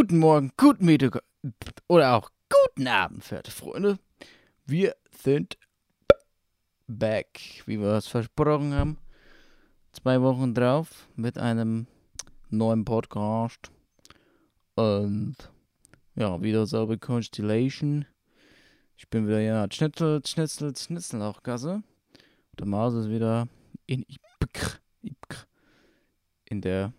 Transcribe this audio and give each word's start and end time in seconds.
Guten 0.00 0.18
Morgen, 0.18 0.50
guten 0.56 0.86
Mittag 0.86 1.22
oder 1.86 2.14
auch 2.14 2.30
guten 2.48 2.88
Abend, 2.88 3.22
verehrte 3.22 3.50
Freunde. 3.50 3.98
Wir 4.64 4.96
sind 5.10 5.58
back, 6.86 7.38
wie 7.66 7.78
wir 7.78 7.88
es 7.88 8.06
versprochen 8.06 8.72
haben. 8.72 8.96
Zwei 9.92 10.22
Wochen 10.22 10.54
drauf 10.54 11.06
mit 11.16 11.36
einem 11.36 11.86
neuen 12.48 12.86
Podcast. 12.86 13.70
Und 14.74 15.36
ja, 16.14 16.40
wieder 16.40 16.66
selbe 16.66 16.96
Constellation. 16.96 18.06
Ich 18.96 19.06
bin 19.10 19.28
wieder 19.28 19.40
ja 19.40 19.66
Schnitzel, 19.70 20.22
Schnitzel, 20.24 20.74
Schnitzel 20.74 21.20
auch 21.20 21.42
Gasse. 21.42 21.82
Der 22.58 22.66
Maus 22.66 22.94
ist 22.94 23.10
wieder 23.10 23.48
in 23.84 24.06
in 26.46 26.62
der 26.62 26.94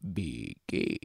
BG. 0.00 0.98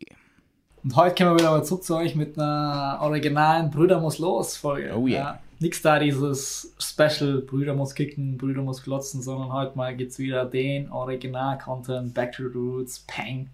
Und 0.88 0.96
heute 0.96 1.16
kommen 1.16 1.32
wir 1.32 1.40
wieder 1.40 1.52
mal 1.52 1.66
zurück 1.66 1.84
zu 1.84 1.98
euch 1.98 2.16
mit 2.16 2.40
einer 2.40 3.00
originalen 3.02 3.70
Brüder 3.70 4.00
muss 4.00 4.20
los 4.20 4.56
Folge. 4.56 4.94
Oh 4.96 5.06
yeah. 5.06 5.20
Ja, 5.20 5.40
nix 5.60 5.82
da 5.82 6.00
dieses 6.00 6.74
Special 6.80 7.42
Brüder 7.42 7.74
muss 7.74 7.94
kicken, 7.94 8.38
Brüder 8.38 8.62
muss 8.62 8.82
glotzen, 8.82 9.22
sondern 9.22 9.52
heute 9.52 9.78
mal 9.78 9.94
geht's 9.98 10.18
wieder 10.18 10.46
den 10.46 10.90
Original-Content, 10.90 12.14
Back 12.14 12.32
to 12.32 12.44
the 12.44 12.58
Roots, 12.58 13.04
Pang. 13.06 13.50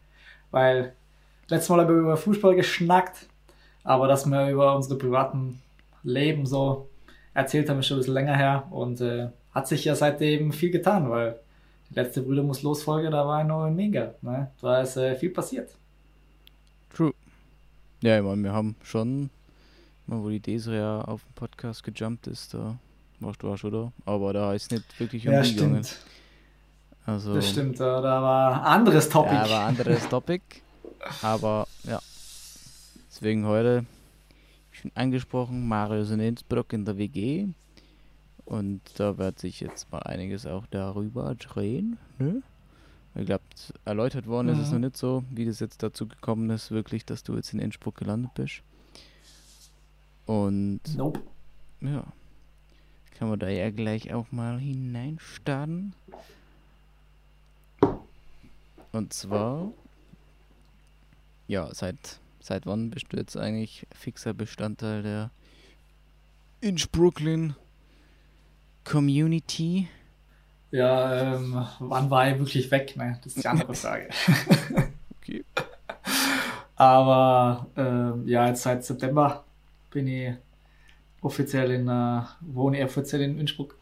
Weil 0.51 0.93
letztes 1.47 1.69
Mal 1.69 1.79
haben 1.79 1.89
wir 1.89 2.01
über 2.01 2.17
Fußball 2.17 2.53
geschnackt, 2.53 3.25
aber 3.83 4.07
dass 4.07 4.27
wir 4.27 4.49
über 4.51 4.75
unsere 4.75 4.99
privaten 4.99 5.59
Leben 6.03 6.45
so 6.45 6.87
erzählt 7.33 7.67
haben, 7.67 7.79
ist 7.79 7.87
schon 7.87 7.97
ein 7.97 8.01
bisschen 8.01 8.13
länger 8.13 8.37
her 8.37 8.67
und 8.69 9.01
äh, 9.01 9.29
hat 9.55 9.67
sich 9.67 9.85
ja 9.85 9.95
seitdem 9.95 10.51
viel 10.51 10.69
getan, 10.69 11.09
weil 11.09 11.39
die 11.89 11.95
letzte 11.95 12.21
Brüder 12.21 12.43
muss 12.43 12.61
los 12.61 12.83
Folge, 12.83 13.09
da 13.09 13.25
war 13.25 13.43
noch 13.43 13.71
mega. 13.71 14.13
Ne? 14.21 14.51
Da 14.61 14.81
ist 14.81 14.97
äh, 14.97 15.15
viel 15.15 15.31
passiert. 15.31 15.71
True. 16.95 17.11
Ja, 18.03 18.17
ich 18.17 18.23
meine, 18.23 18.43
wir 18.43 18.51
haben 18.51 18.75
schon, 18.83 19.29
mal 20.07 20.21
wo 20.21 20.29
die 20.29 20.39
Desiree 20.41 20.81
auf 20.81 21.23
den 21.23 21.33
Podcast 21.35 21.83
gejumpt 21.83 22.27
ist, 22.27 22.53
da 22.53 22.77
warst 23.21 23.41
du 23.41 23.49
auch 23.51 23.57
schon 23.57 23.71
da. 23.71 23.91
Aber 24.05 24.33
da 24.33 24.53
ist 24.53 24.71
nicht 24.71 24.99
wirklich 24.99 25.25
um 25.27 25.33
Ja, 25.33 25.41
gegangen. 25.41 25.83
stimmt. 25.85 25.99
Also, 27.05 27.33
Das 27.35 27.49
stimmt, 27.49 27.79
da 27.79 28.01
war 28.03 28.53
ein 28.55 28.59
anderes 28.81 29.07
Topic. 29.09 29.33
Ja, 29.33 29.49
war 29.49 29.61
ein 29.61 29.67
anderes 29.69 30.07
Topic. 30.09 30.41
Aber 31.21 31.67
ja. 31.85 31.99
Deswegen 33.09 33.45
heute 33.45 33.85
schon 34.71 34.91
angesprochen, 34.95 35.65
Mario 35.67 36.01
ist 36.01 36.11
in 36.11 36.19
Innsbruck 36.19 36.73
in 36.73 36.83
der 36.83 36.97
WG. 36.97 37.47
Und 38.45 38.81
da 38.97 39.17
wird 39.17 39.39
sich 39.39 39.61
jetzt 39.61 39.89
mal 39.91 39.99
einiges 39.99 40.45
auch 40.45 40.65
darüber 40.69 41.35
drehen. 41.35 41.97
Ne? 42.19 42.41
Ich 43.15 43.25
glaube, 43.27 43.43
erläutert 43.85 44.25
worden 44.25 44.49
ist 44.49 44.57
es 44.59 44.67
Mhm. 44.69 44.73
noch 44.73 44.79
nicht 44.87 44.97
so, 44.97 45.23
wie 45.29 45.45
das 45.45 45.59
jetzt 45.59 45.83
dazu 45.83 46.07
gekommen 46.07 46.49
ist, 46.49 46.71
wirklich, 46.71 47.05
dass 47.05 47.23
du 47.23 47.35
jetzt 47.35 47.53
in 47.53 47.59
Innsbruck 47.59 47.95
gelandet 47.97 48.33
bist. 48.33 48.63
Und 50.25 50.79
Nope. 50.95 51.21
ja, 51.81 52.05
kann 53.17 53.29
man 53.29 53.37
da 53.39 53.49
ja 53.49 53.69
gleich 53.69 54.13
auch 54.13 54.31
mal 54.31 54.57
hineinstarten. 54.59 55.93
Und 58.91 59.13
zwar, 59.13 59.71
ja, 61.47 61.73
seit, 61.73 62.19
seit 62.39 62.65
wann 62.65 62.89
bist 62.89 63.07
du 63.09 63.17
jetzt 63.17 63.35
eigentlich 63.37 63.85
fixer 63.93 64.33
Bestandteil 64.33 65.03
der 65.03 65.31
Innsbrucklin 66.61 67.55
Community? 68.85 69.87
Ja, 70.73 71.35
ähm, 71.35 71.63
wann 71.77 72.09
war 72.09 72.31
ich 72.31 72.39
wirklich 72.39 72.71
weg? 72.71 72.97
Ne? 72.97 73.19
Das 73.23 73.35
ist 73.35 73.43
die 73.43 73.47
andere 73.47 73.73
Frage. 73.75 74.09
Okay. 75.21 75.45
Aber 76.75 77.67
ähm, 77.77 78.27
ja, 78.27 78.47
jetzt 78.47 78.63
seit 78.63 78.83
September 78.83 79.45
bin 79.89 80.05
ich 80.09 80.33
offiziell 81.21 81.71
in, 81.71 81.87
äh, 81.87 82.23
wohne 82.41 82.79
ich 82.79 82.83
offiziell 82.83 83.21
in 83.21 83.39
Innsbruck. 83.39 83.77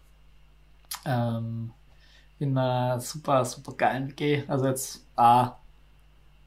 Ähm, 1.04 1.72
in 2.38 2.56
einer 2.56 3.00
super, 3.00 3.44
super 3.44 3.72
geilen 3.74 4.10
WG. 4.10 4.44
Also 4.48 4.68
jetzt 4.68 5.04
äh, 5.18 5.46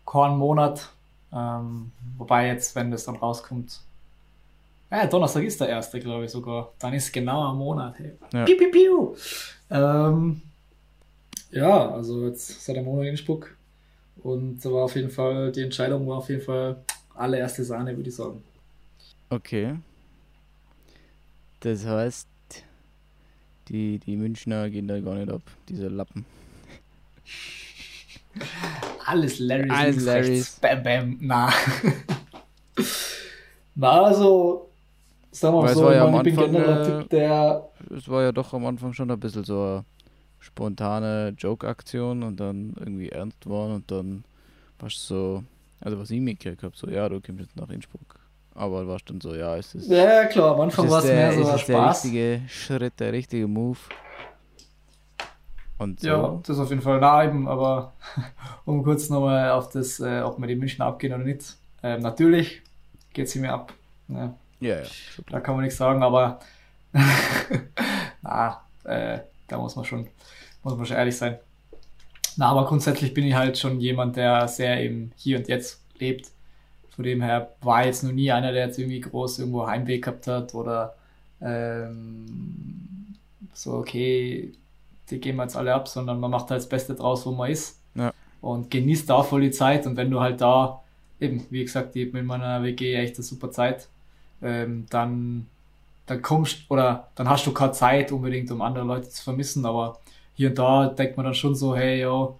kein 0.06 0.36
Monat. 0.36 0.90
Ähm, 1.32 1.90
wobei 2.18 2.46
jetzt, 2.46 2.76
wenn 2.76 2.92
das 2.92 3.04
dann 3.04 3.16
rauskommt, 3.16 3.80
ja, 4.96 5.06
Donnerstag 5.06 5.44
ist 5.44 5.60
der 5.60 5.68
erste, 5.68 6.00
glaube 6.00 6.24
ich 6.24 6.30
sogar. 6.30 6.72
Dann 6.78 6.94
ist 6.94 7.12
genau 7.12 7.50
ein 7.50 7.56
Monat. 7.56 7.98
Hey. 7.98 8.12
Ja. 8.32 8.44
Piu, 8.44 8.56
piu, 8.56 8.70
piu. 8.70 9.16
Ähm, 9.70 10.42
ja, 11.50 11.90
also 11.90 12.26
jetzt 12.26 12.64
seit 12.64 12.76
einem 12.76 12.86
Monat 12.86 13.04
in 13.04 13.10
Innsbruck. 13.10 13.56
Und 14.22 14.64
da 14.64 14.72
war 14.72 14.84
auf 14.84 14.94
jeden 14.96 15.10
Fall, 15.10 15.52
die 15.52 15.62
Entscheidung 15.62 16.06
war 16.08 16.18
auf 16.18 16.28
jeden 16.28 16.42
Fall 16.42 16.82
allererste 17.14 17.64
Sahne, 17.64 17.96
würde 17.96 18.08
ich 18.08 18.16
sagen. 18.16 18.42
Okay. 19.30 19.76
Das 21.60 21.86
heißt, 21.86 22.28
die, 23.68 23.98
die 23.98 24.16
Münchner 24.16 24.68
gehen 24.68 24.86
da 24.86 25.00
gar 25.00 25.14
nicht 25.14 25.30
ab, 25.30 25.42
diese 25.68 25.88
Lappen. 25.88 26.26
Alles 29.06 29.38
Larrys. 29.38 29.70
Alles 29.70 30.04
Larrys. 30.04 30.58
Bam, 30.60 30.82
bam, 30.82 31.18
na. 31.20 31.52
na, 33.74 34.02
also, 34.02 34.70
sagen 35.40 35.54
wir 35.56 35.62
Weil 35.62 35.64
mal 35.64 35.70
es 35.72 35.78
so, 35.78 35.90
ja 35.92 36.08
ich 36.10 36.22
bin 36.22 36.38
Anfang, 36.38 36.52
generell 36.52 36.82
äh, 36.82 37.00
Typ, 37.00 37.10
der, 37.10 37.68
Es 37.96 38.08
war 38.08 38.22
ja 38.22 38.32
doch 38.32 38.52
am 38.54 38.66
Anfang 38.66 38.92
schon 38.92 39.10
ein 39.10 39.20
bisschen 39.20 39.44
so 39.44 39.62
eine 39.62 39.84
spontane 40.38 41.34
Joke-Aktion 41.36 42.22
und 42.22 42.38
dann 42.40 42.74
irgendwie 42.78 43.08
ernst 43.08 43.46
worden 43.46 43.74
und 43.76 43.90
dann 43.90 44.24
warst 44.78 44.98
du 45.10 45.14
so, 45.14 45.44
also 45.80 45.98
was 45.98 46.10
ich 46.10 46.20
mitgekriegt 46.20 46.62
habe, 46.62 46.76
so, 46.76 46.88
ja, 46.88 47.08
du 47.08 47.20
kommst 47.20 47.40
jetzt 47.40 47.56
nach 47.56 47.68
Innsbruck. 47.70 48.20
Aber 48.54 48.86
warst 48.86 49.10
dann 49.10 49.20
so, 49.20 49.34
ja, 49.34 49.56
ist 49.56 49.74
es 49.74 49.88
ja 49.88 50.26
klar, 50.26 50.54
am 50.54 50.60
Anfang 50.62 50.84
ist 50.86 50.90
war 50.92 50.98
es 51.00 51.06
der, 51.06 51.16
mehr 51.16 51.32
so 51.32 51.40
ist 51.40 51.48
ein 51.48 51.54
es 51.56 51.66
der 51.66 51.74
Spaß. 51.74 52.04
richtige 52.04 52.40
Schritt, 52.48 53.00
der 53.00 53.12
richtige 53.12 53.48
Move. 53.48 53.78
Und 55.78 56.00
so. 56.00 56.06
Ja, 56.06 56.40
das 56.46 56.58
auf 56.58 56.70
jeden 56.70 56.82
Fall 56.82 57.00
nah 57.00 57.24
eben, 57.24 57.48
aber 57.48 57.94
um 58.64 58.84
kurz 58.84 59.10
nochmal 59.10 59.50
auf 59.50 59.70
das, 59.70 59.98
äh, 59.98 60.20
ob 60.20 60.38
wir 60.38 60.46
die 60.46 60.54
München 60.54 60.82
abgehen 60.82 61.12
oder 61.12 61.24
nicht. 61.24 61.56
Ähm, 61.82 62.00
natürlich 62.00 62.62
geht 63.12 63.28
sie 63.28 63.40
mir 63.40 63.52
ab. 63.52 63.72
Ne? 64.06 64.34
Ja, 64.60 64.80
ja. 64.80 64.86
Da 65.30 65.40
kann 65.40 65.54
man 65.54 65.64
nichts 65.64 65.78
sagen, 65.78 66.02
aber 66.02 66.40
na, 68.22 68.62
äh, 68.84 69.20
da 69.48 69.58
muss 69.58 69.76
man 69.76 69.84
schon, 69.84 70.08
muss 70.62 70.76
man 70.76 70.86
schon 70.86 70.96
ehrlich 70.96 71.16
sein. 71.16 71.38
Na, 72.36 72.48
aber 72.48 72.66
grundsätzlich 72.66 73.14
bin 73.14 73.24
ich 73.24 73.34
halt 73.34 73.58
schon 73.58 73.80
jemand, 73.80 74.16
der 74.16 74.48
sehr 74.48 74.82
im 74.82 75.12
Hier 75.16 75.38
und 75.38 75.48
Jetzt 75.48 75.84
lebt. 75.98 76.30
Von 76.90 77.04
dem 77.04 77.22
her 77.22 77.54
war 77.60 77.84
jetzt 77.84 78.04
noch 78.04 78.12
nie 78.12 78.30
einer, 78.30 78.52
der 78.52 78.66
jetzt 78.66 78.78
irgendwie 78.78 79.00
groß 79.00 79.40
irgendwo 79.40 79.66
Heimweh 79.66 79.98
gehabt 79.98 80.26
hat 80.26 80.54
oder 80.54 80.94
ähm, 81.40 83.16
so, 83.52 83.74
okay, 83.74 84.52
die 85.10 85.20
gehen 85.20 85.36
wir 85.36 85.42
jetzt 85.42 85.56
alle 85.56 85.74
ab, 85.74 85.88
sondern 85.88 86.20
man 86.20 86.30
macht 86.30 86.50
halt 86.50 86.60
das 86.60 86.68
Beste 86.68 86.94
draus, 86.94 87.26
wo 87.26 87.32
man 87.32 87.50
ist. 87.50 87.80
Ja. 87.94 88.12
Und 88.40 88.70
genießt 88.70 89.08
da 89.08 89.22
voll 89.22 89.42
die 89.42 89.50
Zeit. 89.50 89.86
Und 89.86 89.96
wenn 89.96 90.10
du 90.10 90.20
halt 90.20 90.40
da, 90.40 90.82
eben, 91.20 91.46
wie 91.50 91.64
gesagt, 91.64 91.96
ich 91.96 92.12
mit 92.12 92.24
meiner 92.24 92.62
WG 92.62 92.94
echt 92.94 93.16
eine 93.16 93.24
super 93.24 93.50
Zeit, 93.50 93.88
ähm, 94.44 94.86
dann, 94.90 95.46
dann 96.06 96.22
kommst 96.22 96.70
oder 96.70 97.08
dann 97.16 97.28
hast 97.28 97.46
du 97.46 97.52
keine 97.52 97.72
Zeit 97.72 98.12
unbedingt, 98.12 98.50
um 98.50 98.62
andere 98.62 98.84
Leute 98.84 99.08
zu 99.08 99.24
vermissen, 99.24 99.64
aber 99.66 99.98
hier 100.34 100.50
und 100.50 100.58
da 100.58 100.88
denkt 100.88 101.16
man 101.16 101.24
dann 101.24 101.34
schon 101.34 101.54
so, 101.54 101.74
hey, 101.74 102.02
yo, 102.02 102.38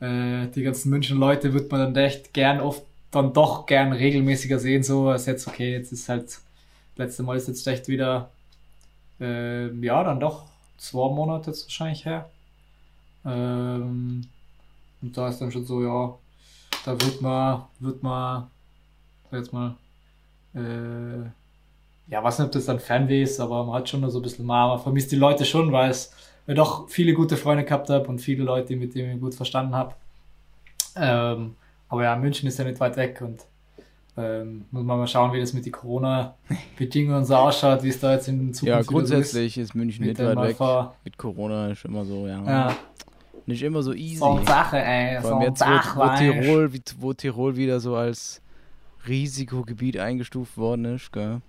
äh, 0.00 0.48
die 0.48 0.62
ganzen 0.62 0.90
München 0.90 1.18
Leute 1.18 1.52
wird 1.52 1.70
man 1.70 1.94
dann 1.94 2.04
echt 2.04 2.34
gern 2.34 2.60
oft 2.60 2.82
dann 3.10 3.32
doch 3.32 3.66
gern 3.66 3.92
regelmäßiger 3.92 4.58
sehen, 4.58 4.82
so 4.82 5.08
als 5.08 5.26
jetzt, 5.26 5.46
okay, 5.48 5.72
jetzt 5.72 5.92
ist 5.92 6.08
halt, 6.08 6.38
letzte 6.96 7.22
Mal 7.22 7.36
ist 7.36 7.48
jetzt 7.48 7.66
echt 7.66 7.88
wieder, 7.88 8.30
äh, 9.20 9.68
ja, 9.84 10.04
dann 10.04 10.20
doch 10.20 10.44
zwei 10.78 11.12
Monate 11.12 11.50
jetzt 11.50 11.64
wahrscheinlich 11.64 12.04
her. 12.04 12.30
Ähm, 13.24 14.26
und 15.02 15.16
da 15.16 15.28
ist 15.28 15.40
dann 15.40 15.52
schon 15.52 15.66
so, 15.66 15.82
ja, 15.82 16.14
da 16.84 16.92
wird 16.92 17.20
man, 17.20 17.64
wird 17.80 18.02
man, 18.02 18.46
sag 19.30 19.40
jetzt 19.40 19.52
mal, 19.52 19.76
äh, 20.54 22.10
ja, 22.10 22.24
weiß 22.24 22.38
nicht, 22.38 22.46
ob 22.46 22.52
das 22.52 22.66
dann 22.66 22.80
Fernweh 22.80 23.22
ist, 23.22 23.38
aber 23.40 23.64
man 23.64 23.76
hat 23.76 23.88
schon 23.88 24.08
so 24.10 24.18
ein 24.18 24.22
bisschen 24.22 24.46
mal, 24.46 24.68
man 24.68 24.80
vermisst 24.80 25.12
die 25.12 25.16
Leute 25.16 25.44
schon, 25.44 25.70
weil 25.72 25.90
es 25.90 26.12
weil 26.46 26.54
ich 26.54 26.60
doch 26.60 26.88
viele 26.88 27.14
gute 27.14 27.36
Freunde 27.36 27.64
gehabt 27.64 27.90
habe 27.90 28.08
und 28.08 28.18
viele 28.18 28.42
Leute, 28.42 28.74
mit 28.74 28.94
denen 28.94 29.14
ich 29.14 29.20
gut 29.20 29.34
verstanden 29.34 29.74
habe. 29.74 29.94
Ähm, 30.96 31.54
aber 31.88 32.02
ja, 32.04 32.16
München 32.16 32.48
ist 32.48 32.58
ja 32.58 32.64
nicht 32.64 32.80
weit 32.80 32.96
weg 32.96 33.20
und 33.20 33.44
ähm, 34.16 34.64
muss 34.70 34.82
man 34.82 34.98
mal 34.98 35.06
schauen, 35.06 35.32
wie 35.32 35.40
das 35.40 35.52
mit 35.52 35.64
den 35.64 35.72
Corona-Bedingungen 35.72 37.24
so 37.24 37.36
ausschaut, 37.36 37.82
wie 37.82 37.90
es 37.90 38.00
da 38.00 38.14
jetzt 38.14 38.28
in 38.28 38.52
Zukunft 38.52 38.64
Ja, 38.64 38.82
so 38.82 38.90
grundsätzlich 38.92 39.56
ist 39.58 39.74
München 39.74 40.04
Mit 40.04 40.18
nicht 40.18 40.26
weit 40.26 40.58
weg. 40.58 40.90
Mit 41.04 41.16
Corona 41.16 41.68
ist 41.68 41.84
immer 41.84 42.04
so, 42.04 42.26
ja. 42.26 42.42
Ja, 42.44 42.76
Nicht 43.46 43.62
immer 43.62 43.82
so 43.82 43.92
easy. 43.92 44.16
so 44.16 44.30
eine 44.30 44.44
Sache, 44.44 44.78
ey. 44.78 45.20
Vor 45.20 45.32
allem 45.34 45.42
jetzt, 45.42 45.60
wo, 45.60 45.64
Sache, 45.64 45.96
wo, 45.96 46.00
weißt. 46.00 46.20
Tirol, 46.20 46.72
wo 46.98 47.12
Tirol 47.12 47.56
wieder 47.56 47.78
so 47.78 47.94
als 47.94 48.42
Risikogebiet 49.06 49.98
eingestuft 49.98 50.56
worden 50.56 50.84
ist, 50.84 51.12
gell? 51.12 51.40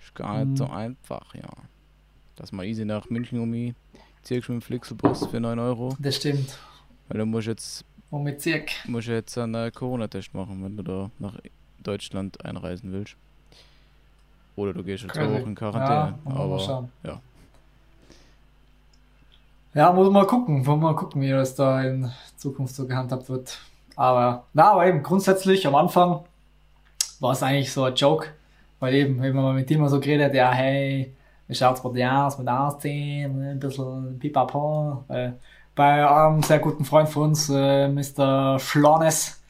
Ist 0.00 0.14
gar 0.14 0.38
nicht 0.38 0.50
Mhm. 0.52 0.56
so 0.56 0.66
einfach, 0.66 1.34
ja. 1.34 1.48
Dass 2.36 2.52
man 2.52 2.66
easy 2.66 2.84
nach 2.84 3.08
München 3.10 3.40
um 3.40 3.52
ziehst 4.22 4.48
mit 4.48 4.60
dem 4.60 4.62
Flixelbus 4.62 5.26
für 5.26 5.40
9 5.40 5.58
Euro. 5.58 5.96
Das 5.98 6.16
stimmt. 6.16 6.56
Weil 7.08 7.18
du 7.18 7.26
musst 7.26 7.48
jetzt 7.48 7.84
um 8.10 8.22
mit 8.22 8.40
Zirk. 8.40 8.70
Musst 8.86 9.08
du 9.08 9.12
jetzt 9.12 9.36
einen 9.38 9.72
Corona-Test 9.72 10.34
machen, 10.34 10.62
wenn 10.62 10.76
du 10.76 10.82
da 10.82 11.10
nach 11.18 11.38
Deutschland 11.82 12.44
einreisen 12.44 12.92
willst. 12.92 13.16
Oder 14.54 14.74
du 14.74 14.84
gehst 14.84 15.02
jetzt 15.04 15.14
zwei 15.14 15.30
Wochen 15.32 15.48
in 15.50 15.54
Quarantäne. 15.54 16.18
Ja, 16.24 16.30
aber 16.30 16.56
mal 16.56 16.88
ja. 17.04 17.20
Ja, 19.74 19.92
muss 19.92 20.04
man 20.04 20.12
mal 20.12 20.26
gucken, 20.26 20.58
muss 20.58 20.66
man 20.66 20.80
mal 20.80 20.94
gucken, 20.94 21.22
wie 21.22 21.30
das 21.30 21.54
da 21.54 21.82
in 21.82 22.10
Zukunft 22.36 22.74
so 22.74 22.86
gehandhabt 22.86 23.28
wird. 23.30 23.58
Aber, 23.96 24.44
na, 24.54 24.72
aber 24.72 24.86
eben 24.86 25.02
grundsätzlich 25.02 25.66
am 25.66 25.74
Anfang 25.74 26.20
war 27.20 27.32
es 27.32 27.42
eigentlich 27.42 27.72
so 27.72 27.84
ein 27.84 27.94
Joke, 27.94 28.28
weil 28.80 28.94
eben, 28.94 29.20
wenn 29.22 29.34
man 29.36 29.54
mit 29.54 29.70
ihm 29.70 29.86
so 29.88 30.00
geredet, 30.00 30.34
ja, 30.34 30.50
hey, 30.50 31.14
wie 31.46 31.54
schaut's 31.54 31.82
bei 31.82 31.90
dir 31.90 32.10
aus 32.26 32.38
mit 32.38 32.48
Ausziehen, 32.48 33.52
ein 33.52 33.60
bisschen 33.60 34.18
pipapo. 34.18 35.04
Äh, 35.08 35.30
bei 35.74 36.06
einem 36.08 36.42
sehr 36.42 36.58
guten 36.58 36.84
Freund 36.84 37.08
von 37.08 37.24
uns, 37.30 37.48
äh, 37.48 37.88
Mr. 37.88 38.58
Schlones, 38.58 39.40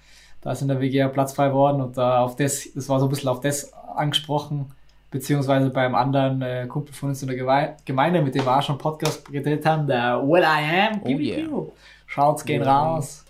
da 0.40 0.52
ist 0.52 0.62
in 0.62 0.68
der 0.68 0.80
WG 0.80 1.06
Platz 1.08 1.32
frei 1.32 1.52
worden 1.52 1.80
und 1.80 1.96
da 1.96 2.20
auf 2.20 2.36
das, 2.36 2.68
das 2.74 2.88
war 2.88 2.98
so 3.00 3.06
ein 3.06 3.08
bisschen 3.10 3.28
auf 3.28 3.40
das 3.40 3.72
angesprochen, 3.72 4.72
beziehungsweise 5.10 5.70
beim 5.70 5.94
anderen 5.94 6.42
äh, 6.42 6.66
Kumpel 6.66 6.94
von 6.94 7.10
uns 7.10 7.22
in 7.22 7.28
der 7.28 7.36
Gewe- 7.36 7.74
Gemeinde, 7.84 8.22
mit 8.22 8.34
dem 8.34 8.44
wir 8.44 8.56
auch 8.58 8.62
schon 8.62 8.78
Podcast 8.78 9.24
geredet 9.30 9.64
haben, 9.66 9.86
der 9.86 10.20
Will 10.22 10.42
I 10.42 10.90
Am. 10.90 11.00
Oh 11.04 11.08
yeah. 11.08 11.48
Schaut's, 12.06 12.44
gehen 12.44 12.62
Am. 12.62 12.68
raus. 12.94 13.24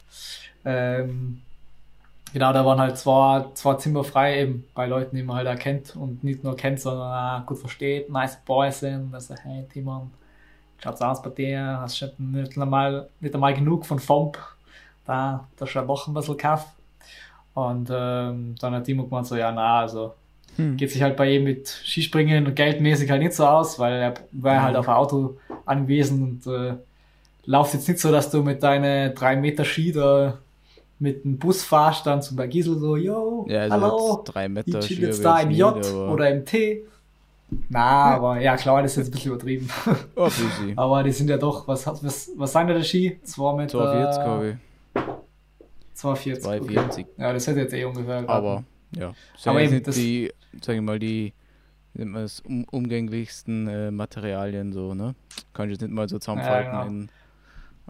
Ähm, 0.64 1.42
genau, 2.32 2.52
da 2.52 2.64
waren 2.64 2.80
halt 2.80 2.98
zwei, 2.98 3.46
zwei 3.54 3.74
Zimmer 3.74 4.04
frei, 4.04 4.42
eben 4.42 4.64
bei 4.74 4.86
Leuten, 4.86 5.16
die 5.16 5.22
man 5.22 5.36
halt 5.36 5.48
erkennt 5.48 5.96
und 5.96 6.22
nicht 6.22 6.44
nur 6.44 6.56
kennt, 6.56 6.80
sondern 6.80 7.42
auch 7.42 7.46
gut 7.46 7.58
versteht, 7.58 8.10
nice 8.10 8.38
Boys 8.44 8.80
sind. 8.80 9.14
Also, 9.14 9.34
hey 9.42 9.66
Timon, 9.72 10.10
schaut's 10.82 11.02
aus 11.02 11.22
bei 11.22 11.30
dir? 11.30 11.78
Hast 11.80 12.00
du 12.00 12.06
nicht 12.18 12.56
einmal, 12.58 13.08
nicht 13.20 13.34
einmal 13.34 13.54
genug 13.54 13.86
von 13.86 13.98
FOMP? 13.98 14.38
Da, 15.04 15.48
da 15.56 15.66
schon 15.66 15.86
noch 15.86 16.06
ein 16.06 16.14
bisschen 16.14 16.36
Kaff. 16.36 16.66
Und 17.54 17.90
ähm, 17.92 18.54
dann 18.60 18.74
hat 18.74 18.84
Timo 18.84 19.04
gemeint 19.04 19.26
so, 19.26 19.36
ja, 19.36 19.52
na, 19.52 19.80
also 19.80 20.14
Hm. 20.56 20.76
geht 20.76 20.90
sich 20.90 21.02
halt 21.02 21.16
bei 21.16 21.30
ihm 21.30 21.44
mit 21.44 21.68
Skispringen 21.68 22.46
und 22.46 22.54
geldmäßig 22.54 23.10
halt 23.10 23.22
nicht 23.22 23.32
so 23.32 23.46
aus, 23.46 23.78
weil 23.78 23.94
er 23.94 24.14
war 24.32 24.62
halt 24.62 24.76
auf 24.76 24.88
ein 24.88 24.94
Auto 24.94 25.38
angewiesen 25.64 26.22
und 26.44 26.46
äh, 26.52 26.74
lauft 27.46 27.74
jetzt 27.74 27.88
nicht 27.88 28.00
so, 28.00 28.12
dass 28.12 28.30
du 28.30 28.42
mit 28.42 28.62
deinen 28.62 29.14
drei 29.14 29.36
Meter 29.36 29.64
Ski 29.64 29.92
da 29.92 30.38
mit 31.02 31.24
dem 31.24 31.36
Bus 31.38 31.62
fahrst, 31.64 32.06
dann 32.06 32.22
zum 32.22 32.36
Bergisel 32.36 32.78
so, 32.78 32.96
yo, 32.96 33.44
Ja, 33.48 33.62
also 33.62 33.74
hallo, 33.74 34.22
drei 34.24 34.44
ich 34.46 34.50
Meter 34.52 34.80
chill 34.80 34.96
Skier 34.96 35.06
jetzt 35.08 35.24
da 35.24 35.40
im 35.40 35.50
J 35.50 35.84
oder 35.84 36.30
im 36.30 36.44
T. 36.44 36.84
Na, 37.68 38.14
aber 38.14 38.40
ja 38.40 38.56
klar, 38.56 38.80
das 38.82 38.92
ist 38.92 38.96
jetzt 38.98 39.08
ein 39.08 39.10
bisschen 39.12 39.32
übertrieben. 39.32 39.68
Oh, 40.16 40.30
aber 40.76 41.02
die 41.02 41.12
sind 41.12 41.28
ja 41.28 41.36
doch, 41.36 41.66
was, 41.68 41.86
was, 41.86 42.30
was 42.36 42.52
sind 42.52 42.68
da 42.68 42.74
der 42.74 42.82
Ski? 42.84 43.18
2 43.22 43.56
Meter. 43.56 43.68
240, 43.78 44.22
glaube 44.24 44.48
ich. 44.48 44.56
240. 45.94 46.42
240. 46.44 47.04
Okay. 47.06 47.22
Ja, 47.22 47.32
das 47.32 47.46
hätte 47.46 47.60
jetzt 47.60 47.74
eh 47.74 47.84
ungefähr. 47.84 48.28
Aber, 48.28 48.64
ja. 48.96 49.12
Sind 49.36 49.50
Aber 49.50 49.60
eben, 49.60 49.82
das- 49.82 49.94
die, 49.96 50.32
sag 50.62 50.76
ich 50.76 50.80
mal, 50.82 50.98
die 50.98 51.32
man 51.94 52.14
das, 52.14 52.40
um, 52.40 52.64
umgänglichsten 52.70 53.68
äh, 53.68 53.90
Materialien 53.90 54.72
so, 54.72 54.94
ne? 54.94 55.14
Kann 55.52 55.66
ich 55.68 55.72
jetzt 55.72 55.82
nicht 55.82 55.92
mal 55.92 56.08
so 56.08 56.18
zusammenfalten 56.18 56.72
Ja, 56.72 56.84
genau. 56.84 56.90
in, 57.02 57.08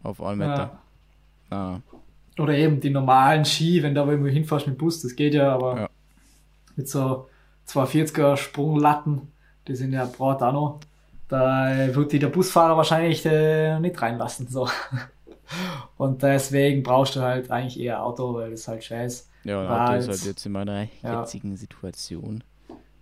auf 0.02 0.20
einen 0.22 0.38
Meter. 0.38 0.80
ja. 1.50 1.56
Ah, 1.56 1.80
Oder 2.38 2.54
eben 2.56 2.80
die 2.80 2.90
normalen 2.90 3.44
Ski, 3.44 3.82
wenn 3.82 3.94
du 3.94 4.00
aber 4.02 4.12
irgendwo 4.12 4.30
hinfährst 4.30 4.66
mit 4.66 4.76
dem 4.76 4.78
Bus, 4.78 5.02
das 5.02 5.14
geht 5.14 5.34
ja, 5.34 5.52
aber 5.54 5.80
Ja. 5.80 5.88
mit 6.76 6.88
so 6.88 7.28
240er 7.66 8.36
Sprunglatten, 8.36 9.32
die 9.68 9.76
sind 9.76 9.92
ja 9.92 10.04
brat 10.06 10.42
auch 10.42 10.52
noch, 10.52 10.80
da 11.28 11.94
wird 11.94 12.12
die 12.12 12.18
der 12.18 12.28
Busfahrer 12.28 12.76
wahrscheinlich 12.76 13.24
äh, 13.26 13.78
nicht 13.80 14.00
reinlassen. 14.00 14.48
So. 14.48 14.68
Und 15.96 16.22
deswegen 16.22 16.82
brauchst 16.82 17.16
du 17.16 17.20
halt 17.20 17.50
eigentlich 17.50 17.78
eher 17.78 18.02
Auto, 18.02 18.34
weil 18.34 18.50
das 18.50 18.66
halt 18.68 18.82
scheiß. 18.84 19.28
ja, 19.44 19.60
ein 19.60 19.68
Auto 19.68 19.92
ist 19.94 20.08
halt 20.08 20.24
jetzt 20.24 20.46
in 20.46 20.52
meiner 20.52 20.88
Ja. 21.02 21.20
jetzigen 21.20 21.56
Situation 21.56 22.42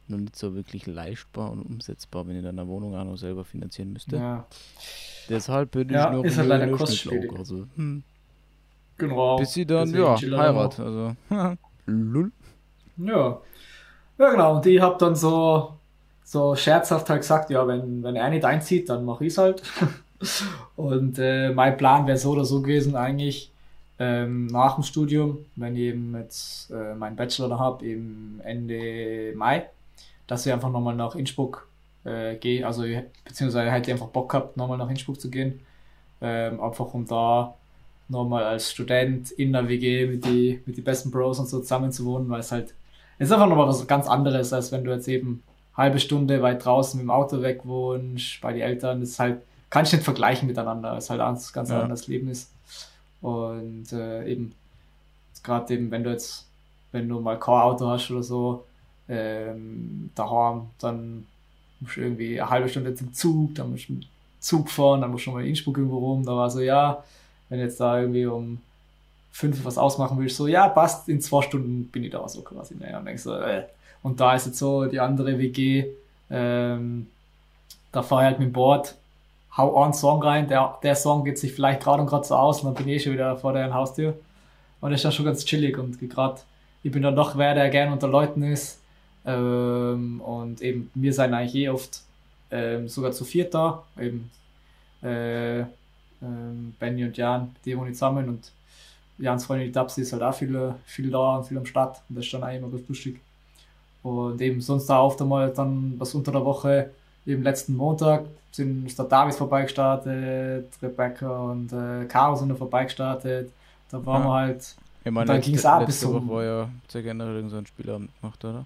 noch 0.09 0.19
nicht 0.19 0.35
so 0.37 0.55
wirklich 0.57 0.87
leistbar 0.87 1.53
und 1.53 1.63
umsetzbar, 1.63 2.27
wenn 2.27 2.37
ich 2.37 2.43
dann 2.43 2.59
eine 2.59 2.69
Wohnung 2.69 2.97
auch 2.97 3.05
noch 3.05 3.17
selber 3.17 3.45
finanzieren 3.45 3.93
müsste. 3.93 4.17
Ja, 4.17 4.47
Deshalb 5.29 5.71
bin 5.71 5.89
Ja, 5.91 6.09
ich 6.09 6.17
noch 6.17 6.25
ist 6.25 6.37
halt 6.39 6.49
leider 6.49 6.69
kostspielig. 6.73 7.31
Also, 7.39 7.67
hm. 7.77 8.03
Genau. 9.09 9.37
Bis 9.37 9.53
sie 9.53 9.67
dann, 9.67 9.93
ja, 9.93 10.15
chill 10.17 10.33
er 10.33 10.39
Heirat. 10.41 10.79
Also, 10.81 11.13
lull. 11.87 12.31
Ja. 12.97 13.41
Ja, 14.19 14.31
genau. 14.31 14.57
Und 14.57 14.67
ich 14.67 14.81
hab 14.81 14.99
dann 14.99 15.15
so, 15.17 15.73
so 16.23 16.55
scherzhaft 16.55 17.09
halt 17.11 17.23
gesagt, 17.23 17.51
ja, 17.51 17.67
wenn, 17.67 18.03
wenn 18.03 18.17
er 18.17 18.31
nicht 18.31 18.45
einzieht, 18.45 18.89
dann 18.89 19.05
mach 19.05 19.21
ich's 19.21 19.39
halt. 19.39 19.63
Und 20.77 21.19
äh, 21.19 21.51
mein 21.51 21.77
Plan 21.77 22.07
wäre 22.07 22.19
so 22.19 22.33
oder 22.33 22.45
so 22.45 22.61
gewesen, 22.61 22.95
eigentlich 22.95 23.51
ähm, 23.99 24.47
nach 24.47 24.75
dem 24.75 24.85
Studium, 24.85 25.39
wenn 25.57 25.75
ich 25.77 25.83
eben 25.83 26.15
jetzt 26.17 26.71
äh, 26.71 26.95
meinen 26.95 27.17
Bachelor 27.17 27.49
da 27.49 27.59
hab, 27.59 27.83
eben 27.83 28.41
Ende 28.45 29.33
Mai, 29.35 29.67
dass 30.27 30.45
ich 30.47 30.53
einfach 30.53 30.71
nochmal 30.71 30.95
nach 30.95 31.15
Innsbruck 31.17 31.67
äh, 32.05 32.37
gehe, 32.37 32.67
also 32.67 32.85
ich- 32.85 33.03
beziehungsweise 33.25 33.71
hätte 33.71 33.91
ich 33.91 33.95
einfach 33.95 34.09
Bock 34.09 34.31
gehabt, 34.31 34.57
nochmal 34.57 34.79
nach 34.79 34.89
Innsbruck 34.91 35.21
zu 35.21 35.31
gehen, 35.31 35.61
ähm, 36.21 36.61
einfach 36.61 36.93
um 36.95 37.07
da 37.07 37.55
nochmal 38.11 38.45
als 38.45 38.71
Student 38.73 39.31
in 39.33 39.53
der 39.53 39.69
WG 39.69 40.07
mit 40.07 40.25
die, 40.25 40.61
mit 40.67 40.77
die 40.77 40.81
besten 40.83 41.11
Bros 41.11 41.39
und 41.39 41.49
so 41.49 41.61
zusammen 41.61 41.93
zu 41.93 42.05
wohnen, 42.05 42.29
weil 42.29 42.41
es 42.41 42.53
halt, 42.53 42.75
es 43.19 43.29
ist 43.29 43.33
einfach 43.33 43.49
nochmal 43.49 43.69
was 43.69 43.87
ganz 43.87 44.07
anderes, 44.09 44.53
als 44.53 44.73
wenn 44.73 44.85
du 44.85 44.91
jetzt 44.93 45.09
eben 45.09 45.43
halbe 45.77 46.01
Stunde 46.01 46.43
weit 46.43 46.65
draußen 46.65 46.99
mit 46.99 47.05
dem 47.07 47.11
Auto 47.11 47.41
weg 47.43 47.61
wohnst, 47.65 48.41
bei 48.41 48.53
den 48.53 48.63
Eltern, 48.63 49.01
das 49.01 49.11
ist 49.11 49.21
halt, 49.21 49.43
kannst 49.71 49.93
du 49.93 49.97
nicht 49.97 50.05
vergleichen 50.05 50.49
miteinander, 50.49 50.97
es 50.97 51.05
ist 51.05 51.11
halt 51.11 51.21
ein 51.21 51.39
ganz 51.53 51.71
Ja. 51.71 51.83
anderes 51.83 52.07
Leben 52.09 52.29
ist. 52.29 52.51
Und 53.21 53.93
äh, 53.93 54.27
eben, 54.27 54.53
gerade 55.43 55.73
eben, 55.75 55.91
wenn 55.91 56.05
du 56.05 56.11
jetzt, 56.11 56.47
wenn 56.93 57.09
du 57.09 57.21
mal 57.21 57.39
kein 57.39 57.55
Auto 57.55 57.87
hast 57.87 58.11
oder 58.11 58.23
so, 58.23 58.65
ähm, 59.09 60.11
daheim, 60.15 60.71
dann 60.79 61.27
musst 61.81 61.97
du 61.97 62.01
irgendwie 62.01 62.41
eine 62.41 62.51
halbe 62.51 62.69
Stunde 62.69 62.95
zum 62.95 63.13
Zug, 63.13 63.55
dann 63.55 63.71
musst 63.71 63.89
du 63.89 64.01
Zug 64.41 64.71
fahren, 64.71 65.01
dann 65.03 65.11
musst 65.11 65.23
du 65.23 65.25
schon 65.27 65.35
mal 65.35 65.43
in 65.43 65.49
Innsbruck 65.51 65.77
irgendwo 65.79 65.99
rum, 65.99 66.25
da 66.25 66.35
war 66.35 66.51
so, 66.51 66.61
ja, 66.61 67.03
wenn 67.51 67.61
jetzt 67.61 67.79
da 67.79 68.01
irgendwie 68.01 68.25
um 68.25 68.61
fünf 69.31 69.65
was 69.65 69.77
ausmachen 69.77 70.19
willst, 70.19 70.37
so, 70.37 70.47
ja, 70.47 70.69
passt, 70.69 71.09
in 71.09 71.21
zwei 71.21 71.43
Stunden 71.43 71.85
bin 71.89 72.03
ich 72.05 72.11
da, 72.11 72.27
so 72.27 72.41
quasi, 72.41 72.75
naja, 72.77 72.99
und 72.99 73.05
denkst 73.05 73.23
so, 73.23 73.35
äh. 73.35 73.65
Und 74.03 74.19
da 74.19 74.35
ist 74.35 74.47
jetzt 74.47 74.59
so 74.59 74.87
die 74.87 74.99
andere 74.99 75.39
WG, 75.39 75.85
ähm, 76.31 77.07
da 77.93 78.03
fahr 78.03 78.23
ich 78.23 78.27
halt 78.27 78.39
mit 78.39 78.49
dem 78.49 78.53
Board, 78.55 78.95
hau 79.57 79.83
einen 79.83 79.93
Song 79.93 80.23
rein, 80.23 80.49
der, 80.49 80.79
der 80.83 80.95
Song 80.95 81.25
geht 81.25 81.39
sich 81.39 81.53
vielleicht 81.53 81.83
gerade 81.83 82.01
und 82.01 82.09
gerade 82.09 82.25
so 82.25 82.35
aus 82.35 82.63
und 82.63 82.67
dann 82.67 82.75
bin 82.75 82.89
ich 82.89 83.03
eh 83.03 83.05
schon 83.05 83.13
wieder 83.13 83.37
vor 83.37 83.53
der 83.53 83.75
Haustür. 83.75 84.15
Und 84.81 84.91
das 84.91 85.01
ist 85.01 85.05
dann 85.05 85.13
schon 85.13 85.27
ganz 85.27 85.45
chillig 85.45 85.77
und 85.77 85.99
gerade, 86.09 86.41
ich 86.83 86.91
bin 86.91 87.03
dann 87.03 87.15
doch 87.15 87.37
wer, 87.37 87.55
der 87.55 87.69
gerne 87.69 87.93
unter 87.93 88.09
Leuten 88.09 88.43
ist. 88.43 88.81
Ähm, 89.27 90.21
und 90.23 90.63
eben, 90.63 90.91
wir 90.95 91.13
sind 91.13 91.35
eigentlich 91.35 91.55
eh 91.55 91.69
oft 91.69 92.01
ähm, 92.51 92.89
sogar 92.89 93.13
zu 93.13 93.25
viert 93.25 93.53
da. 93.53 93.83
Eben 93.99 94.31
äh, 95.03 95.65
ähm, 96.23 96.75
Benny 96.79 97.05
und 97.05 97.17
Jan, 97.17 97.55
die 97.65 97.77
wohnen 97.77 97.93
zusammen 97.95 98.29
und 98.29 98.53
Jans 99.19 99.45
Freundin, 99.45 99.67
die 99.69 99.73
Tapsi, 99.73 100.01
ist 100.03 100.13
halt 100.13 100.23
auch 100.23 100.35
viel, 100.35 100.75
viel 100.87 101.11
da 101.11 101.37
und 101.37 101.45
viel 101.47 101.59
am 101.59 101.67
Start. 101.67 102.01
Und 102.09 102.17
das 102.17 102.25
ist 102.25 102.33
dann 102.35 102.43
eigentlich 102.43 102.63
immer 102.63 102.71
ganz 102.77 102.89
lustig. 102.89 103.21
Und 104.03 104.41
eben 104.41 104.61
sonst 104.63 104.87
da 104.87 105.01
oft 105.01 105.21
einmal 105.21 105.51
dann 105.51 105.95
was 105.99 106.15
unter 106.15 106.33
der 106.33 106.45
Woche, 106.45 106.91
eben 107.27 107.43
letzten 107.43 107.77
Montag, 107.77 108.25
sind, 108.53 108.87
ist 108.87 108.99
der 108.99 109.05
Davis 109.07 109.37
vorbeigestartet, 109.37 110.67
Rebecca 110.83 111.39
und 111.51 111.73
äh, 111.73 112.07
Caro 112.07 112.35
sind 112.35 112.49
da 112.49 112.55
vorbeigestartet. 112.55 113.51
Da 113.91 114.05
waren 114.07 114.23
Ja. 114.23 114.29
wir 114.29 114.33
halt, 114.35 114.75
Ich 115.05 115.11
meine, 115.13 115.27
dann 115.27 115.37
letzte, 115.37 115.51
ging's 115.51 115.67
auch 115.67 115.85
bis 115.85 116.03
um- 116.05 116.15
Woche 116.29 116.35
war 116.35 116.45
ja 116.45 116.69
sehr 116.89 117.03
generell 117.03 117.49
so 117.51 117.57
ein 117.59 117.67
Spielabend 117.67 118.09
gemacht, 118.21 118.43
oder? 118.45 118.65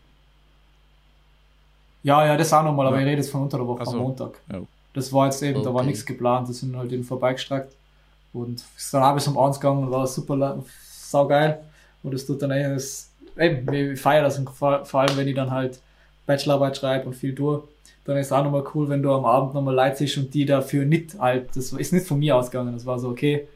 ja, 2.02 2.24
ja, 2.26 2.36
das 2.36 2.52
auch 2.52 2.62
nochmal, 2.62 2.86
aber 2.86 2.96
Ja. 2.96 3.02
ich 3.02 3.08
rede 3.08 3.22
jetzt 3.22 3.30
von 3.30 3.42
unter 3.42 3.58
der 3.58 3.66
Woche 3.66 3.84
so. 3.84 3.92
am 3.92 3.98
Montag. 3.98 4.40
Ja. 4.52 4.60
Das 4.94 5.12
war 5.12 5.26
jetzt 5.26 5.42
eben, 5.42 5.62
da 5.62 5.70
war 5.74 5.80
Okay. 5.80 5.86
nichts 5.86 6.06
geplant, 6.06 6.48
das 6.48 6.58
sind 6.60 6.76
halt 6.76 6.92
eben 6.92 7.04
vorbeigestreckt. 7.04 7.74
Und 8.32 8.62
ist 8.76 8.92
dann 8.94 9.02
auch 9.02 9.14
bis 9.14 9.28
um 9.28 9.38
eins 9.38 9.60
gegangen 9.60 9.84
und 9.84 9.90
war 9.90 10.06
super 10.06 10.64
saugeil. 10.82 11.60
Und 12.02 12.14
das 12.14 12.26
tut 12.26 12.42
dann 12.42 12.52
eigentlich, 12.52 12.74
das, 12.74 13.10
eben, 13.38 13.72
ich 13.72 14.00
feiere 14.00 14.22
das 14.24 14.38
und 14.38 14.48
vor, 14.50 14.84
vor 14.84 15.00
allem, 15.00 15.16
wenn 15.16 15.28
ich 15.28 15.34
dann 15.34 15.50
halt 15.50 15.80
Bachelorarbeit 16.26 16.76
schreibe 16.76 17.06
und 17.06 17.14
viel 17.14 17.34
tue, 17.34 17.62
dann 18.04 18.16
ist 18.16 18.26
es 18.26 18.32
auch 18.32 18.44
nochmal 18.44 18.64
cool, 18.74 18.88
wenn 18.88 19.02
du 19.02 19.12
am 19.12 19.24
Abend 19.24 19.54
nochmal 19.54 19.74
Leute 19.74 19.96
siehst 19.98 20.18
und 20.18 20.32
die 20.34 20.44
dafür 20.44 20.84
nicht 20.84 21.18
halt, 21.18 21.56
das 21.56 21.72
ist 21.72 21.92
nicht 21.92 22.06
von 22.06 22.18
mir 22.18 22.36
ausgegangen, 22.36 22.74
das 22.74 22.84
war 22.86 22.98
so 22.98 23.10
okay. 23.10 23.48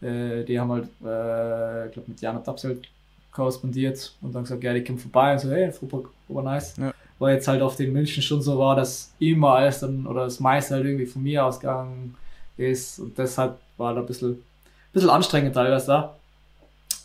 Äh, 0.00 0.44
die 0.44 0.60
haben 0.60 0.70
halt, 0.70 0.84
äh, 1.04 1.86
ich 1.86 1.92
glaube 1.92 2.10
mit 2.10 2.20
Jana 2.20 2.38
Tapsel 2.40 2.80
korrespondiert 3.32 4.14
und 4.22 4.34
dann 4.34 4.44
gesagt, 4.44 4.62
ja, 4.62 4.72
die 4.72 4.84
kommen 4.84 4.98
vorbei 4.98 5.32
und 5.32 5.38
so, 5.40 5.50
hey, 5.50 5.70
super, 5.72 6.02
super 6.28 6.42
nice. 6.42 6.76
Ja. 6.76 6.92
Weil 7.18 7.36
jetzt 7.36 7.48
halt 7.48 7.62
auf 7.62 7.76
den 7.76 7.92
München 7.92 8.22
schon 8.22 8.42
so 8.42 8.58
war, 8.58 8.76
dass 8.76 9.12
immer 9.18 9.54
alles 9.54 9.80
dann, 9.80 10.06
oder 10.06 10.24
das 10.24 10.40
meiste 10.40 10.74
halt 10.74 10.84
irgendwie 10.84 11.06
von 11.06 11.22
mir 11.22 11.44
ausgegangen 11.44 12.14
ist 12.56 12.98
und 12.98 13.16
deshalb 13.16 13.58
war 13.76 13.94
da 13.94 14.00
ein 14.00 14.06
bisschen, 14.06 14.42
bisschen 14.92 15.10
anstrengend 15.10 15.54
teilweise 15.54 15.86
da. 15.86 16.16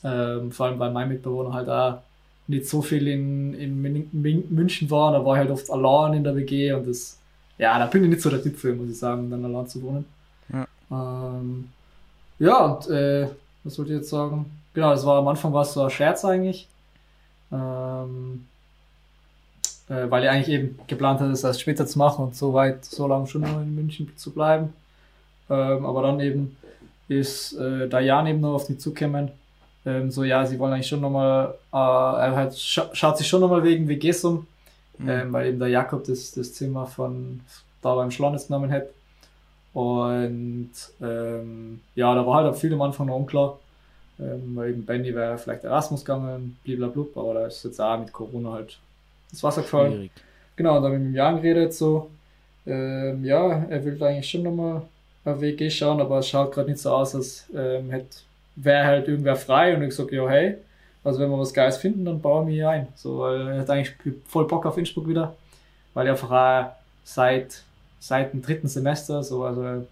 Ähm, 0.04 0.52
vor 0.52 0.66
allem, 0.66 0.80
weil 0.80 0.92
mein 0.92 1.10
Mitbewohner 1.10 1.54
halt 1.54 1.70
auch 1.70 2.02
nicht 2.48 2.68
so 2.68 2.82
viel 2.82 3.08
in, 3.08 3.54
in 3.54 4.10
München 4.50 4.90
war, 4.90 5.14
da 5.14 5.24
war 5.24 5.36
ich 5.36 5.40
halt 5.40 5.52
oft 5.52 5.70
allein 5.70 6.16
in 6.16 6.24
der 6.24 6.36
WG 6.36 6.74
und 6.74 6.88
das, 6.88 7.18
ja, 7.58 7.80
da 7.80 7.86
bin 7.86 8.04
ich 8.04 8.10
nicht 8.10 8.22
so 8.22 8.30
der 8.30 8.42
Typ 8.42 8.58
für, 8.58 8.74
muss 8.74 8.90
ich 8.90 9.00
sagen, 9.00 9.30
dann 9.30 9.46
allein 9.46 9.68
zu 9.68 9.82
wohnen. 9.82 10.06
Ja. 10.52 10.68
Ähm, 10.92 11.70
ja, 12.40 12.66
und 12.66 12.90
äh, 12.90 13.28
was 13.64 13.78
wollte 13.78 13.94
ich 13.94 14.00
jetzt 14.00 14.10
sagen? 14.10 14.46
genau, 14.74 14.92
das 14.92 15.06
war 15.06 15.20
am 15.20 15.28
Anfang 15.28 15.54
war 15.54 15.64
es 15.64 15.74
so 15.74 15.84
ein 15.84 15.90
Scherz 15.90 16.24
eigentlich. 16.26 16.68
Ähm, 17.52 18.48
äh, 19.90 20.10
weil 20.10 20.24
ich 20.24 20.30
eigentlich 20.30 20.50
eben 20.50 20.80
geplant 20.88 21.20
hatte, 21.20 21.32
es 21.32 21.44
erst 21.44 21.62
später 21.62 21.86
zu 21.86 21.98
machen 21.98 22.26
und 22.26 22.36
so 22.36 22.54
weit, 22.54 22.86
so 22.86 23.08
lange 23.08 23.28
schon 23.28 23.42
noch 23.42 23.62
in 23.62 23.76
München 23.76 24.12
zu 24.16 24.32
bleiben. 24.32 24.74
Ähm, 25.50 25.86
aber 25.86 26.04
dann 26.04 26.20
eben 26.20 26.56
ist 27.08 27.58
äh, 27.60 27.88
Jan 28.02 28.28
eben 28.28 28.42
noch 28.42 28.54
auf 28.54 28.68
die 28.68 28.78
zugekommen. 28.78 29.32
Ähm, 29.86 30.12
so, 30.12 30.24
ja, 30.24 30.46
sie 30.46 30.60
wollen 30.60 30.74
eigentlich 30.74 30.88
schon 30.88 31.02
nochmal, 31.02 31.56
äh, 31.74 31.78
er 31.78 32.36
halt 32.36 32.58
scha 32.58 32.90
schaut 32.94 33.18
sich 33.18 33.28
schon 33.28 33.42
nochmal 33.42 33.64
wegen 33.64 33.90
WGs 33.90 34.24
um, 34.26 34.48
mhm. 34.98 35.10
ähm, 35.10 35.34
weil 35.34 35.48
eben 35.48 35.60
der 35.60 35.70
Jakob 35.70 36.06
das, 36.06 36.32
das 36.32 36.54
Zimmer 36.54 36.86
von 36.86 37.42
da 37.82 37.96
beim 37.96 38.12
Schlannes 38.12 38.48
genommen 38.48 38.72
hat. 38.72 38.88
Und 39.74 40.72
ähm, 41.02 41.82
ja, 41.96 42.14
da 42.14 42.26
war 42.26 42.36
halt 42.36 42.54
auch 42.54 42.58
viel 42.58 42.74
am 42.74 42.82
Anfang 42.82 43.08
noch 43.08 43.16
unklar. 43.16 43.60
Ähm, 44.20 44.56
weil 44.56 44.70
eben 44.70 44.86
Benny 44.86 45.16
wäre 45.16 45.38
vielleicht 45.38 45.64
Erasmus 45.64 46.06
gegangen, 46.06 46.58
blablabla, 46.64 47.06
aber 47.16 47.34
da 47.34 47.46
ist 47.48 47.64
jetzt 47.64 47.82
auch 47.82 47.98
mit 47.98 48.14
Corona 48.14 48.52
halt 48.54 48.78
ins 49.32 49.44
Wasser 49.44 49.62
gefallen. 49.62 49.94
Schwierig. 49.94 50.12
Genau, 50.56 50.78
und 50.78 50.84
dann 50.84 50.92
mit 50.92 51.02
dem 51.02 51.16
Jan 51.16 51.42
geredet 51.42 51.74
so, 51.74 52.10
ähm, 52.66 53.24
ja, 53.24 53.66
er 53.70 53.84
will 53.84 54.02
eigentlich 54.04 54.30
schon 54.30 54.44
nochmal 54.44 54.84
auf 55.26 55.42
WG 55.42 55.70
schauen, 55.70 56.02
aber 56.02 56.20
es 56.20 56.30
schaut 56.30 56.52
gerade 56.52 56.70
nicht 56.70 56.82
so 56.82 56.92
aus, 56.92 57.16
als 57.16 57.46
ähm, 57.56 57.92
wäre 58.56 58.86
halt 58.86 59.08
irgendwer 59.08 59.36
frei 59.36 59.76
und 59.76 59.84
ich 59.84 59.96
sag, 59.96 60.12
ja, 60.12 60.28
hey, 60.28 60.58
also 61.04 61.20
wenn 61.20 61.30
wir 61.30 61.40
was 61.40 61.54
Geiles 61.54 61.78
finden, 61.78 62.06
dann 62.06 62.22
bauen 62.22 62.48
wir 62.48 62.54
hier 62.54 62.70
ein. 62.70 62.88
So, 62.96 63.20
weil 63.20 63.48
er 63.48 63.62
hat 63.62 63.70
eigentlich 63.70 63.96
voll 64.28 64.48
Bock 64.48 64.66
auf 64.66 64.78
Innsbruck 64.78 65.08
wieder, 65.08 65.36
weil 65.94 66.08
er 66.08 66.14
einfach 66.14 66.32
auch 66.32 66.72
seit, 67.04 67.64
seit 68.00 68.34
dem 68.34 68.42
dritten 68.42 68.68
Semester, 68.68 69.24
so, 69.24 69.44
also 69.44 69.86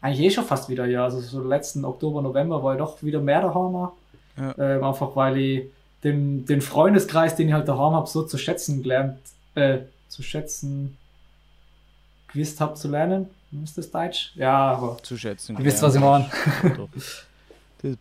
eigentlich 0.00 0.26
eh 0.26 0.30
schon 0.30 0.44
fast 0.44 0.68
wieder, 0.68 0.84
ja, 0.86 1.04
also 1.04 1.20
so 1.20 1.42
letzten 1.42 1.84
Oktober, 1.84 2.20
November 2.20 2.62
war 2.62 2.74
ich 2.74 2.78
doch 2.78 3.02
wieder 3.02 3.20
mehr 3.20 3.40
daheim. 3.40 3.88
Ja. 4.36 4.54
Ähm, 4.58 4.84
einfach 4.84 5.14
weil 5.14 5.36
ich 5.36 5.64
den, 6.04 6.44
den 6.46 6.60
Freundeskreis, 6.60 7.36
den 7.36 7.48
ich 7.48 7.54
halt 7.54 7.68
daheim 7.68 7.94
habe, 7.94 8.08
so 8.08 8.22
zu 8.24 8.38
schätzen 8.38 8.82
gelernt, 8.82 9.18
äh, 9.54 9.78
zu 10.08 10.22
schätzen, 10.22 10.96
gewusst 12.32 12.60
habe 12.60 12.74
zu 12.74 12.88
lernen. 12.88 13.28
Ist 13.62 13.76
das 13.76 13.90
Deutsch? 13.90 14.32
Ja, 14.34 14.72
aber. 14.72 14.96
Zu 15.02 15.18
schätzen. 15.18 15.56
Ihr 15.58 15.64
wisst, 15.64 15.82
was 15.82 15.94
ich 15.94 16.00
meine. 16.00 16.26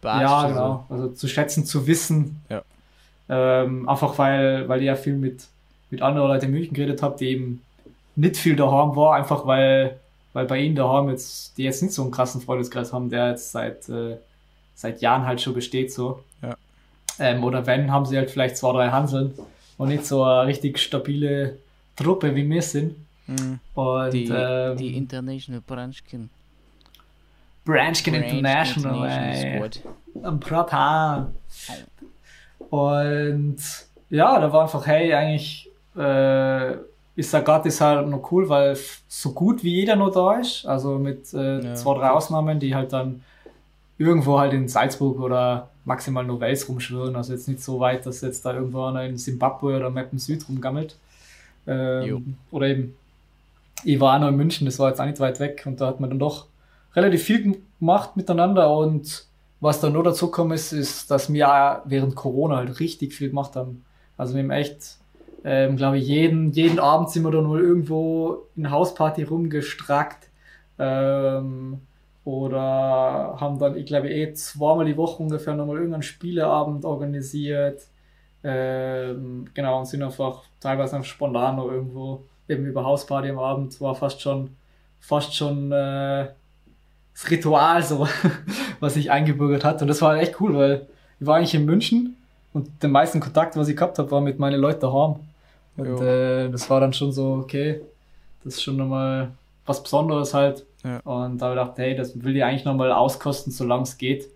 ja, 0.03 0.47
genau. 0.47 0.85
Also 0.89 1.09
zu 1.09 1.27
schätzen, 1.27 1.65
zu 1.65 1.85
wissen. 1.87 2.41
Ja. 2.49 2.63
Ähm, 3.27 3.87
einfach 3.87 4.17
weil, 4.17 4.67
weil 4.69 4.79
ich 4.79 4.87
ja 4.87 4.95
viel 4.95 5.15
mit, 5.15 5.45
mit 5.89 6.01
anderen 6.01 6.29
Leuten 6.29 6.45
in 6.45 6.51
München 6.51 6.73
geredet 6.73 7.01
habe, 7.01 7.17
die 7.17 7.29
eben 7.29 7.61
nicht 8.15 8.37
viel 8.37 8.55
daheim 8.55 8.95
war, 8.95 9.15
einfach 9.15 9.45
weil, 9.45 9.99
weil 10.33 10.45
bei 10.45 10.59
ihnen 10.59 10.75
daheim 10.75 11.09
jetzt, 11.09 11.57
die 11.57 11.63
jetzt 11.63 11.81
nicht 11.81 11.93
so 11.93 12.01
einen 12.01 12.11
krassen 12.11 12.41
Freundeskreis 12.41 12.93
haben, 12.93 13.09
der 13.09 13.31
jetzt 13.31 13.51
seit, 13.51 13.89
äh, 13.89 14.17
seit 14.73 15.01
Jahren 15.01 15.25
halt 15.25 15.41
schon 15.41 15.53
besteht, 15.53 15.91
so. 15.91 16.23
Ähm, 17.21 17.43
oder 17.43 17.65
wenn, 17.67 17.91
haben 17.91 18.05
sie 18.05 18.17
halt 18.17 18.31
vielleicht 18.31 18.57
zwei, 18.57 18.73
drei 18.73 18.89
Hanseln 18.89 19.33
und 19.77 19.89
nicht 19.89 20.05
so 20.05 20.23
eine 20.23 20.47
richtig 20.47 20.79
stabile 20.79 21.57
Truppe 21.95 22.35
wie 22.35 22.49
wir 22.49 22.61
sind. 22.61 22.95
Mhm. 23.27 23.59
Und, 23.75 24.13
die, 24.13 24.29
ähm, 24.33 24.77
die 24.77 24.97
International 24.97 25.61
Branchkin. 25.65 26.29
Branchkin 27.63 28.13
Branch 28.13 28.23
International, 28.23 29.09
ey. 29.09 29.69
Ein 30.23 30.39
Pratar. 30.39 31.31
Und 32.69 33.57
ja, 34.09 34.39
da 34.39 34.51
war 34.51 34.63
einfach, 34.63 34.85
hey, 34.87 35.13
eigentlich 35.13 35.69
äh, 35.95 36.73
ist 37.15 37.33
der 37.33 37.41
Gattis 37.41 37.81
halt 37.81 38.07
noch 38.07 38.31
cool, 38.31 38.49
weil 38.49 38.77
so 39.07 39.33
gut 39.33 39.63
wie 39.63 39.75
jeder 39.75 39.95
noch 39.95 40.11
da 40.11 40.39
ist. 40.39 40.65
Also 40.65 40.97
mit 40.97 41.33
äh, 41.33 41.59
ja, 41.59 41.75
zwei, 41.75 41.97
drei 41.97 42.09
Ausnahmen, 42.09 42.59
die 42.59 42.73
halt 42.75 42.93
dann 42.93 43.23
irgendwo 43.97 44.39
halt 44.39 44.53
in 44.53 44.67
Salzburg 44.67 45.19
oder 45.19 45.70
maximal 45.85 46.23
nur 46.23 46.39
Wels 46.39 46.67
rumschwirren. 46.67 47.15
Also 47.15 47.33
jetzt 47.33 47.47
nicht 47.47 47.63
so 47.63 47.79
weit, 47.79 48.05
dass 48.05 48.21
jetzt 48.21 48.45
da 48.45 48.53
irgendwo 48.53 48.85
einer 48.85 49.03
in 49.03 49.17
Zimbabwe 49.17 49.75
oder 49.75 49.89
Mappen 49.89 50.19
Süd 50.19 50.47
rumgammelt. 50.47 50.95
Ähm, 51.67 52.35
oder 52.51 52.67
eben, 52.67 52.95
ich 53.83 53.99
war 53.99 54.15
auch 54.15 54.21
noch 54.21 54.29
in 54.29 54.37
München, 54.37 54.65
das 54.65 54.79
war 54.79 54.89
jetzt 54.89 54.99
auch 54.99 55.05
nicht 55.05 55.19
weit 55.19 55.39
weg 55.39 55.63
und 55.65 55.81
da 55.81 55.87
hat 55.87 55.99
man 55.99 56.09
dann 56.09 56.19
doch 56.19 56.47
relativ 56.95 57.23
viel 57.23 57.57
gemacht 57.79 58.17
miteinander 58.17 58.75
und 58.75 59.25
was 59.59 59.79
dann 59.79 59.93
nur 59.93 60.03
dazu 60.03 60.27
gekommen 60.27 60.53
ist, 60.53 60.73
ist, 60.73 61.11
dass 61.11 61.31
wir 61.31 61.47
auch 61.47 61.81
während 61.85 62.15
Corona 62.15 62.57
halt 62.57 62.79
richtig 62.79 63.13
viel 63.13 63.29
gemacht 63.29 63.55
haben. 63.55 63.85
Also 64.17 64.33
wir 64.33 64.41
haben 64.41 64.49
echt, 64.49 64.97
ähm, 65.43 65.77
glaube 65.77 65.99
ich, 65.99 66.07
jeden, 66.07 66.51
jeden 66.51 66.79
Abend 66.79 67.11
sind 67.11 67.23
wir 67.23 67.31
dann 67.31 67.47
wohl 67.47 67.61
irgendwo 67.61 68.47
in 68.55 68.71
Hausparty 68.71 69.23
rumgestrackt. 69.23 70.29
Ähm, 70.79 71.81
oder 72.23 73.37
haben 73.39 73.57
dann, 73.57 73.77
ich 73.77 73.85
glaube, 73.85 74.09
eh 74.09 74.33
zweimal 74.33 74.85
die 74.85 74.97
Woche 74.97 75.23
ungefähr 75.23 75.55
nochmal 75.55 75.77
irgendeinen 75.77 76.03
Spieleabend 76.03 76.85
organisiert. 76.85 77.81
Ähm, 78.43 79.47
genau, 79.53 79.79
und 79.79 79.85
sind 79.85 80.03
einfach 80.03 80.43
teilweise 80.59 80.95
einfach 80.95 81.09
spontan 81.09 81.55
noch 81.55 81.71
irgendwo 81.71 82.23
eben 82.47 82.65
über 82.65 82.83
Hausparty 82.83 83.29
am 83.29 83.39
Abend. 83.39 83.79
War 83.81 83.95
fast 83.95 84.21
schon, 84.21 84.55
fast 84.99 85.35
schon 85.35 85.71
äh, 85.71 86.27
das 87.13 87.29
Ritual, 87.29 87.81
so, 87.83 88.07
was 88.79 88.93
sich 88.93 89.09
eingebürgert 89.09 89.63
hat. 89.63 89.81
Und 89.81 89.87
das 89.87 90.01
war 90.01 90.17
echt 90.17 90.39
cool, 90.39 90.55
weil 90.55 90.87
ich 91.19 91.25
war 91.25 91.37
eigentlich 91.37 91.55
in 91.55 91.65
München 91.65 92.17
und 92.53 92.83
den 92.83 92.91
meisten 92.91 93.19
Kontakt, 93.19 93.55
was 93.55 93.67
ich 93.67 93.75
gehabt 93.75 93.97
habe, 93.99 94.11
war 94.11 94.21
mit 94.21 94.39
meinen 94.39 94.59
Leuten 94.59 94.81
daheim. 94.81 95.15
Und 95.77 96.01
äh, 96.01 96.49
das 96.49 96.69
war 96.69 96.79
dann 96.79 96.93
schon 96.93 97.11
so, 97.11 97.33
okay, 97.33 97.81
das 98.43 98.55
ist 98.55 98.63
schon 98.63 98.77
nochmal 98.77 99.31
was 99.65 99.81
Besonderes 99.81 100.33
halt. 100.33 100.65
Ja. 100.83 100.99
Und 100.99 101.37
da 101.37 101.47
habe 101.47 101.55
ich 101.55 101.61
gedacht, 101.61 101.77
hey, 101.77 101.95
das 101.95 102.23
will 102.23 102.35
ich 102.35 102.43
eigentlich 102.43 102.65
nochmal 102.65 102.91
auskosten, 102.91 103.51
solange 103.51 103.83
es 103.83 103.97
geht. 103.97 104.27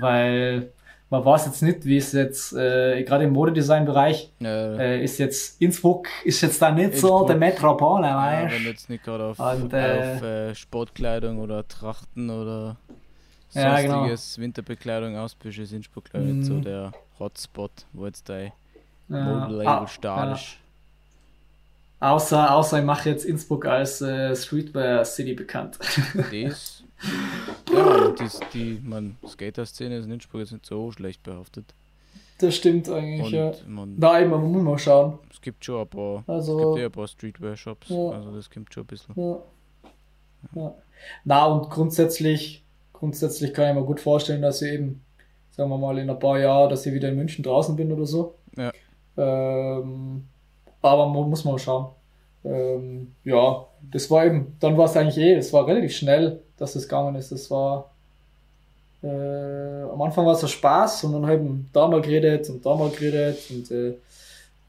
Weil 0.00 0.72
man 1.10 1.24
weiß 1.24 1.46
jetzt 1.46 1.62
nicht, 1.62 1.84
wie 1.84 1.98
es 1.98 2.12
jetzt, 2.12 2.54
äh, 2.54 3.02
gerade 3.02 3.24
im 3.24 3.32
Modedesign-Bereich, 3.32 4.32
ja. 4.40 4.76
äh, 4.76 5.04
ist 5.04 5.18
jetzt 5.18 5.60
Innsbruck, 5.60 6.08
ist 6.24 6.40
jetzt 6.40 6.62
da 6.62 6.70
nicht 6.70 6.92
Innsbruck, 6.92 7.20
so 7.20 7.26
der 7.26 7.36
Metropole, 7.36 8.06
ja, 8.06 8.48
Wenn 8.50 8.62
du 8.62 8.70
jetzt 8.70 8.88
nicht 8.88 9.04
gerade 9.04 9.24
auf, 9.24 9.38
Und, 9.38 9.72
äh, 9.74 10.14
auf 10.16 10.22
äh, 10.22 10.54
Sportkleidung 10.54 11.38
oder 11.38 11.68
Trachten 11.68 12.30
oder 12.30 12.76
ja, 13.52 13.78
genau. 13.82 14.06
Winterbekleidung 14.06 15.16
ausbüsst, 15.18 15.58
ist 15.58 15.72
Innsbruck, 15.72 16.04
glaube 16.04 16.28
ich, 16.28 16.34
mm. 16.36 16.42
so 16.44 16.60
der 16.60 16.92
Hotspot, 17.18 17.72
wo 17.92 18.06
jetzt 18.06 18.30
dein. 18.30 18.52
Modelabel 19.08 19.66
ah, 19.66 19.86
starr 19.86 20.32
ist. 20.32 20.56
Außer, 22.02 22.52
außer 22.52 22.80
ich 22.80 22.84
mache 22.84 23.10
jetzt 23.10 23.24
Innsbruck 23.24 23.64
als 23.64 24.00
äh, 24.00 24.34
Streetwear 24.34 25.04
City 25.04 25.34
bekannt. 25.34 25.78
Das, 26.14 26.82
ja, 27.72 28.08
das, 28.10 28.40
die, 28.52 28.80
man, 28.84 29.16
Skater-Szene 29.26 29.98
ist 29.98 30.06
in 30.06 30.12
Innsbruck 30.12 30.40
jetzt 30.40 30.52
nicht 30.52 30.66
so 30.66 30.90
schlecht 30.92 31.22
behaftet. 31.22 31.74
Das 32.38 32.56
stimmt 32.56 32.88
eigentlich, 32.88 33.26
Und 33.26 33.32
ja. 33.32 33.52
Man, 33.68 33.96
Nein, 33.98 34.30
man 34.30 34.50
muss 34.50 34.62
mal 34.62 34.78
schauen. 34.78 35.18
Es 35.30 35.40
gibt 35.40 35.64
schon 35.64 35.80
ein 35.80 35.88
paar, 35.88 36.24
also, 36.26 36.58
es 36.58 36.66
gibt 36.66 36.78
eh 36.78 36.84
ein 36.86 36.92
paar 36.92 37.06
Streetwear-Shops, 37.06 37.88
ja. 37.88 38.10
also 38.10 38.34
das 38.34 38.50
kommt 38.50 38.74
schon 38.74 38.82
ein 38.82 38.86
bisschen. 38.86 39.14
Ja. 39.16 39.42
ja. 40.56 40.74
Na, 41.24 41.46
und 41.46 41.70
grundsätzlich, 41.70 42.64
grundsätzlich 42.92 43.54
kann 43.54 43.68
ich 43.68 43.74
mir 43.80 43.86
gut 43.86 44.00
vorstellen, 44.00 44.42
dass 44.42 44.60
ich 44.62 44.72
eben, 44.72 45.04
sagen 45.50 45.70
wir 45.70 45.78
mal, 45.78 45.98
in 45.98 46.10
ein 46.10 46.18
paar 46.18 46.38
Jahren, 46.38 46.68
dass 46.68 46.84
ich 46.84 46.94
wieder 46.94 47.10
in 47.10 47.16
München 47.16 47.44
draußen 47.44 47.76
bin 47.76 47.92
oder 47.92 48.06
so. 48.06 48.34
Ja. 48.56 48.72
Ähm, 49.16 50.24
aber 50.82 51.06
man 51.06 51.30
muss 51.30 51.44
mal 51.44 51.58
schauen. 51.58 51.86
Ähm, 52.44 53.14
ja, 53.24 53.66
das 53.90 54.10
war 54.10 54.26
eben, 54.26 54.56
dann 54.60 54.76
war 54.76 54.86
es 54.86 54.96
eigentlich 54.96 55.18
eh, 55.18 55.34
es 55.34 55.52
war 55.52 55.66
relativ 55.66 55.94
schnell, 55.96 56.40
dass 56.56 56.74
es 56.74 56.88
gegangen 56.88 57.14
ist. 57.14 57.30
Das 57.32 57.50
war, 57.50 57.90
äh, 59.02 59.82
am 59.82 60.02
Anfang 60.02 60.26
war 60.26 60.32
es 60.32 60.40
so 60.40 60.48
Spaß 60.48 61.04
und 61.04 61.12
dann 61.12 61.26
haben 61.26 61.70
da 61.72 61.86
mal 61.86 62.02
geredet 62.02 62.48
und 62.50 62.64
da 62.66 62.74
mal 62.74 62.90
geredet 62.90 63.38
und 63.50 63.70
äh, 63.70 63.94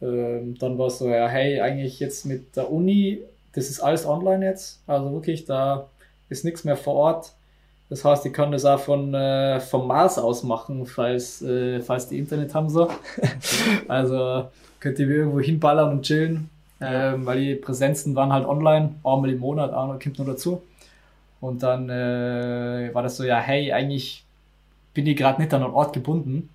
äh, 0.01 0.55
dann 0.59 0.77
war 0.77 0.87
es 0.87 0.99
so, 0.99 1.09
ja, 1.09 1.27
hey, 1.27 1.61
eigentlich 1.61 1.99
jetzt 1.99 2.25
mit 2.25 2.55
der 2.55 2.71
Uni, 2.71 3.23
das 3.53 3.69
ist 3.69 3.79
alles 3.79 4.05
online 4.05 4.45
jetzt, 4.45 4.81
also 4.87 5.11
wirklich, 5.11 5.45
da 5.45 5.87
ist 6.29 6.45
nichts 6.45 6.63
mehr 6.63 6.77
vor 6.77 6.95
Ort. 6.95 7.33
Das 7.89 8.03
heißt, 8.03 8.25
ich 8.25 8.33
kann 8.33 8.51
das 8.51 8.65
auch 8.65 8.79
von 8.79 9.13
äh, 9.13 9.59
vom 9.59 9.87
Mars 9.87 10.17
aus 10.17 10.41
machen, 10.41 10.85
falls, 10.87 11.41
äh, 11.43 11.79
falls 11.81 12.07
die 12.07 12.17
Internet 12.17 12.55
haben 12.55 12.69
so. 12.69 12.89
also 13.87 14.45
könnt 14.83 14.99
ihr 14.99 15.09
irgendwo 15.09 15.39
hinballern 15.39 15.91
und 15.91 16.01
chillen, 16.01 16.49
ja. 16.81 17.13
ähm, 17.13 17.25
weil 17.25 17.39
die 17.39 17.55
Präsenzen 17.55 18.15
waren 18.15 18.33
halt 18.33 18.45
online, 18.45 18.95
einmal 19.05 19.29
im 19.29 19.39
Monat, 19.39 19.71
einmal 19.73 19.97
kommt 19.97 20.19
noch 20.19 20.25
dazu. 20.25 20.61
Und 21.39 21.63
dann 21.63 21.89
äh, 21.89 22.89
war 22.93 23.01
das 23.01 23.15
so, 23.15 23.23
ja, 23.23 23.39
hey, 23.39 23.71
eigentlich 23.71 24.25
bin 24.93 25.07
ich 25.07 25.15
gerade 25.15 25.41
nicht 25.41 25.53
an 25.53 25.63
einen 25.63 25.73
Ort 25.73 25.93
gebunden. 25.93 26.49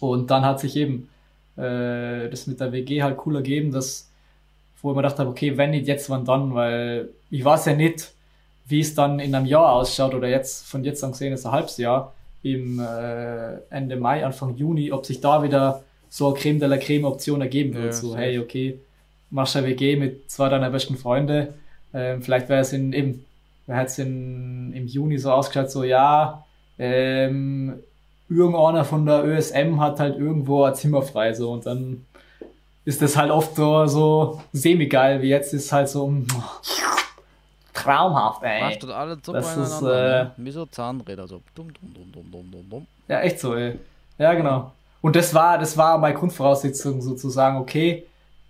Und 0.00 0.30
dann 0.30 0.42
hat 0.42 0.58
sich 0.60 0.74
eben 0.76 1.10
äh, 1.56 2.30
das 2.30 2.46
mit 2.46 2.60
der 2.60 2.72
WG 2.72 3.02
halt 3.02 3.18
cool 3.26 3.36
ergeben, 3.36 3.72
dass, 3.72 4.10
wo 4.80 4.90
ich 4.90 4.96
mir 4.96 5.02
gedacht 5.02 5.18
habe, 5.18 5.28
okay, 5.28 5.58
wenn 5.58 5.70
nicht 5.70 5.86
jetzt, 5.86 6.08
wann 6.08 6.24
dann, 6.24 6.54
weil 6.54 7.10
ich 7.30 7.44
weiß 7.44 7.66
ja 7.66 7.74
nicht, 7.74 8.12
wie 8.66 8.80
es 8.80 8.94
dann 8.94 9.20
in 9.20 9.34
einem 9.34 9.46
Jahr 9.46 9.72
ausschaut 9.74 10.14
oder 10.14 10.28
jetzt, 10.28 10.66
von 10.66 10.82
jetzt 10.82 11.04
an 11.04 11.12
gesehen 11.12 11.34
ist 11.34 11.44
ein 11.44 11.52
halbes 11.52 11.76
Jahr, 11.76 12.14
im 12.42 12.80
äh, 12.80 13.58
Ende 13.68 13.96
Mai, 13.96 14.24
Anfang 14.24 14.56
Juni, 14.56 14.92
ob 14.92 15.04
sich 15.04 15.20
da 15.20 15.42
wieder 15.42 15.84
so 16.08 16.28
eine 16.28 16.36
Creme 16.38 16.58
de 16.60 16.68
la 16.68 16.76
Creme 16.76 17.04
Option 17.04 17.40
ergeben 17.40 17.74
wird. 17.74 17.86
Ja, 17.86 17.92
so, 17.92 18.16
hey, 18.16 18.38
okay, 18.38 18.80
machst 19.30 19.54
du 19.54 19.60
eine 19.60 19.68
WG 19.68 19.96
mit 19.96 20.30
zwei 20.30 20.48
deiner 20.48 20.70
besten 20.70 20.96
Freunde. 20.96 21.54
Ähm, 21.94 22.22
vielleicht 22.22 22.48
wäre 22.48 22.60
es 22.60 22.72
in, 22.72 22.92
eben, 22.92 23.24
wäre 23.66 23.84
es 23.84 23.98
in, 23.98 24.72
im 24.72 24.86
Juni 24.86 25.18
so 25.18 25.32
ausgeschaut, 25.32 25.70
so, 25.70 25.84
ja, 25.84 26.44
ähm, 26.78 27.80
irgendeiner 28.28 28.84
von 28.84 29.06
der 29.06 29.24
ÖSM 29.24 29.80
hat 29.80 30.00
halt 30.00 30.18
irgendwo 30.18 30.64
ein 30.64 30.74
Zimmer 30.74 31.02
frei, 31.02 31.32
so, 31.32 31.52
und 31.52 31.66
dann 31.66 32.04
ist 32.84 33.02
das 33.02 33.16
halt 33.16 33.30
oft 33.30 33.56
so, 33.56 33.86
so 33.86 34.40
semi-geil, 34.52 35.22
wie 35.22 35.28
jetzt 35.28 35.52
ist 35.54 35.72
halt 35.72 35.88
so, 35.88 36.12
traumhaft, 37.74 38.42
ey. 38.42 38.60
Machst 38.60 38.82
du 38.82 38.92
alles 38.92 39.18
so 39.22 39.32
Das 39.32 39.56
ist, 39.56 39.80
beieinander, 39.80 40.20
äh, 40.20 40.24
ne? 40.24 40.32
Wie 40.36 40.50
so 40.50 40.66
Zahnräder, 40.66 41.26
so 41.26 41.40
dumm, 41.54 41.72
dumm, 41.72 41.94
dumm, 41.94 42.12
dumm, 42.12 42.30
dumm, 42.30 42.50
dumm, 42.50 42.70
dumm. 42.70 42.86
Ja, 43.08 43.20
echt 43.20 43.40
so, 43.40 43.54
ey. 43.54 43.78
Ja, 44.18 44.34
genau. 44.34 44.72
Und 45.00 45.14
das 45.16 45.32
war, 45.34 45.58
das 45.58 45.76
war 45.76 45.98
meine 45.98 46.14
Grundvoraussetzung, 46.16 47.00
sozusagen, 47.02 47.56
okay, 47.58 48.04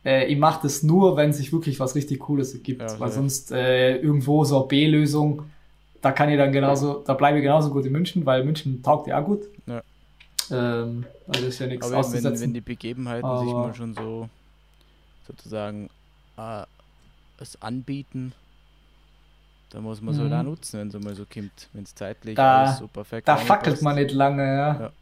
äh, 0.04 0.26
ich 0.26 0.38
mache 0.38 0.60
das 0.62 0.82
nur, 0.82 1.16
wenn 1.16 1.32
sich 1.32 1.52
wirklich 1.52 1.78
was 1.78 1.94
richtig 1.94 2.20
Cooles 2.20 2.54
ergibt. 2.54 2.80
Ja, 2.82 2.98
weil 3.00 3.10
sonst 3.10 3.52
äh, 3.52 3.96
irgendwo 3.96 4.44
so 4.44 4.58
eine 4.60 4.66
B-Lösung, 4.68 5.42
da 6.00 6.12
kann 6.12 6.30
ich 6.30 6.38
dann 6.38 6.52
genauso, 6.52 7.02
da 7.06 7.14
bleibe 7.14 7.38
ich 7.38 7.42
genauso 7.42 7.70
gut 7.70 7.84
in 7.84 7.92
München, 7.92 8.24
weil 8.24 8.44
München 8.44 8.82
taugt 8.82 9.08
ja 9.08 9.20
auch 9.20 9.24
gut. 9.26 9.42
Ja. 9.66 9.82
Ähm, 10.50 11.04
also 11.26 11.46
ist 11.46 11.58
ja 11.58 11.66
nichts 11.66 11.84
Aber 11.86 11.96
eben, 11.96 12.02
wenn, 12.04 12.08
auszusetzen. 12.16 12.40
wenn 12.42 12.54
die 12.54 12.60
Begebenheiten 12.62 13.38
sich 13.40 13.48
Aber- 13.50 13.66
mal 13.66 13.74
schon 13.74 13.94
so 13.94 14.28
sozusagen 15.26 15.90
äh, 16.38 16.62
es 17.40 17.60
anbieten, 17.60 18.32
dann 19.70 19.82
muss 19.82 20.00
man 20.00 20.14
es 20.14 20.20
halt 20.20 20.30
Mhm. 20.30 20.38
auch 20.38 20.42
nutzen, 20.44 20.80
wenn 20.80 20.88
es 20.88 20.94
mal 21.04 21.14
so 21.14 21.24
kommt, 21.30 21.68
wenn 21.74 21.84
es 21.84 21.94
zeitlich 21.94 22.34
Da- 22.36 22.62
alles 22.64 22.78
so 22.78 22.86
perfekt 22.88 23.28
Da 23.28 23.36
fackelt 23.36 23.82
man 23.82 23.96
nicht 23.96 24.12
lange, 24.12 24.42
ja. 24.44 24.80
Ja. 24.80 24.92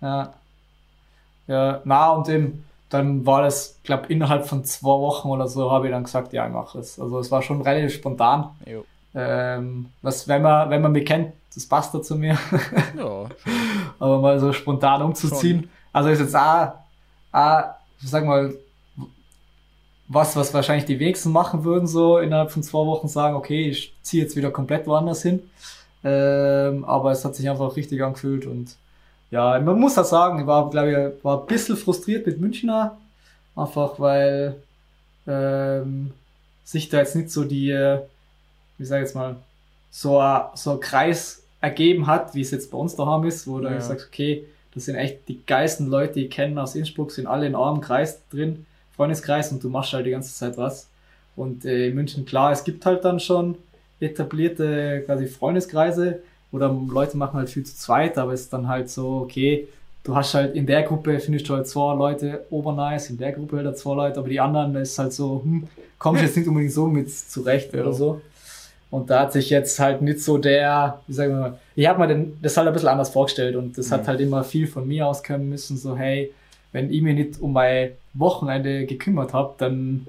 Ja. 0.00 0.34
Ja, 1.46 1.80
na 1.84 2.10
und 2.10 2.28
eben, 2.28 2.64
dann 2.88 3.24
war 3.24 3.42
das, 3.42 3.78
glaube 3.84 4.06
innerhalb 4.08 4.46
von 4.46 4.64
zwei 4.64 4.88
Wochen 4.88 5.28
oder 5.28 5.48
so, 5.48 5.70
habe 5.70 5.86
ich 5.86 5.92
dann 5.92 6.04
gesagt, 6.04 6.32
ja, 6.32 6.46
ich 6.46 6.52
mache 6.52 6.78
es. 6.78 7.00
Also 7.00 7.18
es 7.18 7.30
war 7.30 7.42
schon 7.42 7.62
relativ 7.62 7.94
spontan. 7.94 8.50
Jo. 8.66 8.84
Ähm, 9.14 9.86
was, 10.02 10.28
wenn 10.28 10.42
man, 10.42 10.70
wenn 10.70 10.82
man 10.82 10.92
mich 10.92 11.06
kennt, 11.06 11.32
das 11.54 11.66
passt 11.66 11.94
da 11.94 12.02
zu 12.02 12.16
mir, 12.16 12.38
Ja, 12.96 13.26
aber 13.98 14.20
mal 14.20 14.38
so 14.38 14.52
spontan 14.52 15.02
umzuziehen. 15.02 15.70
Also 15.92 16.08
ist 16.08 16.20
jetzt 16.20 16.36
auch, 16.36 16.72
auch, 17.32 17.64
sag 17.98 18.24
mal, 18.24 18.54
was, 20.08 20.36
was 20.36 20.52
wahrscheinlich 20.52 20.84
die 20.84 20.98
wenigsten 20.98 21.32
machen 21.32 21.64
würden, 21.64 21.86
so 21.86 22.18
innerhalb 22.18 22.50
von 22.50 22.62
zwei 22.62 22.86
Wochen 22.86 23.08
sagen, 23.08 23.34
okay, 23.36 23.68
ich 23.68 23.94
ziehe 24.02 24.22
jetzt 24.22 24.36
wieder 24.36 24.50
komplett 24.50 24.86
woanders 24.86 25.22
hin. 25.22 25.42
Ähm, 26.04 26.84
aber 26.84 27.12
es 27.12 27.24
hat 27.24 27.34
sich 27.34 27.48
einfach 27.48 27.76
richtig 27.76 28.02
angefühlt 28.02 28.46
und 28.46 28.76
ja, 29.32 29.58
man 29.58 29.80
muss 29.80 29.98
auch 29.98 30.04
sagen, 30.04 30.40
ich 30.40 30.46
war, 30.46 30.70
glaube 30.70 31.14
ich, 31.18 31.24
war 31.24 31.40
ein 31.40 31.46
bisschen 31.46 31.76
frustriert 31.76 32.26
mit 32.26 32.40
Münchner, 32.40 32.98
einfach 33.56 33.98
weil 33.98 34.56
ähm, 35.26 36.12
sich 36.64 36.88
da 36.88 36.98
jetzt 36.98 37.16
nicht 37.16 37.30
so 37.30 37.44
die, 37.44 37.70
äh, 37.70 38.00
wie 38.78 38.84
sag 38.84 38.98
ich 38.98 39.02
jetzt 39.06 39.14
mal, 39.16 39.36
so 39.90 40.18
ein, 40.20 40.42
so 40.54 40.72
ein 40.72 40.80
Kreis 40.80 41.42
ergeben 41.60 42.06
hat, 42.06 42.34
wie 42.34 42.40
es 42.42 42.50
jetzt 42.50 42.70
bei 42.70 42.78
uns 42.78 42.94
daheim 42.96 43.24
ist, 43.24 43.46
wo 43.46 43.58
du 43.60 43.68
Ja. 43.68 43.80
sagst, 43.80 44.06
okay, 44.08 44.44
das 44.74 44.86
sind 44.86 44.96
echt 44.96 45.28
die 45.28 45.40
geilsten 45.46 45.88
Leute, 45.88 46.14
die 46.14 46.24
ich 46.26 46.30
kenne 46.30 46.62
aus 46.62 46.74
Innsbruck, 46.74 47.12
sind 47.12 47.26
alle 47.26 47.46
in 47.46 47.54
einem 47.54 47.80
Kreis 47.80 48.20
drin, 48.30 48.66
Freundeskreis 48.96 49.52
und 49.52 49.62
du 49.64 49.68
machst 49.68 49.92
halt 49.92 50.06
die 50.06 50.10
ganze 50.10 50.34
Zeit 50.34 50.56
was. 50.58 50.88
Und 51.36 51.64
äh, 51.64 51.88
in 51.88 51.94
München, 51.94 52.26
klar, 52.26 52.52
es 52.52 52.64
gibt 52.64 52.84
halt 52.86 53.04
dann 53.04 53.20
schon 53.20 53.56
etablierte 54.00 55.02
quasi 55.06 55.26
Freundeskreise 55.26 56.20
oder 56.52 56.68
Leute 56.88 57.16
machen 57.16 57.38
halt 57.38 57.50
viel 57.50 57.64
zu 57.64 57.74
zweit, 57.76 58.18
aber 58.18 58.32
es 58.32 58.42
ist 58.42 58.52
dann 58.52 58.68
halt 58.68 58.88
so, 58.90 59.22
okay, 59.24 59.66
du 60.04 60.14
hast 60.14 60.34
halt 60.34 60.54
in 60.54 60.66
der 60.66 60.82
Gruppe 60.82 61.18
findest 61.18 61.48
du 61.48 61.54
halt 61.54 61.66
zwei 61.66 61.94
Leute 61.94 62.44
obernice, 62.50 63.10
in 63.10 63.18
der 63.18 63.32
Gruppe 63.32 63.58
halt 63.64 63.78
zwei 63.78 63.94
Leute, 63.94 64.18
aber 64.20 64.28
die 64.28 64.38
anderen 64.40 64.74
ist 64.76 64.98
halt 64.98 65.12
so, 65.12 65.40
hm, 65.42 65.66
kommst 65.98 66.22
jetzt 66.22 66.36
nicht 66.36 66.46
unbedingt 66.48 66.72
so 66.72 66.86
mit 66.86 67.10
zurecht 67.10 67.72
Ja. 67.72 67.80
oder 67.82 67.92
so. 67.92 68.20
Und 68.90 69.08
da 69.08 69.20
hat 69.20 69.32
sich 69.32 69.48
jetzt 69.48 69.78
halt 69.78 70.02
nicht 70.02 70.20
so 70.20 70.36
der, 70.36 71.00
wie 71.06 71.12
sagen 71.14 71.32
wir 71.32 71.40
mal, 71.40 71.58
ich 71.74 71.86
habe 71.88 71.98
mir 72.00 72.08
den, 72.08 72.36
das 72.42 72.54
halt 72.58 72.66
ein 72.68 72.74
bisschen 72.74 72.90
anders 72.90 73.08
vorgestellt 73.08 73.56
und 73.56 73.78
das 73.78 73.90
hat 73.90 74.02
Mhm. 74.02 74.06
halt 74.08 74.20
immer 74.20 74.44
viel 74.44 74.66
von 74.66 74.86
mir 74.86 75.06
auskommen 75.06 75.48
müssen, 75.48 75.78
so 75.78 75.96
hey, 75.96 76.32
wenn 76.72 76.90
ich 76.92 77.00
mich 77.00 77.14
nicht 77.14 77.40
um 77.40 77.54
mein 77.54 77.92
Wochenende 78.12 78.84
gekümmert 78.84 79.32
habe, 79.32 79.54
dann, 79.56 80.06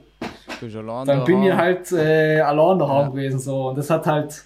dann 1.06 1.24
bin 1.26 1.44
ich 1.44 1.54
halt 1.54 1.92
äh, 1.94 2.40
allein 2.42 2.80
daheim 2.80 3.02
Ja. 3.06 3.10
gewesen 3.10 3.40
so 3.40 3.70
und 3.70 3.78
das 3.78 3.90
hat 3.90 4.06
halt 4.06 4.44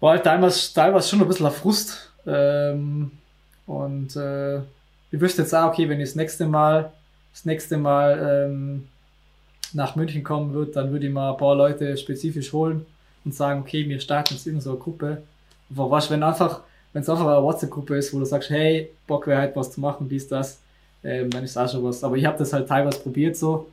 war 0.00 0.12
halt 0.12 0.24
teilweise, 0.24 0.74
teilweise 0.74 1.08
schon 1.08 1.20
ein 1.20 1.28
bisschen 1.28 1.46
ein 1.46 1.52
Frust 1.52 2.10
ähm, 2.26 3.10
und 3.66 4.16
äh, 4.16 4.58
ich 5.10 5.20
wüsste 5.20 5.42
jetzt 5.42 5.54
auch, 5.54 5.68
okay, 5.68 5.88
wenn 5.88 6.00
ich 6.00 6.08
das 6.08 6.16
nächste 6.16 6.46
Mal 6.46 6.92
das 7.36 7.44
nächste 7.44 7.76
Mal 7.76 8.46
ähm, 8.48 8.88
nach 9.74 9.94
München 9.94 10.24
kommen 10.24 10.54
wird, 10.54 10.74
dann 10.74 10.90
würde 10.90 11.06
ich 11.06 11.12
mal 11.12 11.32
ein 11.32 11.36
paar 11.36 11.54
Leute 11.54 11.94
spezifisch 11.98 12.50
holen 12.54 12.86
und 13.26 13.34
sagen, 13.34 13.60
okay, 13.60 13.86
wir 13.86 14.00
starten 14.00 14.32
jetzt 14.32 14.46
irgendeine 14.46 14.62
so 14.62 14.70
eine 14.70 14.78
Gruppe. 14.78 15.22
Einfach 15.68 15.90
was, 15.90 16.10
wenn 16.10 16.22
einfach, 16.22 16.60
wenn 16.94 17.02
es 17.02 17.08
einfach 17.10 17.26
eine 17.26 17.42
WhatsApp-Gruppe 17.42 17.96
ist, 17.96 18.14
wo 18.14 18.20
du 18.20 18.24
sagst, 18.24 18.48
hey, 18.48 18.90
Bock 19.06 19.26
wäre 19.26 19.40
halt 19.40 19.54
was 19.54 19.70
zu 19.70 19.80
machen, 19.82 20.08
dies, 20.08 20.26
das, 20.28 20.60
ähm, 21.04 21.28
dann 21.28 21.44
ist 21.44 21.58
auch 21.58 21.70
schon 21.70 21.84
was. 21.84 22.02
Aber 22.02 22.16
ich 22.16 22.24
habe 22.24 22.38
das 22.38 22.54
halt 22.54 22.68
teilweise 22.68 23.00
probiert 23.00 23.36
so, 23.36 23.66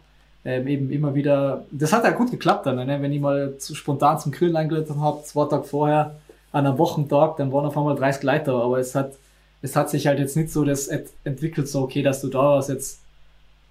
ähm, 0.45 0.67
eben 0.67 0.91
immer 0.91 1.15
wieder, 1.15 1.65
das 1.71 1.93
hat 1.93 2.03
ja 2.03 2.11
gut 2.11 2.31
geklappt 2.31 2.65
dann, 2.65 2.75
ne? 2.75 3.01
wenn 3.01 3.13
ich 3.13 3.21
mal 3.21 3.57
zu, 3.57 3.75
spontan 3.75 4.19
zum 4.19 4.31
Grillen 4.31 4.55
eingeladen 4.55 4.99
habe, 4.99 5.23
zwei 5.23 5.45
Tage 5.45 5.63
vorher, 5.63 6.15
an 6.51 6.67
einem 6.67 6.77
Wochentag, 6.77 7.37
dann 7.37 7.51
waren 7.51 7.65
auf 7.65 7.77
einmal 7.77 7.95
30 7.95 8.23
Leute, 8.23 8.45
da. 8.45 8.59
aber 8.59 8.77
es 8.79 8.93
hat, 8.93 9.13
es 9.61 9.75
hat 9.75 9.89
sich 9.89 10.05
halt 10.07 10.19
jetzt 10.19 10.35
nicht 10.37 10.51
so 10.51 10.63
das 10.63 10.87
ent 10.87 11.07
entwickelt, 11.23 11.67
so, 11.67 11.81
okay, 11.81 12.03
dass 12.03 12.21
du 12.21 12.27
daraus 12.27 12.67
jetzt 12.67 12.99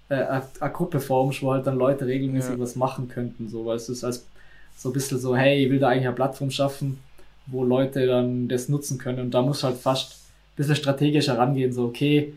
äh, 0.09 0.15
eine 0.15 0.43
eine 0.59 0.71
Gruppe 0.71 0.99
formst, 0.99 1.41
wo 1.41 1.53
halt 1.53 1.65
dann 1.65 1.77
Leute 1.77 2.05
regelmäßig 2.05 2.55
Ja. 2.55 2.59
was 2.59 2.75
machen 2.75 3.07
könnten, 3.07 3.47
so, 3.49 3.65
weil 3.65 3.77
es 3.77 3.87
ist 3.87 4.03
als 4.03 4.25
so 4.77 4.89
ein 4.89 4.93
bisschen 4.93 5.19
so, 5.19 5.35
hey, 5.35 5.63
ich 5.63 5.71
will 5.71 5.79
da 5.79 5.89
eigentlich 5.89 6.07
eine 6.07 6.15
Plattform 6.15 6.51
schaffen, 6.51 6.99
wo 7.45 7.63
Leute 7.63 8.05
dann 8.07 8.47
das 8.47 8.67
nutzen 8.67 8.97
können 8.97 9.19
und 9.19 9.31
da 9.31 9.41
muss 9.41 9.63
halt 9.63 9.77
fast 9.77 10.13
ein 10.13 10.55
bisschen 10.57 10.75
strategisch 10.75 11.27
herangehen, 11.27 11.71
so, 11.71 11.85
okay, 11.85 12.33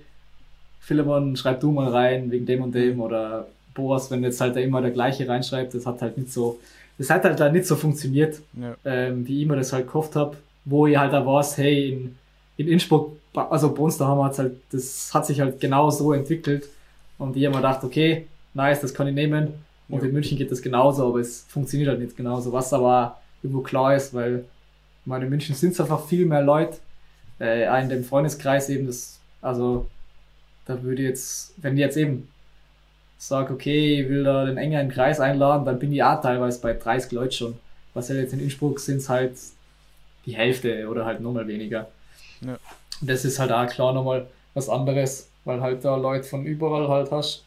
Philemon, 0.81 1.37
schreib 1.37 1.59
du 1.61 1.72
mal 1.72 1.88
rein, 1.88 2.31
wegen 2.31 2.46
dem 2.46 2.62
und 2.62 2.72
dem, 2.75 3.01
oder 3.01 3.49
Boas, 3.77 4.11
wenn 4.11 4.23
jetzt 4.25 4.41
halt 4.41 4.57
da 4.57 4.61
immer 4.61 4.81
der 4.83 4.91
gleiche 4.91 5.29
reinschreibt, 5.29 5.75
das 5.75 5.87
hat 5.87 6.03
halt 6.03 6.17
nicht 6.19 6.33
so, 6.33 6.59
das 6.99 7.11
hat 7.11 7.23
halt 7.25 7.39
da 7.39 7.49
nicht 7.51 7.67
so 7.67 7.77
funktioniert, 7.77 8.41
Ja. 8.61 8.75
ähm, 8.85 9.27
wie 9.27 9.43
ich 9.43 9.49
mir 9.49 9.57
das 9.57 9.73
halt 9.73 9.87
gehofft 9.87 10.17
hab, 10.17 10.37
wo 10.65 10.87
ich 10.89 10.97
halt 10.97 11.12
da 11.12 11.25
war's, 11.25 11.57
hey, 11.59 11.91
in, 11.93 12.17
in 12.57 12.69
Innsbruck, 12.69 13.17
also 13.35 13.73
bei 13.73 13.83
uns 13.83 13.97
daheim 13.99 14.23
hat's 14.25 14.39
halt, 14.39 14.55
das 14.73 15.12
hat 15.15 15.27
sich 15.27 15.41
halt 15.41 15.61
genau 15.61 15.91
so 15.91 16.12
entwickelt 16.12 16.69
und 17.19 17.37
ich 17.37 17.43
mir 17.43 17.53
gedacht, 17.57 17.85
okay, 17.85 18.27
nice, 18.55 18.81
das 18.81 18.93
kann 18.95 19.07
ich 19.09 19.15
nehmen 19.15 19.53
und 19.89 20.01
Ja. 20.03 20.07
in 20.09 20.12
München 20.12 20.37
geht 20.39 20.51
das 20.51 20.62
genauso, 20.62 21.07
aber 21.09 21.21
es 21.21 21.45
funktioniert 21.49 21.91
halt 21.91 22.01
nicht 22.01 22.17
genauso, 22.17 22.51
was 22.53 22.73
aber 22.73 23.19
irgendwo 23.43 23.62
klar 23.62 23.95
ist, 23.95 24.12
weil 24.15 24.39
ich 25.03 25.07
meine, 25.07 25.25
in 25.25 25.31
München 25.31 25.55
sind's 25.55 25.79
einfach 25.81 26.05
viel 26.07 26.25
mehr 26.27 26.43
Leute, 26.43 26.79
äh, 27.41 27.83
in 27.83 27.89
dem 27.91 28.03
Freundeskreis 28.05 28.69
eben 28.71 28.87
das, 28.87 29.21
also 29.43 29.87
da 30.65 30.83
würde 30.83 31.03
ich 31.03 31.09
jetzt, 31.11 31.53
wenn 31.59 31.77
jetzt 31.77 31.97
eben 31.97 32.27
sage, 33.18 33.52
okay, 33.55 34.02
ich 34.02 34.09
will 34.09 34.24
da 34.24 34.44
den 34.44 34.59
engeren 34.59 34.88
Kreis 34.88 35.20
einladen, 35.20 35.64
dann 35.64 35.79
bin 35.79 35.92
ich 35.92 36.02
auch 36.02 36.20
teilweise 36.20 36.61
bei 36.61 36.74
30 36.74 37.12
Leuten 37.12 37.33
schon. 37.33 37.55
Was 37.94 38.09
ja 38.09 38.14
jetzt 38.16 38.33
in 38.35 38.40
Innsbruck 38.40 38.79
sind 38.81 39.07
halt 39.09 39.33
die 40.26 40.37
Hälfte 40.37 40.88
oder 40.88 41.05
halt 41.07 41.20
nochmal 41.20 41.46
weniger. 41.46 41.88
Ja. 42.42 42.59
Und 43.00 43.11
das 43.11 43.24
ist 43.24 43.38
halt 43.38 43.52
auch 43.52 43.66
klar 43.68 43.92
nochmal 43.92 44.26
was 44.55 44.68
anderes, 44.68 45.29
weil 45.44 45.61
halt 45.61 45.85
da 45.85 45.96
Leute 45.96 46.24
von 46.24 46.44
überall 46.44 46.88
halt 46.88 47.11
hast. 47.11 47.44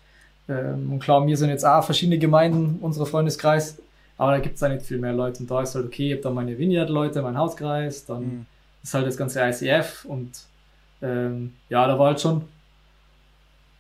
Ähm, 0.48 0.92
und 0.92 1.00
klar, 1.00 1.26
wir 1.28 1.38
sind 1.38 1.50
jetzt 1.50 1.66
auch 1.66 1.84
verschiedene 1.84 2.18
Gemeinden, 2.18 2.80
unser 2.82 3.06
Freundeskreis, 3.06 3.78
aber 4.18 4.32
da 4.32 4.40
gibt's 4.40 4.60
da 4.62 4.70
nicht 4.70 4.86
viel 4.86 4.98
mehr 4.98 5.14
Leute. 5.14 5.40
Und 5.42 5.52
da 5.52 5.62
ist 5.62 5.76
halt 5.76 5.86
okay, 5.86 6.10
ich 6.12 6.16
hab 6.16 6.24
da 6.24 6.30
meine 6.32 6.58
Vineyard-Leute, 6.58 7.22
mein 7.22 7.38
Hauskreis, 7.38 8.06
dann 8.06 8.22
Mhm. 8.24 8.46
ist 8.84 8.94
halt 8.94 9.06
das 9.06 9.18
ganze 9.18 9.42
ICF 9.42 10.06
und 10.06 10.32
ähm, 11.02 11.54
ja, 11.70 11.86
da 11.88 11.98
war 12.00 12.08
halt 12.08 12.22
schon, 12.22 12.44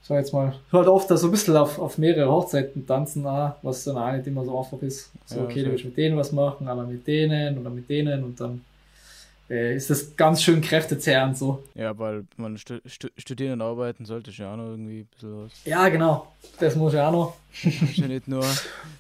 sag 0.02 0.18
jetzt 0.18 0.34
mal, 0.34 0.54
halt 0.72 0.88
oft 0.88 1.10
da 1.12 1.18
so 1.18 1.28
ein 1.28 1.32
bisschen 1.32 1.56
auf, 1.56 1.78
auf 1.80 1.98
mehrere 1.98 2.32
Hochzeiten 2.32 2.86
tanzen, 2.88 3.26
auch, 3.28 3.54
was 3.62 3.84
dann 3.84 3.98
auch 3.98 4.12
nicht 4.12 4.28
immer 4.28 4.44
so 4.46 4.58
einfach 4.58 4.82
ist. 4.82 5.12
So, 5.26 5.38
Ja, 5.40 5.44
okay, 5.44 5.60
du 5.60 5.66
so. 5.66 5.72
willst 5.72 5.86
mit 5.86 5.98
denen 5.98 6.18
was 6.18 6.32
machen, 6.32 6.68
aber 6.68 6.84
mit 6.84 7.06
denen 7.06 7.58
oder 7.58 7.70
mit 7.70 7.90
denen 7.90 8.24
und 8.24 8.40
dann 8.40 8.62
äh, 9.50 9.76
ist 9.76 9.90
das 9.90 10.16
ganz 10.16 10.42
schön 10.44 10.62
kräftezehrend 10.62 11.38
so. 11.38 11.64
Ja, 11.76 11.98
weil 11.98 12.26
man 12.38 12.58
stu 12.58 12.80
stu 12.86 13.08
studieren 13.18 13.54
und 13.54 13.62
arbeiten 13.62 14.06
sollte 14.06 14.32
ja 14.32 14.54
auch 14.54 14.58
noch 14.58 14.70
irgendwie 14.70 15.02
ein 15.02 15.08
bisschen 15.14 15.44
was. 15.46 15.52
Ja, 15.66 15.90
genau, 15.90 16.28
das 16.60 16.76
muss 16.76 16.94
ich 16.94 17.00
auch 17.00 17.12
noch. 17.12 17.34
Ist 17.64 17.98
ja 17.98 18.08
nicht 18.08 18.28
nur, 18.28 18.46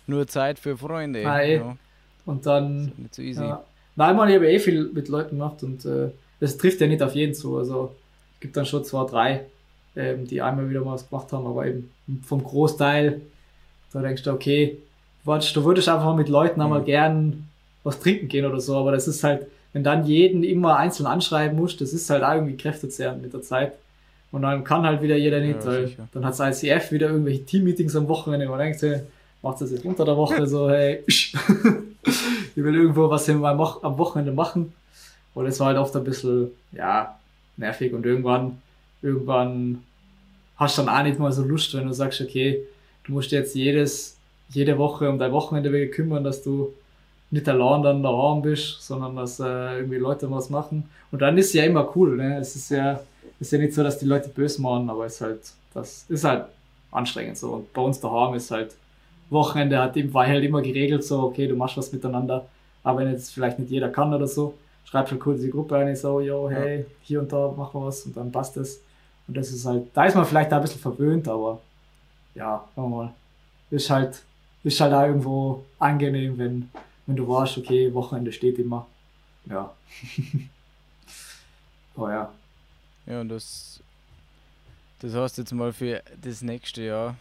nur 0.07 0.27
Zeit 0.27 0.59
für 0.59 0.77
Freunde. 0.77 1.19
Eh. 1.21 1.55
ja. 1.57 1.77
Und 2.25 2.45
dann 2.45 2.91
Nicht 2.97 3.15
so 3.15 3.21
easy. 3.21 3.41
Ja. 3.41 3.63
Nein, 3.95 4.15
man, 4.15 4.29
ich 4.29 4.35
habe 4.35 4.49
eh 4.49 4.59
viel 4.59 4.89
mit 4.93 5.07
Leuten 5.07 5.37
gemacht 5.37 5.61
und 5.63 5.83
äh, 5.85 6.09
das 6.39 6.57
trifft 6.57 6.79
ja 6.81 6.87
nicht 6.87 7.01
auf 7.03 7.15
jeden 7.15 7.33
zu. 7.33 7.57
Also 7.57 7.95
es 8.35 8.39
gibt 8.39 8.55
dann 8.55 8.65
schon 8.65 8.83
zwei, 8.85 9.05
drei, 9.05 9.45
ähm, 9.95 10.27
die 10.27 10.41
einmal 10.41 10.69
wieder 10.69 10.81
mal 10.81 10.93
was 10.93 11.09
gemacht 11.09 11.31
haben, 11.31 11.45
aber 11.47 11.65
eben 11.67 11.89
vom 12.25 12.43
Großteil, 12.43 13.21
da 13.93 14.01
denkst 14.01 14.23
du, 14.23 14.31
okay, 14.31 14.77
warte, 15.23 15.53
du 15.53 15.63
würdest 15.63 15.89
einfach 15.89 16.05
mal 16.05 16.15
mit 16.15 16.29
Leuten 16.29 16.61
einmal 16.61 16.81
Mhm. 16.81 16.85
gern 16.85 17.45
was 17.83 17.99
trinken 17.99 18.27
gehen 18.27 18.45
oder 18.45 18.59
so, 18.59 18.75
aber 18.77 18.91
das 18.91 19.07
ist 19.07 19.23
halt, 19.23 19.47
wenn 19.73 19.83
dann 19.83 20.05
jeden 20.05 20.43
immer 20.43 20.77
einzeln 20.77 21.05
anschreiben 21.05 21.57
musst, 21.57 21.79
das 21.81 21.93
ist 21.93 22.09
halt 22.09 22.23
irgendwie 22.23 22.57
kräftezehrend 22.57 23.21
mit 23.21 23.33
der 23.33 23.41
Zeit. 23.41 23.73
Und 24.31 24.43
dann 24.43 24.63
kann 24.63 24.83
halt 24.85 25.01
wieder 25.01 25.15
jeder 25.15 25.39
nicht, 25.39 25.63
Ja, 25.63 25.65
weil 25.65 25.87
sicher. 25.87 26.07
dann 26.11 26.23
hat 26.25 26.37
das 26.39 26.63
ICF 26.63 26.91
wieder 26.91 27.09
irgendwelche 27.09 27.45
Teammeetings 27.45 27.95
am 27.95 28.07
Wochenende, 28.07 28.45
wo 28.47 28.51
man 28.51 28.59
denkt, 28.59 28.81
hey, 28.81 29.01
macht 29.41 29.59
das 29.61 29.71
jetzt 29.71 29.85
unter 29.85 30.05
der 30.05 30.17
Woche 30.17 30.45
so, 30.45 30.69
hey, 30.69 31.03
ich 31.07 31.33
will 32.55 32.75
irgendwo 32.75 33.09
was 33.09 33.27
am 33.29 33.39
Wochenende 33.57 34.31
machen. 34.31 34.73
Und 35.33 35.45
es 35.45 35.59
war 35.59 35.67
halt 35.67 35.77
oft 35.77 35.95
ein 35.95 36.03
bisschen, 36.03 36.49
ja, 36.71 37.17
nervig 37.57 37.93
und 37.93 38.05
irgendwann, 38.05 38.57
irgendwann 39.01 39.83
hast 40.57 40.77
du 40.77 40.83
dann 40.83 40.95
auch 40.95 41.03
nicht 41.03 41.19
mal 41.19 41.31
so 41.31 41.43
Lust, 41.43 41.73
wenn 41.73 41.87
du 41.87 41.93
sagst, 41.93 42.21
okay, 42.21 42.63
du 43.03 43.13
musst 43.13 43.31
jetzt 43.31 43.55
jedes, 43.55 44.17
jede 44.49 44.77
Woche 44.77 45.09
um 45.09 45.17
dein 45.17 45.31
Wochenende 45.31 45.87
kümmern, 45.89 46.23
dass 46.23 46.43
du 46.43 46.73
nicht 47.31 47.47
allein 47.47 47.83
dann 47.83 48.03
daheim 48.03 48.41
bist, 48.41 48.81
sondern 48.81 49.15
dass 49.15 49.39
äh, 49.39 49.77
irgendwie 49.77 49.97
Leute 49.97 50.29
was 50.31 50.49
machen. 50.49 50.89
Und 51.11 51.21
dann 51.21 51.37
ist 51.37 51.47
es 51.47 51.53
ja 51.53 51.63
immer 51.63 51.95
cool, 51.95 52.17
ne? 52.17 52.39
Es 52.39 52.55
ist 52.55 52.71
ja, 52.71 52.99
ist 53.39 53.51
ja 53.51 53.59
nicht 53.59 53.73
so, 53.73 53.83
dass 53.83 53.99
die 53.99 54.05
Leute 54.05 54.29
böse 54.29 54.61
machen, 54.61 54.89
aber 54.89 55.05
es 55.05 55.15
ist 55.15 55.21
halt, 55.21 55.39
das 55.73 56.05
ist 56.09 56.23
halt 56.23 56.45
anstrengend 56.91 57.37
so. 57.37 57.53
Und 57.53 57.73
bei 57.73 57.81
uns 57.81 57.99
daheim 57.99 58.33
ist 58.33 58.51
halt, 58.51 58.75
Wochenende 59.29 59.77
hat 59.79 59.95
eben, 59.95 60.13
war 60.13 60.25
halt 60.25 60.43
immer 60.43 60.61
geregelt, 60.61 61.03
so, 61.03 61.21
okay, 61.21 61.47
du 61.47 61.55
machst 61.55 61.77
was 61.77 61.93
miteinander, 61.93 62.47
aber 62.83 62.99
wenn 62.99 63.11
jetzt 63.11 63.31
vielleicht 63.31 63.59
nicht 63.59 63.69
jeder 63.69 63.89
kann 63.89 64.13
oder 64.13 64.27
so, 64.27 64.55
schreibst 64.85 65.11
halt 65.11 65.21
kurz 65.21 65.41
die 65.41 65.51
Gruppe 65.51 65.75
ein, 65.77 65.95
so, 65.95 66.19
yo, 66.19 66.49
hey, 66.49 66.85
hier 67.03 67.19
und 67.19 67.31
da 67.31 67.53
machen 67.55 67.79
wir 67.79 67.87
was 67.87 68.01
und 68.03 68.17
dann 68.17 68.31
passt 68.31 68.57
es. 68.57 68.81
Und 69.29 69.37
das 69.37 69.51
ist 69.51 69.63
halt, 69.63 69.85
da 69.93 70.05
ist 70.05 70.15
man 70.15 70.25
vielleicht 70.25 70.51
ein 70.51 70.59
bisschen 70.61 70.81
verwöhnt, 70.81 71.27
aber 71.27 71.61
ja, 72.33 72.67
sagen 72.75 72.89
wir 72.89 72.97
mal, 72.97 73.13
ist 73.69 73.87
halt, 73.87 74.23
ist 74.63 74.81
halt 74.81 74.91
auch 74.91 75.03
irgendwo 75.03 75.63
angenehm, 75.77 76.35
wenn, 76.39 76.67
wenn 77.05 77.15
du 77.15 77.27
weißt, 77.27 77.59
okay, 77.59 77.93
Wochenende 77.93 78.31
steht 78.31 78.57
immer. 78.57 78.87
Ja. 79.45 79.71
oh 81.95 82.07
ja. 82.07 82.31
Ja, 83.05 83.21
und 83.21 83.29
das, 83.29 83.79
das 84.99 85.13
heißt 85.13 85.37
jetzt 85.37 85.53
mal 85.53 85.71
für 85.73 86.01
das 86.23 86.41
nächste 86.41 86.81
Jahr, 86.81 87.15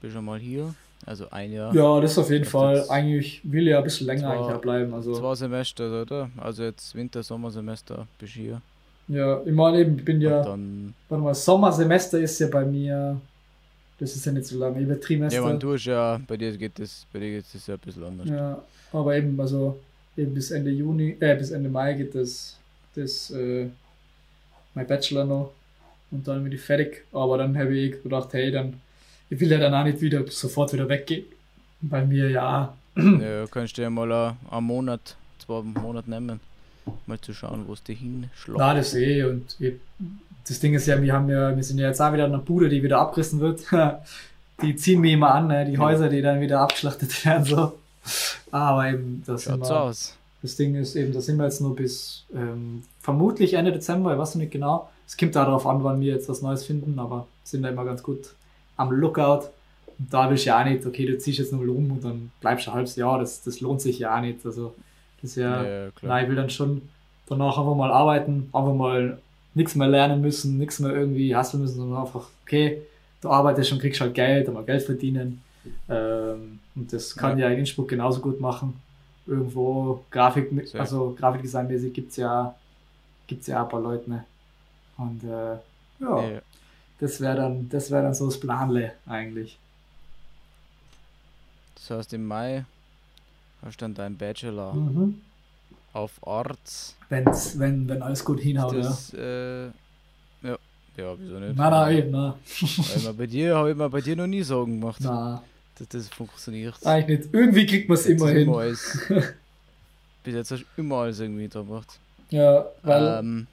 bist 0.00 0.16
du 0.16 0.20
mal 0.20 0.40
hier. 0.40 0.74
Also 1.06 1.30
ein 1.30 1.52
Jahr. 1.52 1.72
Ja, 1.72 2.00
das 2.00 2.18
auf 2.18 2.28
jeden 2.28 2.44
Fall. 2.44 2.84
Eigentlich 2.88 3.40
will 3.44 3.68
ich 3.68 3.70
ja 3.70 3.78
ein 3.78 3.84
bisschen 3.84 4.08
länger 4.08 4.22
Zwei- 4.22 4.36
eigentlich 4.36 4.60
bleiben. 4.60 4.94
Also, 4.94 5.14
Zwei 5.14 5.34
Semester, 5.36 6.02
oder? 6.02 6.28
Also 6.36 6.64
jetzt 6.64 6.92
Winter, 6.96 7.22
Sommersemester 7.22 8.08
bist 8.18 8.34
du 8.34 8.40
hier. 8.40 8.62
Ja, 9.12 9.40
ich 9.44 9.52
meine 9.52 9.78
eben, 9.80 9.98
ich 9.98 10.04
bin 10.04 10.20
ja, 10.20 10.42
dann. 10.42 10.94
warte 11.08 11.22
mal, 11.24 11.34
Sommersemester 11.34 12.18
ist 12.20 12.38
ja 12.40 12.48
bei 12.48 12.64
mir, 12.64 13.20
das 13.98 14.16
ist 14.16 14.24
ja 14.26 14.32
nicht 14.32 14.46
so 14.46 14.58
lange, 14.58 14.80
über 14.80 15.00
Trimester. 15.00 15.40
Ja, 15.40 15.46
man, 15.46 15.58
du 15.60 15.72
hast 15.74 15.84
ja, 15.84 16.20
bei 16.26 16.36
dir 16.36 16.56
geht 16.56 16.78
das, 16.78 17.06
bei 17.12 17.18
dir 17.20 17.30
geht 17.30 17.44
das 17.52 17.66
ja 17.66 17.74
ein 17.74 17.80
bisschen 17.80 18.04
anders. 18.04 18.28
Ja, 18.28 18.62
aber 18.92 19.16
eben, 19.16 19.38
also 19.40 19.78
eben 20.16 20.34
bis 20.34 20.50
Ende 20.50 20.70
Juni, 20.70 21.16
äh, 21.20 21.36
bis 21.36 21.50
Ende 21.50 21.68
Mai 21.68 21.94
geht 21.94 22.14
das, 22.14 22.56
das, 22.94 23.30
äh, 23.30 23.68
mein 24.74 24.86
Bachelor 24.86 25.24
noch 25.24 25.52
und 26.10 26.26
dann 26.26 26.42
bin 26.44 26.52
ich 26.52 26.60
fertig. 26.60 27.04
Aber 27.12 27.38
dann 27.38 27.56
habe 27.58 27.76
ich 27.76 28.02
gedacht, 28.02 28.32
hey, 28.32 28.50
dann, 28.50 28.74
ich 29.30 29.38
will 29.40 29.50
ja 29.50 29.58
dann 29.58 29.74
auch 29.74 29.84
nicht 29.84 30.00
wieder 30.00 30.26
sofort 30.28 30.72
wieder 30.72 30.88
weggehen. 30.88 31.24
Bei 31.80 32.04
mir 32.04 32.30
ja, 32.30 32.74
Ja, 32.96 33.46
kannst 33.50 33.76
du 33.78 33.82
ja 33.82 33.90
mal 33.90 34.10
ein- 34.12 34.36
einen 34.50 34.66
Monat, 34.66 35.16
zwei 35.38 35.62
Monate 35.62 36.08
nehmen. 36.10 36.40
Mal 37.06 37.20
zu 37.20 37.32
schauen, 37.32 37.64
wo 37.66 37.72
es 37.72 37.82
dich 37.82 38.00
hinschlägt. 38.00 38.58
na, 38.58 38.74
das 38.74 38.94
eh 38.94 39.24
und 39.24 39.56
ich, 39.60 39.74
das 40.48 40.60
Ding 40.60 40.74
ist 40.74 40.86
ja, 40.86 41.00
wir 41.00 41.12
haben 41.12 41.28
ja, 41.28 41.54
wir 41.54 41.62
sind 41.62 41.78
ja 41.78 41.88
jetzt 41.88 42.00
auch 42.00 42.12
wieder 42.12 42.26
in 42.26 42.32
einer 42.32 42.42
Bude, 42.42 42.68
die 42.68 42.82
wieder 42.82 42.98
abgerissen 42.98 43.40
wird. 43.40 43.62
die 44.62 44.76
ziehen 44.76 45.00
mir 45.00 45.12
immer 45.12 45.34
an, 45.34 45.48
ne? 45.48 45.64
die. 45.64 45.78
Häuser, 45.78 46.08
die 46.08 46.22
dann 46.22 46.40
wieder 46.40 46.60
abgeschlachtet 46.60 47.24
werden, 47.24 47.44
so. 47.44 47.78
Aber 48.50 48.88
eben, 48.88 49.22
das 49.26 49.44
Schaut 49.44 49.66
so 49.66 49.74
aus. 49.74 50.16
Das 50.42 50.56
Ding 50.56 50.74
ist 50.74 50.96
eben, 50.96 51.12
da 51.12 51.20
sind 51.20 51.36
wir 51.36 51.44
jetzt 51.44 51.60
nur 51.60 51.76
bis 51.76 52.24
ähm, 52.34 52.82
vermutlich 53.00 53.54
Ende 53.54 53.70
Dezember, 53.70 54.12
ich 54.12 54.18
weiß 54.18 54.34
noch 54.34 54.40
nicht 54.40 54.52
genau. 54.52 54.90
Es 55.06 55.16
kommt 55.16 55.36
darauf 55.36 55.66
an, 55.66 55.84
wann 55.84 56.00
wir 56.00 56.12
jetzt 56.12 56.28
was 56.28 56.42
Neues 56.42 56.64
finden, 56.64 56.98
aber 56.98 57.28
sind 57.44 57.62
da 57.62 57.68
immer 57.68 57.84
ganz 57.84 58.02
gut 58.02 58.34
am 58.76 58.90
Lookout. 58.90 59.50
Und 59.98 60.12
da 60.12 60.28
willst 60.28 60.44
du 60.44 60.48
ja 60.48 60.60
auch 60.60 60.64
nicht, 60.64 60.84
okay, 60.84 61.06
du 61.06 61.16
ziehst 61.18 61.38
jetzt 61.38 61.52
nur 61.52 61.62
um 61.68 61.92
und 61.92 62.04
dann 62.04 62.32
bleibst 62.40 62.66
du 62.66 62.70
ein 62.70 62.74
halbes 62.74 62.96
Jahr, 62.96 63.20
das, 63.20 63.42
das 63.42 63.60
lohnt 63.60 63.80
sich 63.80 64.00
ja 64.00 64.16
auch 64.16 64.20
nicht. 64.20 64.44
Also, 64.44 64.74
das 65.22 65.30
ist 65.30 65.36
ja, 65.36 65.62
Ja, 65.62 65.90
klar. 65.92 66.08
nein, 66.14 66.24
ich 66.24 66.28
will 66.30 66.36
dann 66.36 66.50
schon 66.50 66.82
danach 67.26 67.56
einfach 67.58 67.74
mal 67.74 67.90
arbeiten, 67.90 68.48
einfach 68.52 68.74
mal 68.74 69.18
nichts 69.54 69.74
mehr 69.74 69.88
lernen 69.88 70.20
müssen, 70.20 70.58
nichts 70.58 70.78
mehr 70.80 70.92
irgendwie 70.92 71.34
hasseln 71.34 71.62
müssen, 71.62 71.76
sondern 71.76 72.00
einfach, 72.02 72.28
okay, 72.44 72.82
du 73.20 73.30
arbeitest 73.30 73.72
und 73.72 73.78
kriegst 73.80 74.00
halt 74.00 74.14
Geld, 74.14 74.48
einmal 74.48 74.64
Geld 74.64 74.82
verdienen. 74.82 75.42
Ähm, 75.88 76.58
und 76.74 76.92
das 76.92 77.14
kann 77.14 77.38
ja. 77.38 77.48
in 77.48 77.58
Innsbruck 77.60 77.88
genauso 77.88 78.20
gut 78.20 78.40
machen. 78.40 78.80
Irgendwo 79.26 80.04
Grafik, 80.10 80.50
Sehr. 80.66 80.80
also 80.80 81.14
Grafikdesignmäßig 81.18 81.92
gibt's 81.92 82.16
ja, 82.16 82.54
gibt's 83.28 83.46
ja 83.46 83.62
ein 83.62 83.68
paar 83.68 83.80
Leute, 83.80 84.10
ne? 84.10 84.24
Und 84.96 85.22
äh, 85.22 85.56
ja, 86.00 86.28
Ja. 86.30 86.40
das 86.98 87.20
wäre 87.20 87.36
dann, 87.36 87.68
das 87.68 87.90
wäre 87.90 88.02
dann 88.02 88.14
so 88.14 88.26
das 88.26 88.40
Planle 88.40 88.92
eigentlich. 89.06 89.58
Das 91.76 91.90
heißt, 91.90 92.12
im 92.14 92.26
Mai 92.26 92.64
hast 93.62 93.76
du 93.80 93.84
dann 93.84 93.94
deinen 93.94 94.16
Bachelor 94.16 94.74
Mhm. 94.74 95.20
auf 95.92 96.12
Arts. 96.26 96.96
Wenn's, 97.08 97.58
wenn, 97.58 97.88
wenn 97.88 98.02
alles 98.02 98.24
gut 98.24 98.40
hinhaut, 98.40 98.72
ja. 98.74 98.78
Das, 98.80 99.12
äh, 99.14 99.66
ja. 99.66 100.58
Ja, 100.96 101.14
wieso 101.18 101.38
nicht? 101.38 101.56
Na, 101.56 101.70
na, 101.70 101.90
eben, 101.90 102.10
na. 102.10 102.36
Weil 102.60 103.02
man 103.04 103.16
bei 103.16 103.26
dir 103.26 103.56
habe 103.56 103.70
ich 103.70 103.76
mir 103.76 103.88
bei 103.88 104.00
dir 104.02 104.14
noch 104.16 104.26
nie 104.26 104.42
Sorgen 104.42 104.78
gemacht, 104.80 105.00
Na, 105.02 105.42
dass 105.78 105.88
das 105.88 106.08
funktioniert. 106.08 106.74
eigentlich 106.84 107.20
nicht. 107.20 107.34
Irgendwie 107.34 107.66
kriegt 107.66 107.88
man 107.88 107.96
es 107.96 108.06
immer 108.06 108.26
ist 108.26 108.32
hin. 108.36 108.54
alles, 108.54 108.98
bis 110.24 110.34
jetzt 110.34 110.50
hast 110.50 110.60
du 110.76 110.80
immer 110.82 110.96
alles 110.96 111.20
irgendwie 111.20 111.48
da 111.48 111.62
gemacht. 111.62 111.98
Ja, 112.30 112.66
weil, 112.82 113.18
Ähm, 113.20 113.46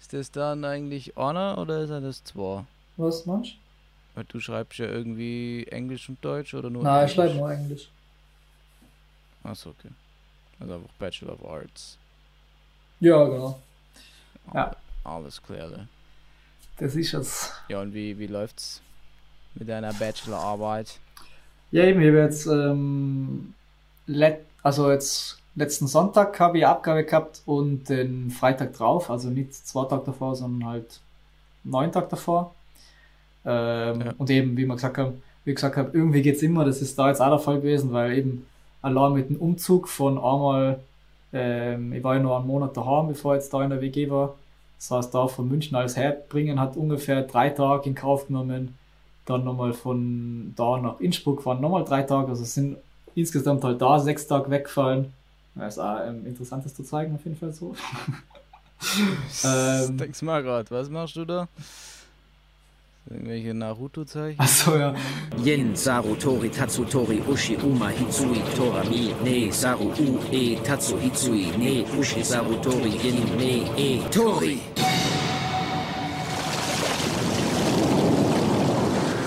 ist 0.00 0.12
das 0.12 0.30
dann 0.30 0.64
eigentlich 0.64 1.16
einer 1.16 1.58
oder 1.58 1.86
sind 1.86 2.02
das 2.04 2.22
zwei? 2.24 2.64
was 2.96 3.26
meinst 3.26 3.52
Weil 4.14 4.24
du 4.24 4.40
schreibst 4.40 4.78
ja 4.78 4.86
irgendwie 4.86 5.66
Englisch 5.70 6.08
und 6.08 6.24
Deutsch 6.24 6.54
oder 6.54 6.70
nur 6.70 6.82
Nein, 6.82 7.06
ich 7.06 7.12
Englisch? 7.12 7.32
schreibe 7.32 7.38
nur 7.40 7.52
Englisch. 7.52 7.88
Achso, 9.46 9.70
okay. 9.70 9.90
Also 10.60 10.74
einfach 10.74 10.90
Bachelor 10.98 11.34
of 11.34 11.44
Arts. 11.48 11.98
Ja, 13.00 13.24
genau. 13.24 13.60
Ja. 14.54 14.74
Alles 15.04 15.42
klar. 15.42 15.68
ne? 15.68 15.88
Das 16.78 16.94
ist 16.94 17.14
es. 17.14 17.52
Ja, 17.68 17.80
und 17.80 17.94
wie, 17.94 18.18
wie 18.18 18.26
läuft's 18.26 18.82
mit 19.54 19.68
deiner 19.68 19.92
Bachelorarbeit? 19.92 20.98
Ja, 21.70 21.84
eben, 21.84 22.00
ich 22.00 22.08
habe 22.08 22.18
jetzt, 22.18 22.46
ähm, 22.46 23.54
let, 24.06 24.40
also 24.62 24.90
jetzt 24.90 25.38
letzten 25.54 25.86
Sonntag 25.86 26.38
habe 26.38 26.58
ich 26.58 26.66
Abgabe 26.66 27.04
gehabt 27.04 27.42
und 27.46 27.88
den 27.88 28.30
Freitag 28.30 28.74
drauf, 28.74 29.10
also 29.10 29.30
nicht 29.30 29.54
zwei 29.54 29.86
Tage 29.86 30.04
davor, 30.06 30.36
sondern 30.36 30.68
halt 30.68 31.00
neun 31.64 31.92
Tage 31.92 32.08
davor. 32.08 32.54
Ähm, 33.44 34.00
Ja. 34.02 34.14
Und 34.18 34.30
eben, 34.30 34.56
wie 34.56 34.66
wir 34.66 34.74
gesagt 34.74 34.98
haben, 34.98 35.22
wie 35.44 35.54
gesagt 35.54 35.76
habe, 35.76 35.90
irgendwie 35.92 36.22
geht's 36.22 36.42
immer, 36.42 36.64
das 36.64 36.82
ist 36.82 36.98
da 36.98 37.08
jetzt 37.08 37.20
auch 37.20 37.30
der 37.30 37.38
Fall 37.38 37.56
gewesen, 37.60 37.92
weil 37.92 38.18
eben 38.18 38.46
allein 38.86 39.14
mit 39.14 39.28
dem 39.28 39.36
Umzug 39.36 39.88
von 39.88 40.16
einmal, 40.16 40.80
ähm, 41.32 41.92
ich 41.92 42.02
war 42.04 42.14
ja 42.14 42.22
nur 42.22 42.36
einen 42.36 42.46
Monat 42.46 42.76
daheim, 42.76 43.08
bevor 43.08 43.34
ich 43.34 43.42
jetzt 43.42 43.52
da 43.52 43.62
in 43.62 43.70
der 43.70 43.80
WG 43.80 44.08
war. 44.08 44.34
Das 44.78 44.90
heißt, 44.90 45.14
da 45.14 45.26
von 45.26 45.48
München 45.48 45.76
alles 45.76 45.96
herbringen 45.96 46.60
hat 46.60 46.76
ungefähr 46.76 47.22
drei 47.22 47.50
Tage 47.50 47.88
in 47.88 47.94
Kauf 47.94 48.28
genommen. 48.28 48.78
Dann 49.24 49.44
nochmal 49.44 49.72
von 49.72 50.54
da 50.56 50.78
nach 50.78 51.00
Innsbruck 51.00 51.44
waren 51.46 51.60
nochmal 51.60 51.84
drei 51.84 52.02
Tage. 52.02 52.28
Also 52.28 52.44
sind 52.44 52.76
insgesamt 53.16 53.64
halt 53.64 53.80
da 53.82 53.98
sechs 53.98 54.26
Tage 54.28 54.50
weggefallen. 54.50 55.12
Das 55.56 55.74
ist 55.74 55.82
auch 55.82 56.06
ähm, 56.06 56.24
interessantes 56.26 56.74
zu 56.74 56.84
zeigen, 56.84 57.14
auf 57.14 57.24
jeden 57.24 57.36
Fall 57.36 57.52
so. 57.52 57.74
Ähm. 59.42 59.96
Denkst 59.96 60.20
mal 60.20 60.42
gerade, 60.42 60.70
was 60.70 60.90
machst 60.90 61.16
du 61.16 61.24
da? 61.24 61.48
Irgendwelche 63.08 63.54
Naruto-Zeichen? 63.54 64.40
Achso, 64.40 64.76
ja. 64.76 64.92
Yin 65.44 65.76
Saru 65.76 66.16
Tori 66.16 66.48
Tatsu 66.48 66.84
Tori 66.84 67.22
Ushi 67.28 67.56
Uma 67.62 67.90
Hitsui 67.90 68.42
Tora 68.56 68.82
Mi 68.84 69.14
Ne 69.22 69.52
Saru 69.52 69.92
U 69.98 70.18
E 70.32 70.56
Tatsu 70.56 70.98
Hitsui 70.98 71.52
Ne 71.56 71.84
Ushi 71.98 72.24
Saru 72.24 72.54
Tori 72.56 72.98
Yin 73.02 73.22
Ne 73.38 73.70
E 73.76 74.00
Tori 74.10 74.58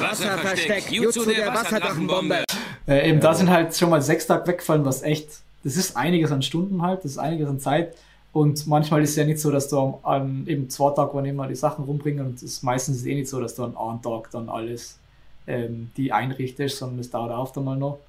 Wasserversteck 0.01 0.91
Jutsu 0.91 1.23
der 1.25 1.53
Wasserdrachenbombe 1.53 2.43
Äh, 2.85 3.09
eben, 3.09 3.19
da 3.19 3.33
sind 3.33 3.49
halt 3.49 3.77
schon 3.77 3.91
mal 3.91 4.01
sechs 4.01 4.25
Tage 4.25 4.47
weggefallen, 4.47 4.83
was 4.83 5.03
echt, 5.03 5.29
das 5.63 5.77
ist 5.77 5.95
einiges 5.95 6.31
an 6.31 6.41
Stunden 6.41 6.81
halt, 6.81 7.05
das 7.05 7.11
ist 7.11 7.17
einiges 7.19 7.47
an 7.47 7.59
Zeit. 7.59 7.95
Und 8.31 8.67
manchmal 8.67 9.01
ist 9.01 9.11
es 9.11 9.15
ja 9.15 9.25
nicht 9.25 9.39
so, 9.39 9.51
dass 9.51 9.69
du 9.69 9.79
am- 9.79 9.95
an 10.03 10.47
eben 10.47 10.69
zwei 10.69 10.91
Tagen, 10.91 11.11
wann 11.13 11.25
immer 11.25 11.47
die 11.47 11.55
Sachen 11.55 11.85
rumbringen 11.85 12.25
und 12.25 12.35
es 12.35 12.43
ist 12.43 12.63
meistens 12.63 13.05
eh 13.05 13.15
nicht 13.15 13.29
so, 13.29 13.39
dass 13.41 13.55
du 13.55 13.63
an 13.63 13.75
einem 13.75 14.01
Tag 14.01 14.29
dann 14.31 14.49
alles 14.49 14.99
ähm, 15.47 15.91
die 15.97 16.13
einrichtest, 16.13 16.77
sondern 16.77 16.99
es 16.99 17.09
dauert 17.09 17.31
auch 17.31 17.51
dann 17.51 17.63
mal 17.65 17.77
noch. 17.77 17.99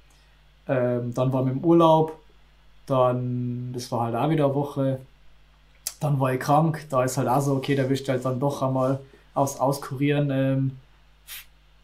Ähm, 0.67 1.13
dann 1.13 1.33
war 1.33 1.45
wir 1.45 1.51
im 1.53 1.63
Urlaub, 1.65 2.19
dann, 2.87 3.71
das 3.73 3.91
war 3.91 4.05
halt 4.05 4.15
auch 4.15 4.29
wieder 4.29 4.45
eine 4.45 4.55
Woche. 4.55 4.99
Dann 6.01 6.19
war 6.19 6.33
ich 6.33 6.39
krank, 6.39 6.85
da 6.89 7.03
ist 7.03 7.17
halt 7.17 7.27
auch 7.29 7.41
so, 7.41 7.55
okay, 7.55 7.75
da 7.75 7.87
willst 7.89 8.07
du 8.07 8.11
halt 8.11 8.25
dann 8.25 8.39
doch 8.39 8.61
einmal 8.61 8.99
aufs 9.33 9.57
Auskurieren 9.59 10.29
ähm, 10.31 10.71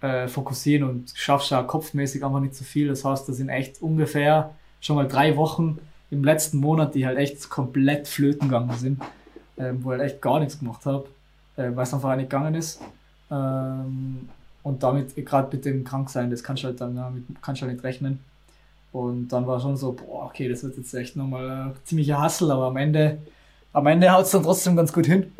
äh, 0.01 0.27
fokussieren 0.27 0.87
und 0.89 1.11
schaffst 1.15 1.51
ja 1.51 1.63
kopfmäßig 1.63 2.23
einfach 2.23 2.39
nicht 2.39 2.55
so 2.55 2.63
viel. 2.63 2.87
Das 2.87 3.03
heißt, 3.03 3.27
das 3.27 3.37
sind 3.37 3.49
echt 3.49 3.81
ungefähr 3.81 4.51
schon 4.81 4.95
mal 4.95 5.07
drei 5.07 5.35
Wochen 5.37 5.79
im 6.09 6.23
letzten 6.23 6.57
Monat, 6.57 6.95
die 6.95 7.05
halt 7.05 7.17
echt 7.17 7.49
komplett 7.49 8.07
flöten 8.07 8.47
gegangen 8.47 8.77
sind, 8.77 9.01
ähm, 9.57 9.83
wo 9.83 9.91
ich 9.91 9.99
halt 9.99 10.11
echt 10.11 10.21
gar 10.21 10.39
nichts 10.39 10.59
gemacht 10.59 10.85
habe, 10.85 11.05
äh, 11.57 11.69
weil 11.73 11.83
es 11.83 11.93
einfach 11.93 12.15
nicht 12.15 12.29
gegangen 12.29 12.55
ist. 12.55 12.81
Ähm, 13.29 14.29
und 14.63 14.83
damit, 14.83 15.15
gerade 15.15 15.55
mit 15.55 15.65
dem 15.65 15.83
Kranksein, 15.83 16.29
das 16.29 16.43
kannst 16.43 16.63
du 16.63 16.67
halt 16.67 16.81
dann 16.81 16.95
damit 16.95 17.23
kannst 17.41 17.61
du 17.61 17.65
halt 17.65 17.75
nicht 17.75 17.83
rechnen. 17.83 18.19
Und 18.91 19.29
dann 19.29 19.45
war 19.47 19.59
schon 19.59 19.77
so, 19.77 19.93
boah, 19.93 20.25
okay, 20.25 20.49
das 20.49 20.63
wird 20.63 20.77
jetzt 20.77 20.93
echt 20.93 21.15
nochmal 21.15 21.71
äh, 21.71 21.85
ziemlicher 21.85 22.19
Hassel, 22.21 22.51
aber 22.51 22.67
am 22.67 22.77
Ende, 22.77 23.17
am 23.73 23.85
Ende 23.87 24.11
haut 24.11 24.25
es 24.25 24.31
dann 24.31 24.43
trotzdem 24.43 24.75
ganz 24.75 24.91
gut 24.93 25.05
hin. 25.05 25.31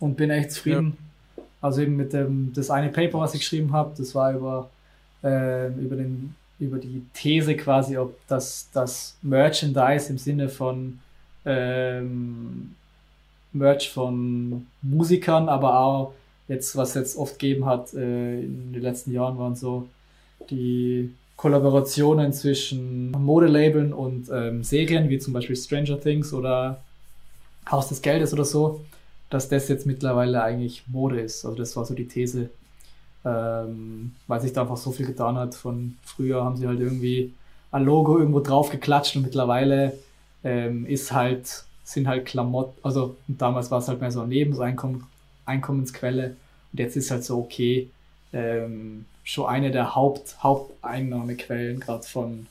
und 0.00 0.16
bin 0.16 0.30
echt 0.30 0.52
zufrieden. 0.52 0.96
Ja. 1.36 1.42
Also 1.62 1.82
eben 1.82 1.96
mit 1.96 2.12
dem, 2.12 2.52
das 2.54 2.70
eine 2.70 2.90
Paper, 2.90 3.20
was 3.20 3.34
ich 3.34 3.40
geschrieben 3.40 3.72
habe, 3.72 3.94
das 3.96 4.14
war 4.14 4.32
über, 4.32 4.70
äh, 5.24 5.68
über, 5.68 5.96
den, 5.96 6.34
über 6.58 6.78
die 6.78 7.02
These 7.12 7.56
quasi, 7.56 7.96
ob 7.96 8.16
das, 8.28 8.68
das 8.72 9.16
Merchandise 9.22 10.10
im 10.10 10.18
Sinne 10.18 10.48
von 10.48 10.98
ähm, 11.44 12.74
Merch 13.52 13.90
von 13.90 14.66
Musikern, 14.82 15.48
aber 15.48 15.78
auch 15.80 16.12
jetzt, 16.48 16.76
was 16.76 16.94
jetzt 16.94 17.16
oft 17.16 17.38
gegeben 17.38 17.66
hat 17.66 17.92
äh, 17.94 18.40
in 18.40 18.72
den 18.72 18.82
letzten 18.82 19.12
Jahren, 19.12 19.38
waren 19.38 19.56
so 19.56 19.88
die 20.50 21.12
Kollaborationen 21.36 22.32
zwischen 22.32 23.10
Modelabeln 23.12 23.92
und 23.92 24.28
ähm, 24.32 24.64
Serien, 24.64 25.10
wie 25.10 25.18
zum 25.18 25.32
Beispiel 25.32 25.56
Stranger 25.56 26.00
Things 26.00 26.32
oder 26.32 26.82
Haus 27.70 27.88
des 27.88 28.00
Geldes 28.00 28.32
oder 28.32 28.44
so, 28.44 28.84
dass 29.28 29.48
das 29.48 29.68
jetzt 29.68 29.86
mittlerweile 29.86 30.42
eigentlich 30.42 30.84
Mode 30.86 31.20
ist. 31.20 31.44
Also 31.44 31.56
das 31.56 31.76
war 31.76 31.84
so 31.84 31.94
die 31.94 32.08
These, 32.08 32.48
ähm, 33.26 34.12
weil 34.28 34.40
sich 34.40 34.52
da 34.52 34.62
einfach 34.62 34.76
so 34.76 34.92
viel 34.92 35.06
getan 35.06 35.36
hat. 35.36 35.56
Von 35.56 35.96
früher 36.04 36.44
haben 36.44 36.56
sie 36.56 36.68
halt 36.68 36.80
irgendwie 36.80 37.32
ein 37.72 37.84
Logo 37.84 38.18
irgendwo 38.18 38.40
drauf 38.40 38.70
geklatscht 38.70 39.16
und 39.16 39.22
mittlerweile 39.22 39.98
ähm, 40.44 40.86
ist 40.86 41.12
halt, 41.12 41.64
sind 41.84 42.06
halt 42.06 42.24
Klamotten, 42.24 42.78
also 42.82 43.16
damals 43.26 43.70
war 43.70 43.80
es 43.80 43.88
halt 43.88 44.00
mehr 44.00 44.12
so 44.12 44.20
eine 44.20 44.28
Nebeneinkommensquelle 44.28 46.36
und 46.72 46.78
jetzt 46.78 46.96
ist 46.96 47.10
halt 47.10 47.24
so, 47.24 47.38
okay, 47.38 47.90
ähm, 48.32 49.06
schon 49.24 49.46
eine 49.46 49.72
der 49.72 49.96
Haupt, 49.96 50.36
Haupteinnahmequellen 50.42 51.80
gerade 51.80 52.04
von, 52.04 52.46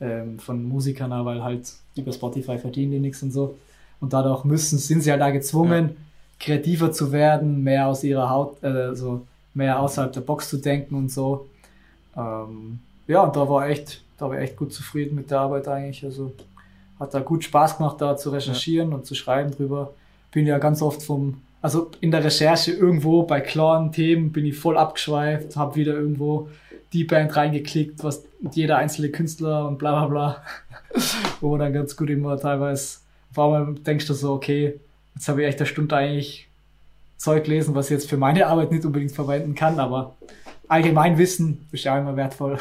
ähm, 0.00 0.38
von 0.38 0.66
Musikern, 0.66 1.10
weil 1.26 1.44
halt 1.44 1.70
über 1.94 2.12
Spotify 2.12 2.58
verdienen 2.58 2.92
die 2.92 3.00
nichts 3.00 3.22
und 3.22 3.32
so. 3.32 3.58
Und 4.00 4.14
dadurch 4.14 4.44
müssen, 4.44 4.78
sind 4.78 5.02
sie 5.02 5.10
halt 5.10 5.20
da 5.20 5.30
gezwungen, 5.30 5.88
ja. 5.88 5.94
kreativer 6.40 6.92
zu 6.92 7.12
werden, 7.12 7.62
mehr 7.62 7.86
aus 7.86 8.02
ihrer 8.02 8.30
Haut, 8.30 8.62
äh, 8.62 8.94
so 8.94 9.26
mehr 9.56 9.80
außerhalb 9.80 10.12
der 10.12 10.20
Box 10.20 10.50
zu 10.50 10.58
denken 10.58 10.94
und 10.94 11.10
so. 11.10 11.48
Ähm, 12.16 12.80
ja, 13.06 13.22
und 13.22 13.34
da 13.36 13.48
war 13.48 13.68
echt, 13.68 14.02
da 14.18 14.28
war 14.28 14.38
echt 14.38 14.56
gut 14.56 14.72
zufrieden 14.72 15.16
mit 15.16 15.30
der 15.30 15.40
Arbeit 15.40 15.68
eigentlich. 15.68 16.04
Also 16.04 16.32
hat 17.00 17.14
da 17.14 17.20
gut 17.20 17.44
Spaß 17.44 17.78
gemacht, 17.78 18.00
da 18.00 18.16
zu 18.16 18.30
recherchieren 18.30 18.90
ja. 18.90 18.96
und 18.96 19.06
zu 19.06 19.14
schreiben 19.14 19.50
drüber. 19.50 19.92
Bin 20.32 20.46
ja 20.46 20.58
ganz 20.58 20.82
oft 20.82 21.02
vom 21.02 21.40
also 21.62 21.90
in 22.00 22.12
der 22.12 22.22
Recherche 22.22 22.70
irgendwo 22.70 23.24
bei 23.24 23.40
klaren 23.40 23.90
Themen 23.90 24.30
bin 24.30 24.46
ich 24.46 24.56
voll 24.56 24.78
abgeschweift, 24.78 25.56
habe 25.56 25.74
wieder 25.74 25.94
irgendwo 25.94 26.48
die 26.92 27.02
Band 27.02 27.34
reingeklickt, 27.34 28.04
was 28.04 28.24
jeder 28.52 28.76
einzelne 28.76 29.08
Künstler 29.08 29.66
und 29.66 29.76
bla 29.78 30.06
bla 30.06 30.06
bla, 30.06 30.42
wo 31.40 31.50
man 31.50 31.58
dann 31.58 31.72
ganz 31.72 31.96
gut 31.96 32.08
immer 32.08 32.38
teilweise, 32.38 32.98
vor 33.32 33.52
allem 33.52 33.82
denkst 33.82 34.06
du 34.06 34.14
so, 34.14 34.34
okay, 34.34 34.78
jetzt 35.16 35.28
habe 35.28 35.42
ich 35.42 35.48
echt 35.48 35.58
eine 35.58 35.66
Stunde 35.66 35.96
eigentlich 35.96 36.45
Zeug 37.16 37.44
gelesen, 37.44 37.74
was 37.74 37.86
ich 37.86 37.92
jetzt 37.92 38.10
für 38.10 38.16
meine 38.16 38.46
Arbeit 38.46 38.70
nicht 38.72 38.84
unbedingt 38.84 39.12
verwenden 39.12 39.54
kann, 39.54 39.78
aber 39.80 40.16
allgemein 40.68 41.18
Wissen 41.18 41.66
ist 41.72 41.84
ja 41.84 41.98
immer 41.98 42.16
wertvoll. 42.16 42.58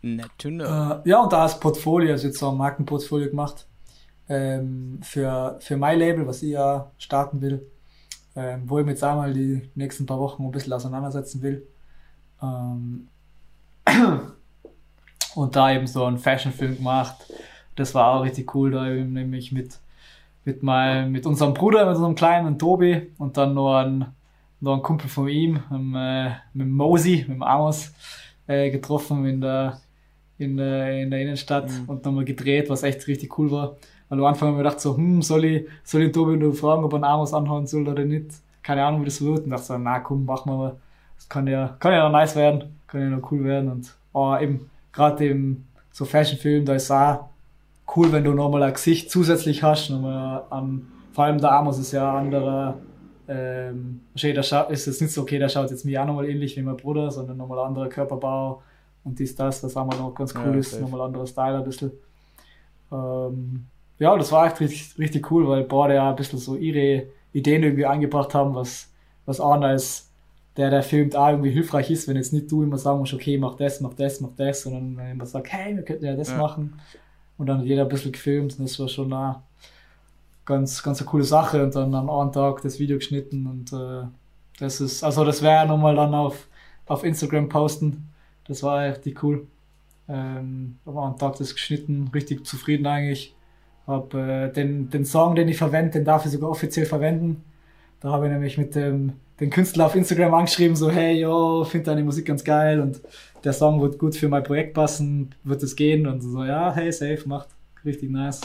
Know. 0.00 0.24
Äh, 0.44 1.08
ja, 1.08 1.20
und 1.20 1.32
da 1.32 1.46
ist 1.46 1.60
Portfolio, 1.60 2.12
also 2.12 2.28
jetzt 2.28 2.38
so 2.38 2.50
ein 2.50 2.56
Markenportfolio 2.56 3.28
gemacht 3.28 3.66
ähm, 4.28 5.00
für, 5.02 5.56
für 5.60 5.76
mein 5.76 5.98
Label, 5.98 6.26
was 6.26 6.42
ich 6.42 6.50
ja 6.50 6.90
starten 6.98 7.40
will, 7.40 7.66
ähm, 8.36 8.62
wo 8.66 8.78
ich 8.78 8.84
mich 8.84 8.92
jetzt 8.92 9.04
einmal 9.04 9.32
die 9.32 9.68
nächsten 9.74 10.06
paar 10.06 10.20
Wochen 10.20 10.44
ein 10.44 10.52
bisschen 10.52 10.72
auseinandersetzen 10.72 11.42
will. 11.42 11.66
Ähm, 12.42 13.08
und 15.34 15.56
da 15.56 15.72
eben 15.72 15.86
so 15.86 16.04
einen 16.04 16.18
Fashion-Film 16.18 16.76
gemacht. 16.76 17.16
Das 17.74 17.94
war 17.94 18.08
auch 18.08 18.22
richtig 18.22 18.54
cool, 18.54 18.70
da 18.70 18.88
eben 18.88 19.12
nämlich 19.12 19.52
mit, 19.52 19.78
mit, 20.48 20.62
mein, 20.62 21.12
mit 21.12 21.26
unserem 21.26 21.52
Bruder, 21.52 21.84
mit 21.84 21.96
unserem 21.96 22.14
kleinen 22.14 22.58
Tobi 22.58 23.12
und 23.18 23.36
dann 23.36 23.52
noch 23.52 23.76
ein, 23.76 24.06
noch 24.60 24.76
ein 24.76 24.82
Kumpel 24.82 25.10
von 25.10 25.28
ihm, 25.28 25.60
mit, 25.70 26.00
äh, 26.00 26.30
mit 26.54 26.68
Mosey, 26.68 27.18
mit 27.18 27.36
dem 27.36 27.42
Amos, 27.42 27.92
äh, 28.46 28.70
getroffen 28.70 29.26
in 29.26 29.42
der, 29.42 29.78
in 30.38 30.56
der, 30.56 31.02
in 31.02 31.10
der 31.10 31.20
Innenstadt 31.20 31.68
mhm. 31.70 31.84
und 31.86 32.02
nochmal 32.02 32.24
gedreht, 32.24 32.70
was 32.70 32.82
echt 32.82 33.06
richtig 33.08 33.38
cool 33.38 33.50
war. 33.50 33.76
Weil 34.08 34.20
am 34.20 34.24
Anfang 34.24 34.48
haben 34.48 34.54
wir 34.56 34.62
gedacht 34.62 34.80
so, 34.80 34.96
hm, 34.96 35.20
soll 35.20 35.44
ich, 35.44 35.66
soll 35.84 36.04
ich 36.04 36.12
Tobi 36.12 36.38
nur 36.38 36.54
fragen, 36.54 36.82
ob 36.82 36.94
er 36.94 36.96
einen 36.96 37.04
Amos 37.04 37.34
anhauen 37.34 37.66
soll 37.66 37.86
oder 37.86 38.06
nicht? 38.06 38.30
Keine 38.62 38.82
Ahnung, 38.86 39.02
wie 39.02 39.04
das 39.04 39.20
wird. 39.20 39.44
Und 39.44 39.50
dachte 39.50 39.64
so, 39.64 39.76
na 39.76 40.00
komm, 40.00 40.24
machen 40.24 40.50
wir 40.50 40.56
mal. 40.56 40.76
Das 41.16 41.28
kann 41.28 41.46
ja, 41.46 41.76
kann 41.78 41.92
ja 41.92 42.04
noch 42.04 42.12
nice 42.12 42.36
werden, 42.36 42.74
kann 42.86 43.02
ja 43.02 43.08
noch 43.10 43.30
cool 43.30 43.44
werden. 43.44 43.70
Und 43.70 43.94
oh, 44.14 44.34
eben, 44.40 44.70
gerade 44.92 45.28
im 45.28 45.66
so 45.92 46.06
Fashion-Film, 46.06 46.64
da 46.64 46.74
ist 46.74 46.90
auch 46.90 47.28
cool, 47.96 48.12
wenn 48.12 48.24
du 48.24 48.32
nochmal 48.32 48.62
ein 48.62 48.72
Gesicht 48.72 49.10
zusätzlich 49.10 49.62
hast. 49.62 49.90
Nochmal 49.90 50.44
an, 50.50 50.88
vor 51.12 51.24
allem 51.24 51.38
der 51.38 51.52
Amos 51.52 51.78
ist 51.78 51.92
ja 51.92 52.10
ein 52.10 52.26
anderer, 52.26 52.78
ähm, 53.28 54.00
ist 54.14 54.22
jetzt 54.22 55.00
nicht 55.00 55.12
so, 55.12 55.22
okay, 55.22 55.38
der 55.38 55.48
schaut 55.48 55.70
jetzt 55.70 55.84
mir 55.84 56.02
auch 56.02 56.06
nochmal 56.06 56.28
ähnlich 56.28 56.56
wie 56.56 56.62
mein 56.62 56.76
Bruder, 56.76 57.10
sondern 57.10 57.36
nochmal 57.36 57.58
anderer 57.60 57.88
Körperbau 57.88 58.62
und 59.04 59.18
dies, 59.18 59.34
das, 59.34 59.62
was 59.62 59.76
auch 59.76 59.86
mal 59.86 59.96
noch 59.96 60.14
ganz 60.14 60.34
cool 60.34 60.52
ja, 60.52 60.58
ist, 60.58 60.80
nochmal 60.80 61.02
anderer 61.02 61.26
Style 61.26 61.58
ein 61.58 61.64
bisschen. 61.64 61.92
Ähm, 62.92 63.66
ja, 63.98 64.16
das 64.16 64.32
war 64.32 64.46
echt 64.46 64.60
richtig, 64.60 64.98
richtig 64.98 65.30
cool, 65.30 65.48
weil 65.48 65.64
beide 65.64 65.94
ja 65.94 66.10
ein 66.10 66.16
bisschen 66.16 66.38
so 66.38 66.56
ihre 66.56 67.08
Ideen 67.32 67.62
irgendwie 67.62 67.86
eingebracht 67.86 68.34
haben, 68.34 68.54
was, 68.54 68.90
was 69.26 69.40
auch 69.40 69.60
als 69.60 70.10
der, 70.56 70.70
der 70.70 70.82
filmt, 70.82 71.14
auch 71.16 71.28
irgendwie 71.28 71.50
hilfreich 71.50 71.90
ist, 71.90 72.08
wenn 72.08 72.16
jetzt 72.16 72.32
nicht 72.32 72.50
du 72.50 72.62
immer 72.62 72.78
sagen 72.78 72.98
musst, 72.98 73.14
okay, 73.14 73.38
mach 73.38 73.54
das, 73.54 73.80
mach 73.80 73.94
das, 73.94 74.20
mach 74.20 74.32
das, 74.36 74.62
sondern 74.62 74.96
wenn 74.96 75.08
jemand 75.08 75.28
sagt, 75.28 75.52
hey, 75.52 75.76
wir 75.76 75.84
könnten 75.84 76.04
ja 76.04 76.16
das 76.16 76.30
ja. 76.30 76.38
machen. 76.38 76.80
Und 77.38 77.46
dann 77.46 77.58
hat 77.58 77.66
jeder 77.66 77.82
ein 77.82 77.88
bisschen 77.88 78.12
gefilmt 78.12 78.58
und 78.58 78.68
das 78.68 78.78
war 78.78 78.88
schon 78.88 79.12
eine 79.12 79.36
ganz, 80.44 80.82
ganz 80.82 81.00
eine 81.00 81.08
coole 81.08 81.24
Sache 81.24 81.62
und 81.62 81.74
dann 81.74 81.94
am 81.94 82.10
einen 82.10 82.32
Tag 82.32 82.62
das 82.62 82.78
Video 82.78 82.98
geschnitten 82.98 83.46
und 83.46 83.72
äh, 83.72 84.06
das 84.58 84.80
ist, 84.80 85.04
also 85.04 85.24
das 85.24 85.40
wäre 85.40 85.54
ja 85.54 85.64
nochmal 85.64 85.94
dann 85.94 86.14
auf, 86.14 86.48
auf 86.86 87.04
Instagram 87.04 87.48
posten. 87.48 88.08
Das 88.46 88.62
war 88.62 88.82
richtig 88.82 89.22
cool. 89.22 89.46
Ähm, 90.08 90.78
am 90.84 90.98
einen 90.98 91.18
Tag 91.18 91.36
das 91.36 91.54
geschnitten, 91.54 92.10
richtig 92.12 92.44
zufrieden 92.44 92.86
eigentlich. 92.86 93.36
Hab, 93.86 94.12
äh, 94.14 94.50
den, 94.50 94.90
den 94.90 95.04
Song, 95.04 95.34
den 95.34 95.48
ich 95.48 95.58
verwende, 95.58 95.92
den 95.92 96.04
darf 96.04 96.26
ich 96.26 96.32
sogar 96.32 96.50
offiziell 96.50 96.86
verwenden. 96.86 97.44
Da 98.00 98.10
habe 98.10 98.26
ich 98.26 98.32
nämlich 98.32 98.58
mit 98.58 98.74
dem 98.74 99.14
den 99.40 99.50
Künstler 99.50 99.86
auf 99.86 99.94
Instagram 99.94 100.34
angeschrieben, 100.34 100.76
so, 100.76 100.90
hey, 100.90 101.20
yo, 101.20 101.64
finde 101.64 101.86
deine 101.86 102.02
Musik 102.02 102.26
ganz 102.26 102.42
geil 102.42 102.80
und 102.80 103.00
der 103.44 103.52
Song 103.52 103.80
wird 103.80 103.98
gut 103.98 104.16
für 104.16 104.28
mein 104.28 104.42
Projekt 104.42 104.74
passen, 104.74 105.34
wird 105.44 105.62
es 105.62 105.76
gehen? 105.76 106.06
Und 106.06 106.20
so, 106.22 106.44
ja, 106.44 106.74
hey, 106.74 106.90
safe, 106.90 107.22
macht 107.26 107.48
richtig 107.84 108.10
nice. 108.10 108.40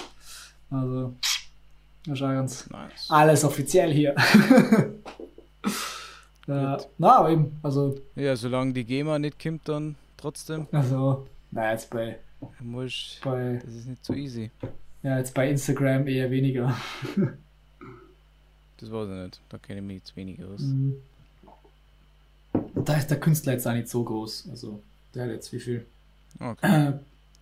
Also, 0.69 1.15
das 2.05 2.21
war 2.21 2.33
ganz 2.33 2.69
nice. 2.69 3.07
alles 3.09 3.43
offiziell 3.43 3.91
hier. 3.91 4.15
ja, 6.47 6.77
na, 6.97 7.17
aber 7.17 7.31
eben, 7.31 7.59
also. 7.63 7.95
Ja, 8.15 8.35
solange 8.35 8.73
die 8.73 8.85
GEMA 8.85 9.17
nicht 9.17 9.41
kommt, 9.41 9.67
dann 9.67 9.95
trotzdem. 10.17 10.67
Also, 10.71 11.27
na, 11.51 11.71
jetzt 11.71 11.89
bei. 11.89 12.19
Muss, 12.59 13.19
bei 13.23 13.59
das 13.63 13.73
ist 13.73 13.87
nicht 13.87 14.05
so 14.05 14.13
easy. 14.13 14.51
Ja, 15.01 15.17
jetzt 15.17 15.33
bei 15.33 15.49
Instagram 15.49 16.07
eher 16.07 16.29
weniger. 16.29 16.75
das 18.83 18.91
weiß 18.91 19.07
ich 19.09 19.23
nicht. 19.23 19.41
Da 19.49 19.57
kenne 19.57 19.79
ich 19.79 19.85
mich 19.85 19.97
jetzt 19.97 20.15
weniger 20.15 20.47
aus. 20.47 20.61
Mhm. 20.61 20.95
Da 22.75 22.97
ist 22.97 23.09
der 23.09 23.19
Künstler 23.19 23.53
jetzt 23.53 23.67
auch 23.67 23.73
nicht 23.73 23.87
so 23.87 24.03
groß. 24.03 24.47
Also, 24.51 24.81
der 25.13 25.23
hat 25.23 25.31
jetzt 25.31 25.51
wie 25.53 25.59
viel? 25.59 25.85
Okay. 26.39 26.93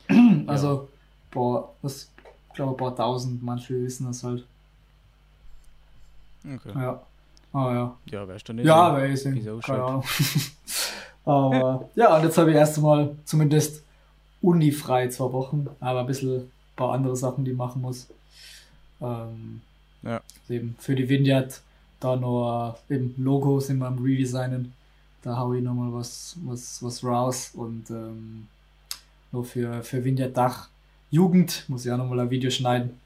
also, 0.47 0.73
ja. 0.73 0.87
boah, 1.31 1.73
was, 1.81 2.09
ich 2.49 2.55
glaube, 2.55 2.73
ein 2.73 2.77
paar 2.77 2.95
tausend, 2.95 3.41
manche 3.41 3.73
wissen 3.81 4.05
das 4.07 4.23
halt. 4.23 4.45
Okay. 6.45 6.71
Ja. 6.75 7.01
Ah, 7.53 7.73
ja. 7.73 7.97
Ja, 8.05 8.27
weißt 8.27 8.47
du 8.47 8.53
nicht? 8.53 8.65
Ja, 8.65 8.93
weiß 8.93 9.25
ich. 9.25 9.45
Keine 9.61 9.83
Ahnung. 9.83 10.03
aber, 11.25 11.89
ja, 11.95 12.15
und 12.15 12.23
jetzt 12.23 12.37
habe 12.37 12.51
ich 12.51 12.55
erst 12.55 12.77
einmal 12.77 13.15
zumindest 13.25 13.83
unifrei 14.41 15.09
zwei 15.09 15.31
Wochen, 15.33 15.67
aber 15.79 16.01
ein 16.01 16.07
bisschen 16.07 16.49
paar 16.75 16.93
andere 16.93 17.15
Sachen, 17.15 17.45
die 17.45 17.53
machen 17.53 17.81
muss. 17.81 18.07
Ähm, 19.01 19.61
ja. 20.03 20.21
Eben 20.49 20.75
für 20.79 20.95
die 20.95 21.07
Vineyard 21.07 21.61
da 21.99 22.15
noch 22.15 22.77
eben 22.89 23.13
Logos 23.17 23.69
in 23.69 23.77
meinem 23.77 24.03
Redesignen. 24.03 24.73
Da 25.21 25.37
haue 25.37 25.57
ich 25.57 25.63
nochmal 25.63 25.93
was, 25.93 26.35
was, 26.43 26.81
was 26.81 27.03
raus 27.03 27.51
und 27.53 27.89
ähm, 27.91 28.47
nur 29.31 29.45
für, 29.45 29.83
für 29.83 30.03
Vineyard 30.03 30.35
Dach 30.35 30.69
Jugend 31.11 31.65
muss 31.67 31.85
ich 31.85 31.91
auch 31.91 31.97
nochmal 31.97 32.21
ein 32.21 32.29
Video 32.29 32.49
schneiden. 32.49 32.99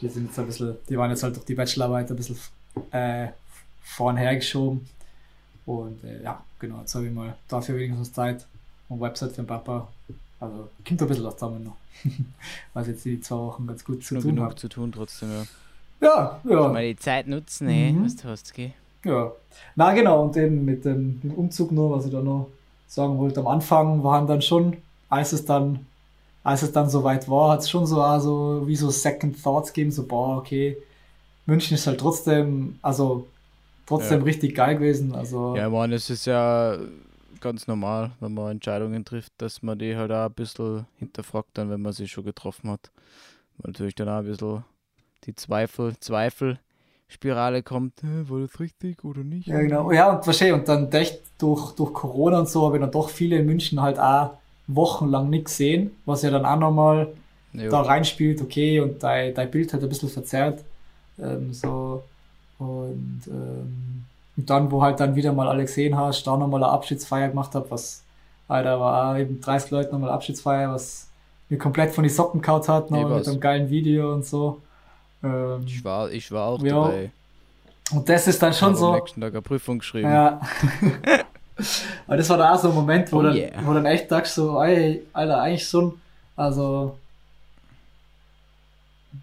Die 0.00 0.08
sind 0.08 0.26
jetzt 0.26 0.38
ein 0.38 0.46
bisschen, 0.46 0.76
die 0.88 0.96
waren 0.96 1.10
jetzt 1.10 1.22
halt 1.22 1.36
durch 1.36 1.44
die 1.44 1.54
Bachelorarbeit 1.54 2.10
ein 2.10 2.16
bisschen 2.16 2.38
äh, 2.90 3.28
vornher 3.82 4.34
geschoben. 4.34 4.88
Und 5.66 6.02
äh, 6.02 6.22
ja, 6.22 6.42
genau, 6.58 6.80
jetzt 6.80 6.94
habe 6.94 7.06
ich 7.06 7.12
mal 7.12 7.36
dafür 7.46 7.76
wenigstens 7.76 8.12
Zeit 8.12 8.46
und 8.88 9.00
Website 9.00 9.30
für 9.30 9.42
den 9.42 9.46
Papa 9.46 9.88
also 10.40 10.70
kommt 10.86 11.02
ein 11.02 11.08
bisschen 11.08 11.24
was 11.24 11.34
zusammen 11.34 11.64
noch. 11.64 11.76
Was 12.74 12.86
jetzt 12.86 13.04
die 13.04 13.20
zwei 13.20 13.36
Wochen 13.36 13.66
ganz 13.66 13.84
gut 13.84 14.04
zu 14.04 14.20
tun 14.20 14.36
genug 14.36 14.58
zu 14.58 14.68
tun 14.68 14.92
trotzdem, 14.92 15.32
ja. 15.32 15.44
Ja, 16.00 16.40
ja. 16.44 16.68
Mal 16.68 16.88
die 16.88 16.96
Zeit 16.96 17.26
nutzen, 17.26 17.68
ey, 17.68 17.92
mhm. 17.92 18.04
was 18.04 18.16
du 18.16 18.28
hast, 18.28 18.54
gell? 18.54 18.72
Ja. 19.04 19.32
Na 19.76 19.92
genau, 19.92 20.24
und 20.24 20.36
eben 20.36 20.64
mit 20.64 20.84
dem, 20.84 21.20
dem 21.20 21.34
Umzug 21.34 21.72
nur, 21.72 21.90
was 21.90 22.06
ich 22.06 22.12
da 22.12 22.20
noch 22.20 22.48
sagen 22.86 23.18
wollte, 23.18 23.40
am 23.40 23.46
Anfang 23.46 24.02
waren 24.02 24.26
dann 24.26 24.42
schon, 24.42 24.76
als 25.08 25.32
es 25.32 25.44
dann, 25.44 25.86
als 26.44 26.62
es 26.62 26.72
dann 26.72 26.88
soweit 26.88 27.28
war, 27.28 27.52
hat 27.52 27.60
es 27.60 27.70
schon 27.70 27.86
so 27.86 28.00
also 28.02 28.62
wie 28.66 28.76
so 28.76 28.90
Second 28.90 29.42
Thoughts 29.42 29.72
gegeben, 29.72 29.90
so 29.90 30.06
boah, 30.06 30.38
okay, 30.38 30.76
München 31.46 31.74
ist 31.74 31.86
halt 31.86 32.00
trotzdem, 32.00 32.78
also 32.82 33.26
trotzdem 33.86 34.20
Ja. 34.20 34.24
richtig 34.24 34.54
geil 34.54 34.76
gewesen. 34.76 35.14
Also 35.14 35.56
Ja, 35.56 35.66
ich 35.66 35.72
meine, 35.72 35.94
es 35.94 36.10
ist 36.10 36.26
ja 36.26 36.76
ganz 37.40 37.66
normal, 37.66 38.12
wenn 38.20 38.34
man 38.34 38.52
Entscheidungen 38.52 39.04
trifft, 39.04 39.32
dass 39.38 39.62
man 39.62 39.78
die 39.78 39.96
halt 39.96 40.10
auch 40.12 40.26
ein 40.26 40.32
bisschen 40.32 40.86
hinterfragt, 40.98 41.50
dann, 41.54 41.70
wenn 41.70 41.82
man 41.82 41.92
sie 41.92 42.08
schon 42.08 42.24
getroffen 42.24 42.70
hat. 42.70 42.90
Weil 43.58 43.72
natürlich 43.72 43.94
dann 43.94 44.08
auch 44.08 44.18
ein 44.18 44.26
bisschen 44.26 44.64
die 45.24 45.34
Zweifel, 45.34 45.94
Zweifelspirale 45.98 47.62
kommt, 47.62 48.02
"Hä, 48.02 48.24
war 48.28 48.40
das 48.40 48.60
richtig 48.60 49.04
oder 49.04 49.22
nicht? 49.24 49.46
Ja, 49.48 49.60
genau. 49.60 49.90
Ja, 49.92 50.12
und 50.16 50.26
wahrscheinlich, 50.26 50.58
und 50.58 50.68
dann 50.68 50.90
echt 50.92 51.20
durch, 51.38 51.72
durch 51.72 51.92
Corona 51.92 52.40
und 52.40 52.48
so 52.48 52.66
habe 52.66 52.76
ich 52.76 52.80
dann 52.82 52.90
doch 52.90 53.08
viele 53.10 53.36
in 53.38 53.46
München 53.46 53.80
halt 53.80 53.98
auch 53.98 54.32
wochenlang 54.66 55.30
nicht 55.30 55.46
gesehen, 55.46 55.90
was 56.04 56.22
ja 56.22 56.30
dann 56.30 56.44
auch 56.44 56.58
nochmal 56.58 57.08
Ja. 57.52 57.70
da 57.70 57.80
reinspielt, 57.82 58.42
okay, 58.42 58.80
und 58.80 59.02
dein, 59.02 59.34
dein 59.34 59.50
Bild 59.50 59.72
hat 59.72 59.82
ein 59.82 59.88
bisschen 59.88 60.10
verzerrt. 60.10 60.62
Ähm, 61.18 61.52
so. 61.52 62.02
Und, 62.58 63.22
ähm, 63.28 64.04
und 64.36 64.50
dann, 64.50 64.70
wo 64.70 64.82
halt 64.82 65.00
dann 65.00 65.14
wieder 65.16 65.32
mal 65.32 65.48
alle 65.48 65.64
gesehen 65.64 65.96
hast, 65.96 66.24
da 66.26 66.36
nochmal 66.36 66.62
eine 66.62 66.72
Abschiedsfeier 66.72 67.28
gemacht 67.28 67.54
habe, 67.54 67.70
was, 67.70 68.02
Alter, 68.48 68.78
war 68.80 69.12
auch 69.14 69.18
eben 69.18 69.40
30 69.40 69.70
Leute 69.70 69.92
nochmal 69.92 70.10
Abschiedsfeier, 70.10 70.72
was 70.72 71.08
mir 71.48 71.58
komplett 71.58 71.92
von 71.92 72.04
die 72.04 72.10
Socken 72.10 72.42
kaut 72.42 72.68
hat, 72.68 72.90
noch 72.90 73.08
Nee, 73.08 73.14
mit 73.16 73.26
einem 73.26 73.40
geilen 73.40 73.70
Video 73.70 74.12
und 74.12 74.24
so. 74.26 74.60
Ähm, 75.22 75.64
Ich 75.66 75.84
war, 75.84 76.10
ich 76.10 76.30
war 76.32 76.46
auch 76.48 76.62
Ja. 76.62 76.74
dabei. 76.84 77.10
und 77.92 78.08
das 78.08 78.26
ist 78.28 78.42
dann 78.42 78.52
schon 78.52 78.74
so. 78.76 78.88
am 78.88 78.94
nächsten 78.96 79.20
Tag 79.20 79.32
eine 79.32 79.42
Prüfung 79.42 79.78
geschrieben. 79.78 80.10
Ja. 80.10 80.40
Aber 82.06 82.16
das 82.16 82.28
war 82.30 82.36
da 82.38 82.54
auch 82.54 82.58
so 82.60 82.68
ein 82.68 82.74
Moment, 82.74 83.10
wo, 83.12 83.18
Oh 83.18 83.22
dann, 83.22 83.34
yeah. 83.36 83.50
wo 83.64 83.72
dann 83.74 83.84
echt 83.86 84.10
dachte 84.12 84.28
so, 84.28 84.62
ey, 84.62 85.04
Alter, 85.12 85.40
eigentlich 85.40 85.66
so 85.68 85.80
ein, 85.82 85.92
also 86.36 86.96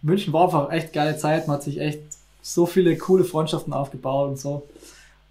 München 0.01 0.33
war 0.33 0.43
einfach 0.45 0.71
echt 0.71 0.93
geile 0.93 1.15
Zeit, 1.17 1.47
man 1.47 1.57
hat 1.57 1.63
sich 1.63 1.79
echt 1.79 1.99
so 2.41 2.65
viele 2.65 2.97
coole 2.97 3.23
Freundschaften 3.23 3.73
aufgebaut 3.73 4.29
und 4.29 4.39
so. 4.39 4.63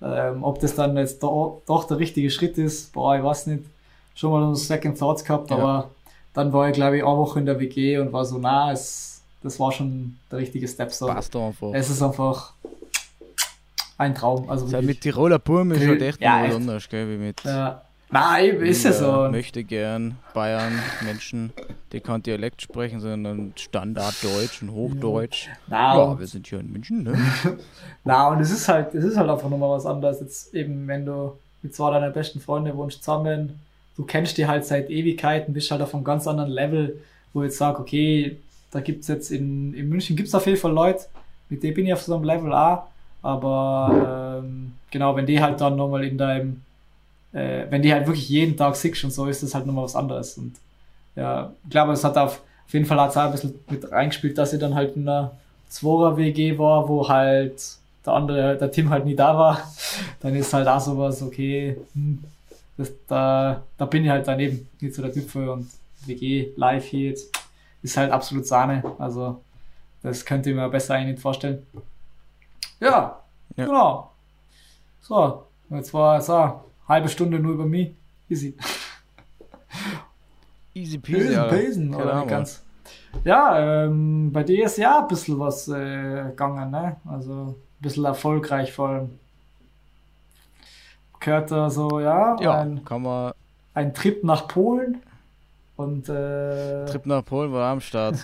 Ähm, 0.03 0.43
ob 0.43 0.61
das 0.61 0.75
dann 0.75 0.97
jetzt 0.97 1.23
do, 1.23 1.63
doch 1.67 1.85
der 1.85 1.99
richtige 1.99 2.31
Schritt 2.31 2.59
ist, 2.59 2.93
boah, 2.93 3.17
ich 3.17 3.23
weiß 3.23 3.47
nicht. 3.49 3.65
Schon 4.15 4.31
mal 4.33 4.55
so 4.55 4.55
Second 4.55 4.99
Thoughts 4.99 5.25
gehabt, 5.25 5.51
Ja. 5.51 5.57
aber 5.57 5.91
dann 6.35 6.53
war 6.53 6.69
ich, 6.69 6.75
glaube 6.75 6.97
ich, 6.97 7.05
eine 7.05 7.17
Woche 7.17 7.39
in 7.41 7.47
der 7.47 7.59
WG 7.61 7.99
und 7.99 8.13
war 8.13 8.25
so, 8.25 8.39
na, 8.39 8.71
es, 8.73 9.14
das 9.45 9.61
war 9.61 9.71
schon 9.71 10.17
der 10.31 10.39
richtige 10.41 10.67
Step 10.67 10.91
so. 10.91 11.07
Passt 11.07 11.37
einfach. 11.37 11.71
Es 11.75 11.91
ist 11.91 12.03
einfach 12.03 12.55
ein 13.99 14.15
Traum. 14.15 14.49
Also 14.51 14.65
halt 14.65 14.73
wirklich. 14.73 14.87
mit 14.89 15.01
Tiroler 15.03 15.39
Burm 15.39 15.71
ist 15.73 15.87
halt 15.87 16.03
echt 16.03 16.21
Ja, 16.21 16.45
echt. 16.47 16.55
anderes, 16.55 16.89
gell, 16.89 17.09
wie 17.09 17.23
mit 17.23 17.45
Ja. 17.45 17.83
Nein, 18.11 18.57
ist 18.61 18.85
ja 18.85 18.93
so. 18.93 19.29
möchte 19.31 19.65
gern 19.65 20.17
Bayern 20.35 20.73
Menschen, 21.05 21.53
die 21.93 22.01
kein 22.01 22.23
Dialekt 22.23 22.63
sprechen, 22.63 23.01
sondern 23.01 23.53
Standarddeutsch 23.57 24.63
und 24.63 24.71
Hochdeutsch. 24.73 25.49
Na, 25.67 25.97
Ja, 25.97 26.19
wir 26.19 26.27
sind 26.27 26.47
hier 26.47 26.61
in 26.61 26.71
München, 26.71 27.03
ne? 27.03 27.15
na, 28.05 28.29
und 28.29 28.41
es 28.41 28.51
ist 28.51 28.69
halt, 28.69 28.95
es 28.95 29.05
ist 29.05 29.17
halt 29.17 29.29
einfach 29.29 29.49
nochmal 29.51 29.71
was 29.71 29.85
anderes. 29.85 30.21
Jetzt 30.21 30.55
eben, 30.55 30.87
wenn 30.87 31.05
du 31.05 31.37
mit 31.63 31.75
zwei 31.75 31.91
deiner 31.91 32.11
besten 32.11 32.41
Freunde 32.41 32.77
wohnst 32.77 33.03
zusammen, 33.03 33.59
du 33.97 34.05
kennst 34.05 34.39
die 34.39 34.47
halt 34.47 34.65
seit 34.65 34.91
Ewigkeiten, 34.91 35.53
bist 35.53 35.71
halt 35.71 35.83
auf 35.83 35.95
einem 35.95 36.05
ganz 36.05 36.27
anderen 36.29 36.51
Level, 36.51 37.01
wo 37.33 37.43
ich 37.43 37.47
jetzt 37.49 37.59
sage, 37.59 37.81
okay, 37.81 38.37
da 38.75 38.81
gibt's 38.81 39.07
jetzt 39.07 39.31
in, 39.31 39.73
in 39.73 39.89
München 39.89 40.17
gibt's 40.17 40.35
auf 40.35 40.47
jeden 40.47 40.59
Fall 40.59 40.73
Leute, 40.73 41.05
mit 41.49 41.63
denen 41.63 41.75
bin 41.75 41.87
ich 41.87 41.93
auf 41.93 42.03
so 42.03 42.15
einem 42.15 42.25
Level 42.25 42.53
A, 42.53 42.89
aber 43.23 44.41
ähm, 44.43 44.73
genau, 44.91 45.15
wenn 45.15 45.27
die 45.27 45.41
halt 45.41 45.61
dann 45.61 45.77
nochmal 45.77 46.03
in 46.05 46.19
deinem, 46.19 46.63
äh, 47.33 47.67
wenn 47.71 47.83
die 47.83 47.93
halt 47.93 48.07
wirklich 48.09 48.29
jeden 48.29 48.57
Tag 48.57 48.75
siehst 48.75 49.05
und 49.05 49.13
so, 49.13 49.27
ist 49.27 49.45
das 49.45 49.55
halt 49.55 49.65
nochmal 49.65 49.85
was 49.85 49.95
anderes. 49.95 50.37
Und 50.39 50.57
ja, 51.15 51.53
ich 51.63 51.71
glaube, 51.71 51.93
es 51.93 52.03
hat 52.03 52.19
auf, 52.19 52.43
auf 52.67 52.73
jeden 52.73 52.85
Fall 52.85 52.99
auch 52.99 53.15
ein 53.15 53.31
bisschen 53.31 53.55
mit 53.71 53.93
reingespielt, 53.93 54.37
dass 54.37 54.53
ich 54.53 54.59
dann 54.59 54.75
halt 54.75 54.97
in 54.97 55.09
einer 55.09 55.31
Zworer 55.69 56.17
WG 56.17 56.59
war, 56.59 56.89
wo 56.89 57.09
halt 57.09 57.63
der 58.05 58.13
andere, 58.13 58.59
der 58.59 58.73
Tim 58.73 58.91
halt 58.91 59.05
nie 59.05 59.15
da 59.15 59.39
war. 59.39 59.73
Dann 60.21 60.35
ist 60.35 60.53
halt 60.53 60.69
auch 60.69 60.81
sowas, 60.81 61.23
okay, 61.23 61.77
hm, 61.95 62.23
das, 62.77 62.93
da, 63.07 63.63
da 63.79 63.87
bin 63.87 64.05
ich 64.05 64.11
halt 64.11 64.27
daneben, 64.27 64.69
nicht 64.81 64.95
so 64.95 65.01
der 65.01 65.13
Typ 65.13 65.31
für 65.31 65.53
und 65.53 65.69
WG 66.07 66.49
live 66.57 66.85
hier 66.85 67.11
jetzt 67.11 67.44
ist 67.85 67.97
halt 67.97 68.11
absolut 68.11 68.47
Sahne. 68.47 68.83
Also, 68.99 69.41
das 70.03 70.25
könnte 70.25 70.51
ich 70.51 70.57
mir 70.57 70.69
besser 70.69 70.95
eigentlich 70.95 71.13
nicht 71.13 71.23
vorstellen. 71.23 71.65
Ja, 72.81 73.21
Ja. 73.57 73.67
genau. 73.67 74.11
So, 75.01 75.47
jetzt 75.71 75.93
war 75.95 76.19
es 76.19 76.29
auch 76.31 76.63
halbe 76.89 77.09
Stunde 77.09 77.39
nur 77.39 77.53
über 77.55 77.67
mich. 77.67 77.95
Easy. 78.29 78.57
Easy 80.75 80.99
peasy. 80.99 81.37
Pesen, 81.51 81.91
Keine 81.93 82.03
oder 82.03 82.13
Ahnung. 82.15 82.25
nicht 82.27 82.31
ganz. 82.31 82.63
Ja, 83.23 83.85
ähm, 83.85 84.33
bei 84.33 84.43
dir 84.43 84.65
ist 84.67 84.77
ja 84.79 85.01
ein 85.01 85.09
bisschen 85.09 85.39
was 85.39 85.69
äh, 85.69 86.25
gegangen, 86.31 86.71
ne? 86.71 86.97
Also 87.07 87.33
ein 87.33 87.55
bisschen 87.81 88.05
erfolgreich 88.05 88.73
vor 88.73 88.89
allem. 88.89 89.19
Gehört 91.21 91.51
da 91.51 91.71
so, 91.71 92.01
ja, 92.01 92.37
Ja, 92.41 92.61
ein, 92.61 92.85
kann 92.85 93.03
man. 93.03 93.33
ein 93.73 93.95
Trip 93.95 94.23
nach 94.25 94.49
Polen 94.49 95.01
und 95.77 96.09
äh, 96.09 96.85
Trip 96.87 97.07
nach 97.07 97.25
Polen 97.25 97.53
war 97.53 97.71
am 97.73 97.81
Start. 97.81 98.17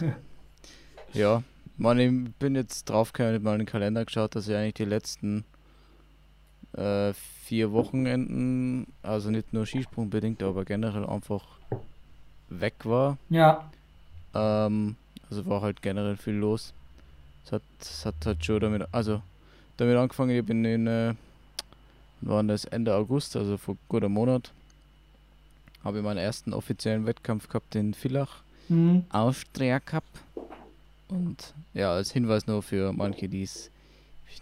ja, 1.12 1.42
man, 1.76 1.98
ich 1.98 2.32
bin 2.38 2.54
jetzt 2.54 2.88
draufgekommen, 2.88 3.34
hab 3.34 3.42
mal 3.42 3.52
in 3.52 3.60
den 3.60 3.66
Kalender 3.66 4.04
geschaut, 4.04 4.34
dass 4.34 4.48
ich 4.48 4.54
eigentlich 4.54 4.74
die 4.74 4.84
letzten 4.84 5.44
äh, 6.74 7.12
vier 7.12 7.72
Wochenenden, 7.72 8.86
also 9.02 9.30
nicht 9.30 9.52
nur 9.52 9.66
Skisprung 9.66 10.10
bedingt, 10.10 10.42
aber 10.42 10.64
generell 10.64 11.06
einfach 11.06 11.44
weg 12.48 12.74
war. 12.84 13.18
ja, 13.28 13.70
Ähm, 14.34 14.96
also 15.28 15.46
war 15.46 15.62
halt 15.62 15.82
generell 15.82 16.16
viel 16.16 16.34
los. 16.34 16.72
Es 17.44 17.52
hat, 17.52 17.62
es 17.80 18.06
hat 18.06 18.14
halt 18.24 18.44
schon 18.44 18.60
damit, 18.60 18.86
also 18.92 19.22
damit 19.76 19.96
angefangen, 19.96 20.36
ich 20.36 20.44
bin 20.44 20.64
in, 20.64 20.86
äh, 20.86 21.14
wann 22.20 22.48
das 22.48 22.64
Ende 22.66 22.94
August, 22.94 23.36
also 23.36 23.56
vor 23.56 23.76
gut 23.88 24.04
einem 24.04 24.12
Monat, 24.12 24.52
habe 25.84 25.98
ich 25.98 26.04
meinen 26.04 26.18
ersten 26.18 26.52
offiziellen 26.52 27.06
Wettkampf 27.06 27.48
gehabt 27.48 27.74
in 27.74 27.94
Villach, 27.94 28.42
mhm. 28.68 29.04
Austria 29.10 29.80
Cup. 29.80 30.04
Und 31.08 31.54
ja, 31.74 31.92
als 31.92 32.12
Hinweis 32.12 32.46
nur 32.46 32.62
für 32.62 32.92
manche, 32.92 33.28
die 33.28 33.42
es 33.42 33.70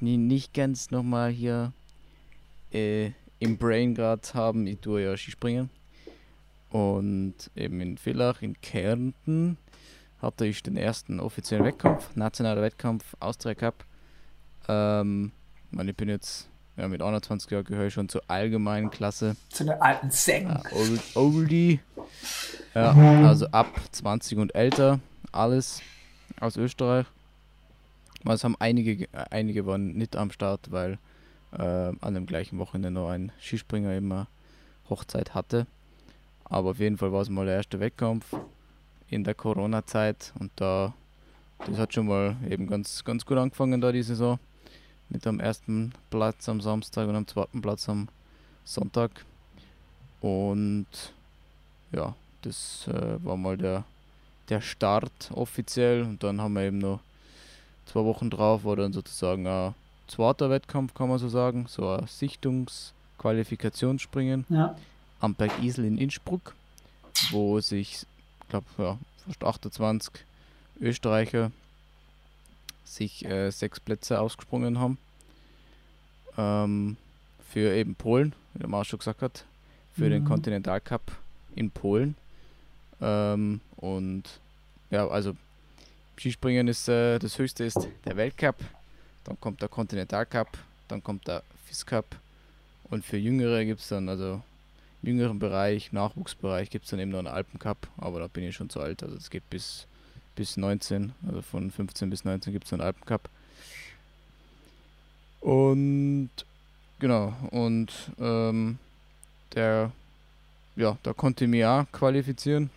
nicht 0.01 0.53
ganz 0.55 0.91
nochmal 0.91 1.31
hier 1.31 1.73
äh, 2.73 3.13
im 3.39 3.57
Brain 3.57 3.95
gerade 3.95 4.23
haben, 4.35 4.67
ich 4.67 4.81
tue 4.81 5.03
ja 5.05 5.17
Skispringen. 5.17 5.71
Und 6.71 7.35
eben 7.57 7.81
in 7.81 7.97
Villach, 7.97 8.43
in 8.43 8.61
Kärnten, 8.61 9.57
hatte 10.21 10.47
ich 10.47 10.63
den 10.63 10.77
ersten 10.77 11.21
offiziellen 11.21 11.65
Wettkampf, 11.65 12.15
nationaler 12.17 12.61
Wettkampf, 12.61 13.17
Austria 13.21 13.55
Cup. 13.55 13.85
Ähm, 14.69 15.33
ich 15.71 15.77
meine, 15.77 15.91
ich 15.93 15.97
bin 15.97 16.09
jetzt 16.09 16.49
ja, 16.79 16.89
mit 16.89 17.03
21 17.03 17.51
Jahren 17.51 17.65
gehöre 17.65 17.87
ich 17.89 17.95
schon 17.95 18.09
zur 18.09 18.23
allgemeinen 18.29 18.91
Klasse. 18.91 19.37
zu 19.51 19.65
den 19.65 19.81
alten 19.81 20.11
Säcken. 20.11 20.49
Ja, 20.51 20.63
old, 20.73 21.01
oldie. 21.15 21.81
Ja, 22.75 22.93
also 23.27 23.47
ab 23.49 23.69
20 23.93 24.39
und 24.39 24.55
älter, 24.55 25.01
alles 25.33 25.83
aus 26.41 26.57
Österreich. 26.57 27.07
Aber 28.25 28.35
Es 28.35 28.45
haben 28.45 28.57
einige, 28.59 28.97
ge- 28.97 29.09
einige 29.31 29.67
waren 29.67 29.95
nicht 29.95 30.17
am 30.17 30.31
Start, 30.31 30.71
weil 30.71 30.99
äh, 31.53 31.63
an 32.01 32.15
dem 32.15 32.27
gleichen 32.27 32.59
Wochenende 32.59 32.91
noch 32.91 33.09
ein 33.11 33.33
Skispringer 33.41 33.97
immer 33.97 34.27
Hochzeit 34.91 35.35
hatte. 35.35 35.67
Aber 36.45 36.71
auf 36.71 36.79
jeden 36.79 36.97
Fall 36.99 37.13
war 37.13 37.23
es 37.23 37.29
mal 37.29 37.47
der 37.47 37.57
erste 37.57 37.81
Wettkampf 37.81 38.25
in 39.09 39.25
der 39.25 39.35
Corona-Zeit 39.35 40.33
und 40.39 40.51
da, 40.57 40.95
das 41.67 41.79
hat 41.79 41.95
schon 41.95 42.07
mal 42.07 42.37
eben 42.49 42.67
ganz, 42.67 43.05
ganz 43.05 43.25
gut 43.25 43.39
angefangen 43.39 43.81
da 43.81 43.93
die 43.93 44.03
Saison. 44.03 44.39
Mit 45.11 45.27
am 45.27 45.41
ersten 45.41 45.93
Platz 46.11 46.49
am 46.49 46.61
Samstag 46.61 47.09
und 47.09 47.17
am 47.17 47.27
zweiten 47.27 47.61
Platz 47.63 47.89
am 47.89 48.07
Sonntag. 48.65 49.11
Und 50.21 50.87
ja, 51.93 52.15
das 52.43 52.87
äh, 52.89 53.25
war 53.25 53.37
mal 53.37 53.57
der, 53.57 53.83
der 54.49 54.61
Start 54.61 55.31
offiziell. 55.33 56.03
Und 56.03 56.23
dann 56.23 56.41
haben 56.41 56.53
wir 56.55 56.63
eben 56.63 56.79
noch 56.79 57.01
zwei 57.87 58.05
Wochen 58.05 58.31
drauf, 58.31 58.63
war 58.65 58.77
dann 58.77 58.93
sozusagen 58.93 59.45
ein 59.47 59.75
zweiter 60.09 60.51
Wettkampf, 60.51 60.93
kann 60.95 61.09
man 61.09 61.19
so 61.19 61.29
sagen. 61.31 61.67
So 61.69 61.89
ein 61.89 62.07
Sichtungsqualifikationsspringen 62.07 64.45
Ja. 64.51 64.77
am 65.21 65.35
Berg 65.35 65.53
Isel 65.63 65.87
in 65.87 65.97
Innsbruck, 65.99 66.55
wo 67.31 67.59
sich, 67.61 68.05
ich 68.43 68.49
glaube, 68.49 68.67
ja, 68.77 68.99
fast 69.27 69.43
28 69.43 70.13
Österreicher 70.81 71.51
sich 72.95 73.25
äh, 73.25 73.51
sechs 73.51 73.81
Plätze 73.81 74.21
ausgesprungen 74.21 74.79
haben. 74.79 74.99
Ähm, 76.37 76.97
für 77.51 77.75
eben 77.75 77.95
Polen, 77.95 78.35
wie 78.55 78.61
der 78.61 78.69
Marsch 78.69 78.89
schon 78.89 78.99
gesagt 78.99 79.23
hat, 79.23 79.45
für 79.97 80.11
den 80.11 80.23
Mhm. 80.23 80.29
Continental 80.29 80.81
Cup 80.81 81.13
in 81.55 81.71
Polen. 81.71 82.15
Ähm, 83.01 83.61
und 83.77 84.25
ja, 84.91 85.07
also 85.09 85.37
Skispringen 86.19 86.69
ist 86.69 86.89
äh, 86.89 87.19
das 87.19 87.39
höchste 87.39 87.65
ist 87.65 87.89
der 88.05 88.17
Weltcup, 88.17 88.57
dann 89.25 89.39
kommt 89.41 89.63
der 89.63 89.69
Continental 89.69 90.27
Cup, 90.27 90.59
dann 90.89 91.03
kommt 91.03 91.29
der 91.29 91.43
FIS 91.67 91.87
Cup 91.87 92.17
und 92.85 93.05
für 93.05 93.17
Jüngere 93.17 93.65
gibt 93.65 93.81
es 93.81 93.89
dann, 93.89 94.09
also 94.09 94.43
im 95.03 95.11
jüngeren 95.11 95.39
Bereich, 95.39 95.93
Nachwuchsbereich 95.93 96.71
gibt 96.71 96.87
es 96.87 96.91
dann 96.91 96.99
eben 96.99 97.13
noch 97.13 97.19
einen 97.19 97.29
Alpencup, 97.29 97.87
aber 97.99 98.19
da 98.19 98.27
bin 98.27 98.43
ich 98.45 98.57
schon 98.57 98.69
zu 98.69 98.81
alt, 98.81 99.03
also 99.05 99.17
es 99.17 99.31
geht 99.31 99.49
bis, 99.49 99.87
bis 100.39 100.57
19, 100.57 101.13
also 101.27 101.43
von 101.43 101.71
15 101.71 102.09
bis 102.11 102.25
19 102.25 102.53
gibt 102.53 102.67
es 102.67 102.73
einen 102.73 102.83
Alpencup. 102.83 103.29
Und 105.41 106.31
genau, 106.99 107.35
und 107.51 107.93
ähm, 108.19 108.79
der, 109.55 109.91
ja, 110.77 110.97
da 111.03 111.13
konnte 111.13 111.45
ich 111.45 111.51
mich 111.51 111.65
auch 111.65 111.85
qualifizieren 111.93 112.71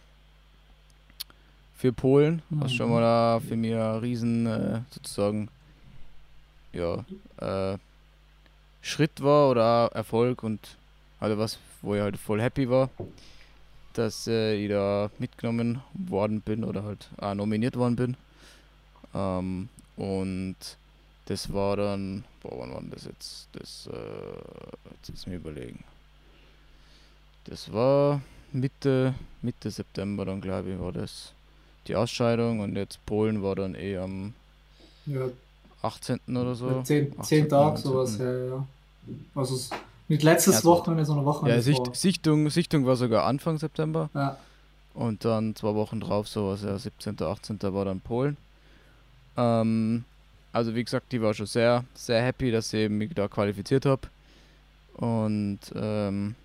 für 1.75 1.91
Polen, 1.93 2.41
was 2.49 2.73
schon 2.73 2.87
Mhm. 2.87 2.93
mal 2.93 3.01
da 3.01 3.39
für 3.47 3.55
mich 3.55 3.73
ein 3.73 3.97
riesen 3.99 4.45
äh, 4.47 4.81
sozusagen 4.91 5.49
ja, 6.73 7.03
äh, 7.37 7.77
Schritt 8.81 9.21
war 9.21 9.49
oder 9.49 9.91
Erfolg 9.93 10.43
und 10.43 10.77
halt 11.19 11.37
was, 11.37 11.59
wo 11.81 11.93
ich 11.95 12.01
halt 12.01 12.17
voll 12.17 12.41
happy 12.41 12.69
war, 12.69 12.89
dass 13.93 14.27
äh, 14.27 14.55
ich 14.55 14.69
da 14.69 15.09
mitgenommen 15.19 15.81
worden 15.93 16.41
bin 16.41 16.63
oder 16.63 16.83
halt 16.83 17.09
auch 17.17 17.33
nominiert 17.33 17.75
worden 17.75 17.95
bin. 17.95 18.17
Ähm, 19.13 19.69
und 19.97 20.55
das 21.25 21.51
war 21.53 21.77
dann, 21.77 22.23
boah, 22.41 22.59
wann 22.59 22.73
war 22.73 22.81
denn 22.81 22.91
das 22.91 23.05
jetzt? 23.05 23.47
Das, 23.53 23.87
äh, 23.87 24.91
jetzt 24.95 25.09
ist 25.09 25.27
mir 25.27 25.35
überlegen. 25.35 25.83
Das 27.45 27.71
war 27.73 28.21
Mitte, 28.51 29.13
Mitte 29.41 29.71
September 29.71 30.25
dann, 30.25 30.41
glaube 30.41 30.71
ich, 30.71 30.79
war 30.79 30.91
das 30.91 31.33
die 31.87 31.95
Ausscheidung 31.95 32.59
und 32.59 32.75
jetzt 32.75 33.03
Polen 33.05 33.41
war 33.41 33.55
dann 33.55 33.75
eh 33.75 33.97
am 33.97 34.33
Ja, 35.05 35.29
18. 35.81 36.19
oder 36.37 36.55
so. 36.55 36.83
zehn, 36.83 37.11
18., 37.17 37.23
zehn 37.23 37.49
Tage 37.49 37.71
19.. 37.71 37.81
sowas, 37.81 38.17
ja, 38.19 38.45
ja. 38.45 38.67
Also 39.33 39.75
nicht 40.11 40.23
letztes 40.23 40.55
Ja, 40.55 40.61
so. 40.61 40.69
Wochenende, 40.71 41.05
sondern 41.05 41.25
Ja, 41.25 41.29
Wochenende 41.29 41.61
Sicht. 41.61 41.95
Sichtung, 41.95 42.49
Sichtung 42.49 42.85
war 42.85 42.95
sogar 42.95 43.25
Anfang 43.25 43.57
September 43.57 44.09
Ja. 44.13 44.37
und 44.93 45.25
dann 45.25 45.55
zwei 45.55 45.73
Wochen 45.75 45.99
drauf, 45.99 46.27
sowas, 46.27 46.61
ja, 46.63 46.77
17., 46.77 47.21
18. 47.21 47.59
war 47.73 47.85
dann 47.85 47.99
Polen. 48.01 48.37
Ähm, 49.37 50.03
also 50.53 50.75
wie 50.75 50.83
gesagt, 50.83 51.11
die 51.11 51.21
war 51.21 51.33
schon 51.33 51.45
sehr, 51.45 51.85
sehr 51.93 52.21
happy, 52.23 52.51
dass 52.51 52.73
ich 52.73 52.89
mich 52.89 53.13
da 53.13 53.27
qualifiziert 53.27 53.85
habe. 53.85 54.01
Und 54.95 55.59
ähm, 55.75 56.35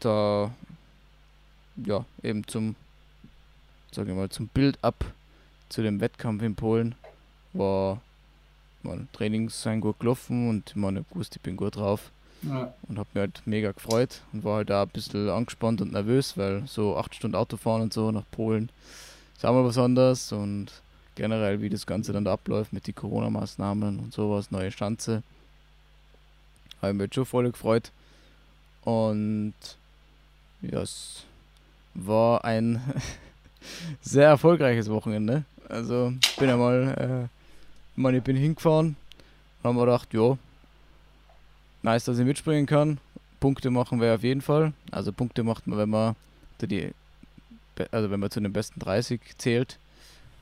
da 0.00 0.50
ja 1.86 2.04
eben 2.22 2.46
zum, 2.46 2.74
sage 3.92 4.10
ich 4.10 4.16
mal, 4.16 4.28
zum 4.28 4.48
Build-up 4.48 5.04
zu 5.68 5.82
dem 5.82 6.00
Wettkampf 6.00 6.42
in 6.42 6.54
Polen 6.56 6.94
war 7.52 8.00
mein 8.82 9.08
Trainings 9.12 9.62
sind 9.62 9.80
gut 9.80 9.98
gelaufen 10.00 10.48
und 10.48 10.74
meine 10.76 11.02
gewusst, 11.04 11.36
ich 11.36 11.42
bin 11.42 11.56
gut 11.56 11.76
drauf 11.76 12.10
Ja. 12.42 12.72
und 12.88 12.98
habe 12.98 13.08
mich 13.14 13.20
halt 13.20 13.42
mega 13.46 13.72
gefreut 13.72 14.22
und 14.32 14.44
war 14.44 14.56
halt 14.56 14.70
auch 14.72 14.82
ein 14.82 14.88
bisschen 14.88 15.28
angespannt 15.28 15.80
und 15.80 15.92
nervös, 15.92 16.36
weil 16.36 16.62
so 16.66 16.96
acht 16.96 17.14
Stunden 17.14 17.36
Autofahren 17.36 17.82
und 17.82 17.92
so 17.92 18.10
nach 18.10 18.24
Polen 18.30 18.70
ist 19.36 19.44
auch 19.44 19.52
mal 19.52 19.64
was 19.64 19.78
anderes 19.78 20.32
und 20.32 20.68
generell 21.16 21.60
wie 21.60 21.68
das 21.68 21.86
Ganze 21.86 22.12
dann 22.12 22.24
da 22.24 22.32
abläuft 22.32 22.72
mit 22.72 22.86
den 22.86 22.94
Corona-Maßnahmen 22.94 23.98
und 23.98 24.12
sowas, 24.14 24.50
neue 24.50 24.70
Schanze. 24.70 25.22
Habe 26.80 26.94
mich 26.94 27.00
halt 27.02 27.14
schon 27.14 27.26
voll 27.26 27.50
gefreut 27.50 27.90
und 28.82 29.52
ja, 30.62 30.80
es 30.80 31.24
war 31.94 32.44
ein 32.44 32.80
sehr 34.00 34.28
erfolgreiches 34.28 34.88
Wochenende. 34.88 35.44
Also 35.68 36.12
ich 36.22 36.36
bin 36.36 36.48
einmal, 36.50 37.28
äh, 37.28 37.39
ich 37.96 38.02
meine, 38.02 38.18
ich 38.18 38.24
bin 38.24 38.36
hingefahren 38.36 38.96
und 39.62 39.68
haben 39.68 39.76
mir 39.76 39.84
gedacht, 39.84 40.12
ja, 40.12 40.36
nice, 41.82 42.04
dass 42.04 42.18
ich 42.18 42.24
mitspringen 42.24 42.66
kann. 42.66 42.98
Punkte 43.40 43.70
machen 43.70 44.00
wir 44.00 44.14
auf 44.14 44.22
jeden 44.22 44.42
Fall. 44.42 44.72
Also 44.90 45.12
Punkte 45.12 45.42
macht 45.42 45.66
man, 45.66 45.78
wenn 45.78 45.90
man 45.90 46.16
die, 46.60 46.92
also 47.90 48.10
wenn 48.10 48.20
man 48.20 48.30
zu 48.30 48.40
den 48.40 48.52
besten 48.52 48.80
30 48.80 49.20
zählt. 49.38 49.78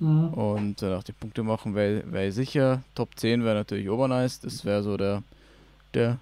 Mhm. 0.00 0.28
Und 0.28 0.82
äh, 0.82 0.98
die 1.06 1.12
Punkte 1.12 1.42
machen 1.42 1.74
wäre 1.74 2.02
wär 2.10 2.28
ich 2.28 2.34
sicher. 2.34 2.82
Top 2.94 3.10
10 3.16 3.44
wäre 3.44 3.56
natürlich 3.56 3.88
obernice. 3.88 4.40
Das 4.40 4.64
wäre 4.64 4.82
so 4.82 4.96
der, 4.96 5.22
der, 5.94 6.18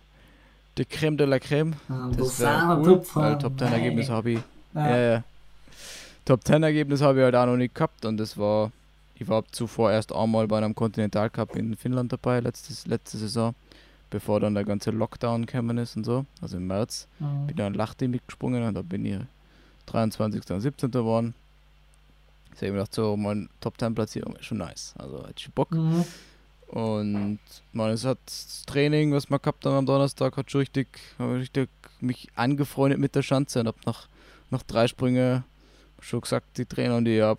der 0.77 0.85
Creme 0.85 1.17
de 1.17 1.27
la 1.27 1.39
Creme. 1.39 1.75
Ja, 1.89 2.11
Das 2.17 2.41
wäre 2.41 2.81
cool, 2.81 3.03
weil 3.15 3.39
Top 3.39 3.59
10 3.59 3.69
Ergebnis 3.73 4.09
habe 4.11 4.31
ich. 4.33 4.41
Ja. 4.75 4.99
Ja. 4.99 5.25
Top 6.25 6.45
10 6.45 6.63
Ergebnis 6.63 7.01
habe 7.03 7.19
ich 7.19 7.25
halt 7.25 7.37
auch 7.37 7.47
noch 7.47 7.57
nicht 7.57 7.75
gehabt 7.75 8.05
und 8.05 8.17
das 8.17 8.37
war, 8.37 8.73
ich 9.19 9.29
war 9.29 9.45
zuvor 9.51 9.91
erst 9.91 10.15
einmal 10.15 10.47
bei 10.47 10.59
einem 10.59 10.75
Continental 10.75 11.31
Cup 11.31 11.57
in 11.57 11.77
Finnland 11.77 12.13
dabei, 12.13 12.41
letztes, 12.41 12.87
letzte 12.87 13.17
Saison, 13.17 13.55
bevor 14.11 14.41
dann 14.41 14.55
der 14.55 14.65
ganze 14.65 14.91
Lockdown 14.91 15.47
gekommen 15.47 15.79
ist 15.79 15.97
und 15.97 16.05
so, 16.05 16.27
also 16.43 16.59
im 16.59 16.67
März. 16.67 17.09
Mhm. 17.19 17.47
Bin 17.47 17.57
dann 17.57 17.75
Lachti 17.75 18.09
mitgesprungen 18.09 18.63
und 18.63 18.75
da 18.75 18.83
bin 18.83 19.05
ich 19.07 19.19
23. 19.87 20.51
und 20.51 20.61
17. 20.61 20.91
geworden. 20.91 21.35
Ich 22.53 22.59
habe 22.59 22.73
mir 22.73 22.79
gedacht, 22.79 22.95
so 22.95 23.17
meine 23.17 23.49
Top 23.61 23.79
10 23.79 23.95
Platzierung 23.95 24.37
ist 24.37 24.47
schon 24.47 24.59
nice. 24.59 24.95
Also 24.99 25.19
hätte 25.21 25.35
ich 25.37 25.53
Bock. 25.53 25.71
Mhm. 25.73 26.05
Und 26.69 27.39
man, 27.73 27.91
es 27.91 28.05
hat 28.05 28.19
das 28.27 28.65
Training, 28.67 29.13
was 29.13 29.31
wir 29.31 29.39
gehabt 29.39 29.65
haben 29.65 29.75
am 29.77 29.87
Donnerstag, 29.87 30.37
hat 30.37 30.51
schon 30.51 30.61
richtig, 30.61 30.89
ich 31.19 31.25
richtig 31.25 31.71
mich 32.01 32.29
angefreundet 32.35 32.99
mit 32.99 33.15
der 33.15 33.23
Schanze 33.23 33.61
und 33.61 33.69
hab 33.69 33.87
nach, 33.87 34.09
nach 34.51 34.63
drei 34.63 34.89
Sprüngen 34.89 35.45
schon 36.01 36.21
gesagt, 36.21 36.59
die 36.59 36.67
Trainer 36.67 36.97
und 36.97 37.05
die, 37.05 37.17
ja, 37.17 37.37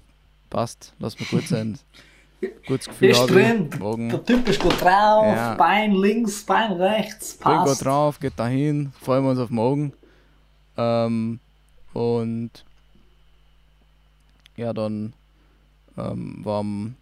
passt, 0.50 0.94
lass 1.00 1.20
mal 1.20 1.26
gut 1.30 1.48
sein. 1.48 1.78
Gutes 2.68 2.88
Gefühl 2.88 3.10
Ist 3.10 3.26
drin. 3.28 3.70
Morgen 3.80 4.10
Der 4.10 4.24
Typ 4.24 4.48
ist 4.48 4.60
gut 4.60 4.80
drauf, 4.80 5.26
Ja. 5.26 5.56
Bein 5.56 5.94
links, 5.94 6.44
Bein 6.46 6.74
rechts, 6.74 7.36
passt. 7.38 7.80
gut 7.80 7.86
drauf, 7.88 8.20
geht 8.20 8.34
dahin, 8.38 8.92
freuen 9.02 9.24
wir 9.24 9.32
uns 9.32 9.40
auf 9.40 9.50
morgen. 9.50 9.92
Ähm, 10.78 11.40
und 11.94 12.52
ja, 14.56 14.72
dann 14.74 15.14
ähm, 15.98 16.42
war 16.44 16.60
am 16.60 16.96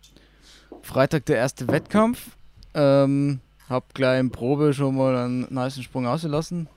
Freitag 0.82 1.26
der 1.26 1.38
erste 1.38 1.68
Wettkampf. 1.68 2.30
Ähm, 2.74 3.42
hab 3.68 3.94
gleich 3.94 4.20
in 4.20 4.32
Probe 4.32 4.74
schon 4.74 4.96
mal 4.96 5.18
einen 5.18 5.48
niceen 5.50 5.84
Sprung 5.84 6.06
ausgelassen 6.08 6.68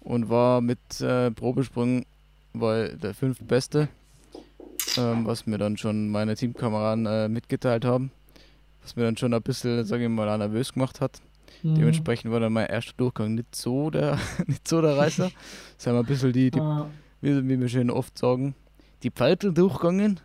und 0.00 0.28
war 0.28 0.60
mit 0.60 1.00
äh, 1.00 1.30
Probesprung 1.30 2.04
war 2.52 2.88
der 2.88 3.14
fünftbeste, 3.14 3.88
ähm, 4.96 5.26
was 5.26 5.46
mir 5.46 5.58
dann 5.58 5.76
schon 5.76 6.08
meine 6.10 6.34
Teamkameraden 6.36 7.06
äh, 7.06 7.28
mitgeteilt 7.28 7.84
haben. 7.84 8.10
Was 8.82 8.96
mir 8.96 9.04
dann 9.04 9.16
schon 9.16 9.32
ein 9.32 9.42
bisschen, 9.42 9.84
sage 9.84 10.04
ich 10.04 10.08
mal, 10.10 10.36
nervös 10.38 10.72
gemacht 10.72 11.00
hat. 11.00 11.20
Mhm. 11.62 11.76
Dementsprechend 11.76 12.32
war 12.32 12.40
dann 12.40 12.52
mein 12.52 12.66
erster 12.66 12.94
Durchgang 12.96 13.34
nicht 13.34 13.54
so 13.54 13.90
der, 13.90 14.18
nicht 14.46 14.66
so 14.66 14.80
der 14.80 14.96
Reißer. 14.96 15.30
Es 15.78 15.86
haben 15.86 15.96
ein 15.96 16.04
bisschen 16.06 16.32
die, 16.32 16.50
die 16.50 16.58
Ja. 16.58 16.88
wie, 17.20 17.48
wie 17.48 17.60
wir 17.60 17.68
schön 17.68 17.90
oft 17.90 18.16
sagen, 18.18 18.54
die 19.02 19.10
Pfeitel 19.10 19.52
durchgegangen 19.52 20.20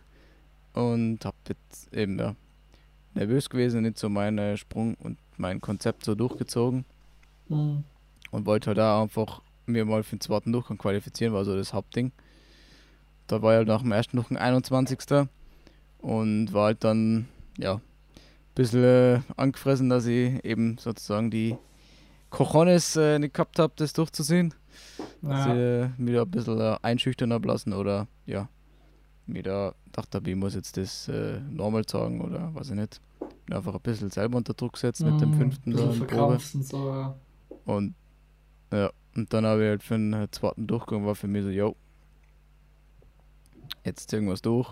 und 0.72 1.24
hab 1.24 1.34
jetzt 1.48 1.92
eben 1.92 2.18
ja 2.18 2.34
nervös 3.14 3.48
gewesen, 3.50 3.82
nicht 3.82 3.98
so 3.98 4.08
meinen 4.08 4.56
Sprung 4.56 4.94
und 4.96 5.18
mein 5.36 5.60
Konzept 5.60 6.04
so 6.04 6.14
durchgezogen 6.14 6.84
Mhm. 7.48 7.84
und 8.30 8.44
wollte 8.46 8.68
halt 8.68 8.78
auch 8.78 9.02
einfach 9.02 9.40
mir 9.66 9.84
mal 9.84 10.02
für 10.02 10.16
den 10.16 10.20
zweiten 10.20 10.52
Durchgang 10.52 10.76
qualifizieren, 10.78 11.32
war 11.32 11.44
so 11.44 11.56
das 11.56 11.72
Hauptding. 11.72 12.12
Da 13.28 13.40
war 13.42 13.52
ich 13.52 13.56
halt 13.58 13.68
nach 13.68 13.82
dem 13.82 13.92
ersten 13.92 14.16
Durchgang 14.16 14.38
21. 14.38 15.28
und 15.98 16.52
war 16.52 16.64
halt 16.66 16.82
dann, 16.84 17.28
ja, 17.58 17.74
ein 17.74 17.80
bisschen 18.54 18.82
äh, 18.84 19.20
angefressen, 19.36 19.88
dass 19.88 20.06
ich 20.06 20.44
eben 20.44 20.78
sozusagen 20.78 21.30
die 21.30 21.56
Cojones 22.30 22.96
äh, 22.96 23.18
nicht 23.18 23.34
gehabt 23.34 23.58
habe, 23.58 23.72
das 23.76 23.92
durchzusehen. 23.92 24.54
Dass 25.22 25.46
Ja. 25.46 25.52
ich 25.52 25.58
äh, 25.58 25.88
mich 25.98 26.14
da 26.14 26.22
ein 26.22 26.30
bisschen 26.30 26.60
äh, 26.60 26.76
einschüchtern 26.82 27.32
habe 27.32 27.46
lassen 27.48 27.72
oder 27.72 28.06
ja, 28.26 28.48
mir 29.26 29.42
da 29.42 29.74
dachte 29.92 30.16
habe, 30.18 30.30
ich 30.30 30.36
muss 30.36 30.54
jetzt 30.54 30.76
das 30.76 31.08
äh, 31.08 31.40
normal 31.50 31.82
sagen 31.88 32.20
oder 32.20 32.54
weiß 32.54 32.70
ich 32.70 32.76
nicht. 32.76 33.00
Bin 33.46 33.56
einfach 33.56 33.74
ein 33.74 33.80
bisschen 33.80 34.10
selber 34.10 34.36
unter 34.38 34.54
Druck 34.54 34.74
gesetzt 34.74 35.04
mit 35.04 35.20
dem 35.20 35.30
Mhm. 35.30 35.34
fünften 35.34 35.72
da 35.72 35.82
in 35.92 35.98
Probe. 35.98 36.06
verkrampft 36.06 36.54
und 36.54 36.62
so, 36.66 36.88
ja. 36.88 37.14
Und 37.64 37.94
ja, 38.72 38.90
und 39.16 39.32
dann 39.32 39.44
habe 39.46 39.62
ich 39.64 39.68
halt 39.70 39.82
für 39.82 39.94
den 39.94 40.12
äh, 40.12 40.28
zweiten 40.30 40.66
Durchgang 40.66 41.04
war 41.06 41.14
für 41.14 41.26
mich 41.28 41.42
so, 41.42 41.50
yo, 41.50 41.74
jetzt 43.88 44.12
es 44.12 44.42
durch, 44.42 44.68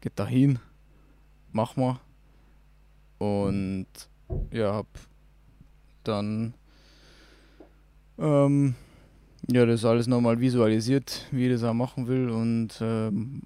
geht 0.00 0.18
dahin, 0.18 0.58
mach 1.52 1.76
mal. 1.76 2.00
Und 3.18 3.86
ja, 4.50 4.74
hab 4.74 4.86
dann 6.02 6.54
ähm, 8.18 8.74
ja, 9.50 9.66
das 9.66 9.84
alles 9.84 10.06
nochmal 10.06 10.40
visualisiert, 10.40 11.26
wie 11.30 11.46
ich 11.46 11.52
das 11.52 11.64
auch 11.64 11.74
machen 11.74 12.06
will. 12.06 12.30
Und 12.30 12.78
ähm, 12.80 13.42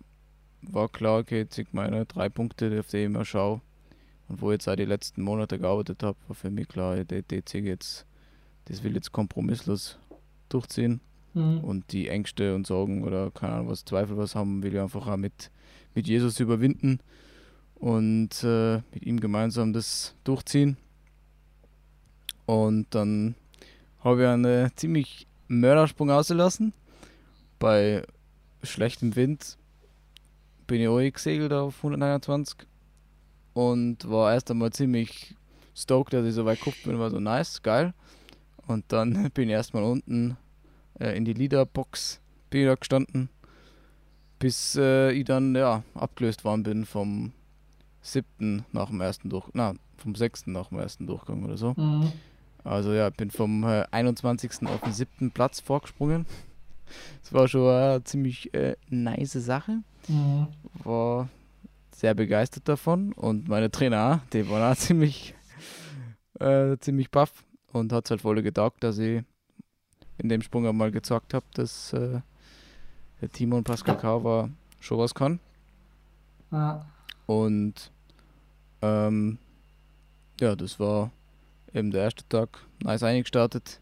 war 0.63 0.89
klar, 0.89 1.21
okay, 1.21 1.39
jetzt 1.41 1.57
sind 1.57 1.75
meine 1.75 2.07
drei 2.07 2.29
Punkte, 2.29 2.79
auf 2.81 2.89
die 2.89 2.99
ich 2.99 3.05
immer 3.05 3.25
schaue. 3.25 3.61
Und 4.29 4.41
wo 4.41 4.51
ich 4.51 4.55
jetzt 4.55 4.69
auch 4.69 4.77
die 4.77 4.85
letzten 4.85 5.23
Monate 5.23 5.59
gearbeitet 5.59 6.03
habe, 6.03 6.19
war 6.27 6.35
für 6.35 6.51
mich 6.51 6.69
klar, 6.69 6.97
zieh 7.07 7.59
ich 7.59 7.65
jetzt 7.65 8.07
das 8.69 8.83
will 8.83 8.95
jetzt 8.95 9.13
kompromisslos 9.13 9.99
durchziehen 10.51 11.01
Mhm. 11.39 11.61
und 11.61 11.93
die 11.93 12.09
Ängste 12.09 12.55
und 12.55 12.67
Sorgen 12.67 13.05
oder 13.05 13.31
keine 13.31 13.55
Ahnung 13.55 13.69
was 13.69 13.85
Zweifel 13.85 14.17
was 14.17 14.35
haben, 14.35 14.63
will 14.63 14.75
ich 14.75 14.81
einfach 14.81 15.07
auch 15.07 15.17
mit, 15.17 15.51
mit 15.95 16.07
Jesus 16.07 16.41
überwinden 16.41 16.99
und 17.77 18.43
äh, 18.43 18.83
mit 18.93 19.05
ihm 19.05 19.21
gemeinsam 19.21 19.73
das 19.73 20.15
durchziehen. 20.25 20.77
Und 22.47 22.87
dann 22.91 23.35
habe 24.01 24.23
ich 24.23 24.29
einen 24.29 24.71
ziemlich 24.75 25.27
Mördersprung 25.49 26.11
ausgelassen. 26.11 26.73
Bei 27.59 28.03
schlechtem 28.63 29.15
Wind 29.17 29.59
bin 30.67 30.81
ich 30.81 30.89
auch 30.89 30.99
gesegelt 30.99 31.53
auf 31.53 31.77
129 31.79 32.67
und 33.53 34.09
war 34.09 34.33
erst 34.33 34.51
einmal 34.51 34.73
ziemlich 34.73 35.37
stoked, 35.75 36.13
dass 36.13 36.27
ich 36.27 36.35
so 36.35 36.45
weit 36.45 36.59
geguckt 36.59 36.83
bin, 36.85 36.99
war 36.99 37.11
so 37.11 37.21
nice, 37.21 37.63
geil. 37.63 37.95
Und 38.67 38.87
dann 38.89 39.31
bin 39.35 39.49
ich 39.49 39.55
erstmal 39.55 39.85
unten 39.85 40.37
äh, 41.01 41.17
in 41.17 41.25
die 41.25 41.33
Leaderbox 41.33 42.21
bin 42.51 42.63
ich 42.63 42.67
da 42.67 42.75
gestanden, 42.75 43.29
bis 44.39 44.77
äh, 44.77 45.13
ich 45.13 45.25
dann 45.25 45.55
ja 45.55 45.83
abgelöst 45.95 46.45
worden 46.45 46.63
bin 46.63 46.85
vom 46.87 47.33
siebten 48.01 48.65
nach 48.73 48.89
dem 48.89 49.01
ersten 49.01 49.29
Durch, 49.29 49.49
na, 49.53 49.75
vom 49.97 50.15
sechsten 50.15 50.53
nach 50.53 50.69
dem 50.69 50.79
ersten 50.79 51.07
Durchgang 51.07 51.45
oder 51.45 51.57
so. 51.57 51.75
Mhm. 51.77 52.13
Also 52.65 52.93
ja, 52.93 53.11
bin 53.11 53.31
vom 53.31 53.65
äh, 53.65 53.85
21. 53.91 54.67
auf 54.67 54.81
den 54.81 54.93
siebten 54.93 55.31
Platz 55.31 55.61
vorgesprungen. 55.61 56.27
Das 57.21 57.35
war 57.35 57.49
schon 57.49 57.69
eine 57.69 58.03
ziemlich 58.05 58.55
äh, 58.55 58.75
nice 58.89 59.35
Sache. 59.35 59.83
Mhm. 60.09 60.47
War 60.85 61.29
sehr 61.95 62.15
begeistert 62.15 62.67
davon 62.67 63.13
und 63.13 63.47
meine 63.47 63.71
Trainer, 63.71 64.23
die 64.33 64.49
waren 64.49 64.73
auch 64.73 64.77
ziemlich, 64.79 65.35
äh, 66.41 66.79
ziemlich 66.79 67.11
baff 67.11 67.45
und 67.73 67.93
hat 67.93 68.07
es 68.07 68.11
halt 68.11 68.23
voll 68.23 68.41
getaugt, 68.41 68.83
dass 68.83 68.97
ich 68.97 69.23
in 70.19 70.29
dem 70.29 70.43
Sprung 70.43 70.67
einmal 70.67 70.91
gezeigt 70.91 71.35
habe, 71.35 71.47
dass 71.55 71.93
äh, 71.93 72.21
der 73.21 73.33
Timon 73.33 73.65
Pascal 73.65 73.97
Kauer 73.97 74.51
schon 74.81 74.99
was 74.99 75.15
kann. 75.15 75.41
Ja. 76.51 76.87
Und 77.27 77.91
ähm, 78.83 79.39
ja, 80.41 80.55
das 80.55 80.79
war 80.79 81.11
eben 81.75 81.91
der 81.91 82.03
erste 82.03 82.29
Tag. 82.29 82.61
Nice 82.83 83.03
eingestartet. 83.03 83.81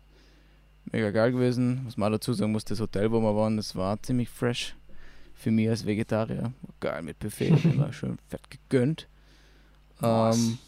Mega 0.92 1.10
geil 1.10 1.32
gewesen. 1.32 1.82
Was 1.84 1.96
man 1.96 2.12
dazu 2.12 2.32
sagen 2.32 2.52
muss, 2.52 2.64
das 2.64 2.80
Hotel, 2.80 3.10
wo 3.10 3.20
wir 3.20 3.36
waren, 3.36 3.56
das 3.56 3.74
war 3.76 4.00
ziemlich 4.02 4.28
fresh. 4.28 4.74
Für 5.34 5.50
mich 5.50 5.68
als 5.68 5.84
Vegetarier. 5.84 6.52
Geil 6.80 7.02
mit 7.02 7.18
Buffet. 7.18 7.50
war 7.78 7.92
schön 7.92 8.18
fett 8.28 8.48
gegönnt. 8.50 9.06
Ähm, 10.02 10.58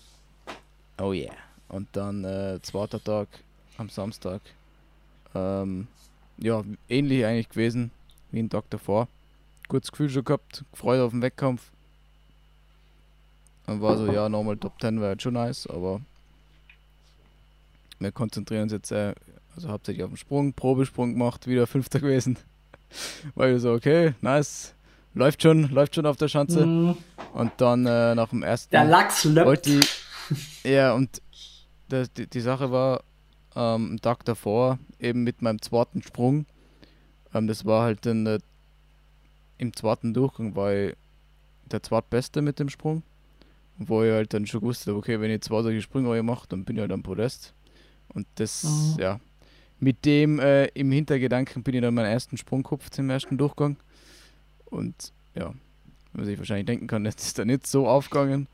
oh 1.00 1.12
yeah. 1.12 1.32
Und 1.68 1.88
dann 1.92 2.24
äh, 2.24 2.58
zweiter 2.62 3.02
Tag 3.02 3.28
am 3.78 3.88
Samstag. 3.88 4.40
Ähm, 5.34 5.86
ja, 6.38 6.62
ähnlich 6.88 7.24
eigentlich 7.24 7.48
gewesen 7.48 7.90
wie 8.30 8.40
ein 8.40 8.50
Tag 8.50 8.64
davor. 8.70 9.08
Gutes 9.68 9.90
Gefühl 9.90 10.10
schon 10.10 10.24
gehabt, 10.24 10.64
gefreut 10.72 11.00
auf 11.00 11.10
den 11.12 11.22
Wettkampf. 11.22 11.62
Und 13.66 13.82
war 13.82 13.98
so, 13.98 14.10
ja, 14.10 14.28
nochmal 14.28 14.56
Top 14.56 14.80
10 14.80 14.98
wäre 14.98 15.08
halt 15.08 15.22
schon 15.22 15.34
nice, 15.34 15.66
aber 15.66 16.00
wir 17.98 18.12
konzentrieren 18.12 18.62
uns 18.62 18.72
jetzt 18.72 18.90
äh, 18.92 19.14
also 19.54 19.68
hauptsächlich 19.68 20.04
auf 20.04 20.10
den 20.10 20.16
Sprung, 20.16 20.52
Probesprung 20.54 21.12
gemacht, 21.12 21.46
wieder 21.46 21.66
Fünfter 21.66 22.00
gewesen. 22.00 22.38
War 23.34 23.50
ich 23.50 23.60
so, 23.60 23.72
okay, 23.72 24.14
nice, 24.20 24.72
läuft 25.14 25.42
schon, 25.42 25.68
läuft 25.70 25.96
schon 25.96 26.06
auf 26.06 26.16
der 26.16 26.28
Schanze. 26.28 26.64
Mhm. 26.64 26.96
Und 27.34 27.52
dann 27.58 27.84
äh, 27.84 28.14
nach 28.14 28.30
dem 28.30 28.42
ersten 28.42 28.70
Der 28.70 28.84
Lachs 28.84 29.24
löppt. 29.24 29.68
ja, 30.64 30.92
und 30.94 31.20
das, 31.88 32.12
die, 32.12 32.26
die 32.26 32.40
Sache 32.40 32.70
war, 32.70 33.02
ähm, 33.58 33.90
am 33.90 34.00
Tag 34.00 34.24
davor, 34.24 34.78
eben 35.00 35.24
mit 35.24 35.42
meinem 35.42 35.60
zweiten 35.60 36.02
Sprung, 36.02 36.46
ähm, 37.34 37.48
das 37.48 37.64
war 37.64 37.82
halt 37.82 38.06
dann 38.06 38.24
äh, 38.26 38.38
im 39.58 39.74
zweiten 39.74 40.14
Durchgang 40.14 40.54
war 40.54 40.72
ich 40.72 40.94
der 41.66 41.82
zweitbeste 41.82 42.40
mit 42.40 42.60
dem 42.60 42.68
Sprung. 42.68 43.02
Wo 43.76 44.02
ich 44.02 44.10
halt 44.10 44.32
dann 44.34 44.46
schon 44.46 44.62
wusste, 44.62 44.94
okay, 44.94 45.20
wenn 45.20 45.30
ich 45.30 45.42
zwei 45.42 45.62
solche 45.62 45.82
Sprünge 45.82 46.22
mache, 46.22 46.46
dann 46.48 46.64
bin 46.64 46.76
ich 46.76 46.80
halt 46.80 46.92
am 46.92 47.02
Podest. 47.02 47.54
Und 48.08 48.26
das, 48.36 48.64
Mhm. 48.64 49.00
ja, 49.00 49.20
mit 49.78 50.04
dem 50.04 50.40
äh, 50.40 50.66
im 50.66 50.90
Hintergedanken 50.90 51.62
bin 51.62 51.74
ich 51.74 51.82
dann 51.82 51.94
meinen 51.94 52.10
ersten 52.10 52.36
Sprung 52.36 52.62
gekupft 52.62 52.98
im 52.98 53.10
ersten 53.10 53.38
Durchgang. 53.38 53.76
Und 54.66 55.12
ja, 55.34 55.54
was 56.12 56.28
ich 56.28 56.38
wahrscheinlich 56.38 56.66
denken 56.66 56.86
kann, 56.88 57.04
jetzt 57.04 57.24
ist 57.24 57.38
er 57.38 57.44
nicht 57.44 57.66
so 57.66 57.86
aufgegangen. 57.86 58.48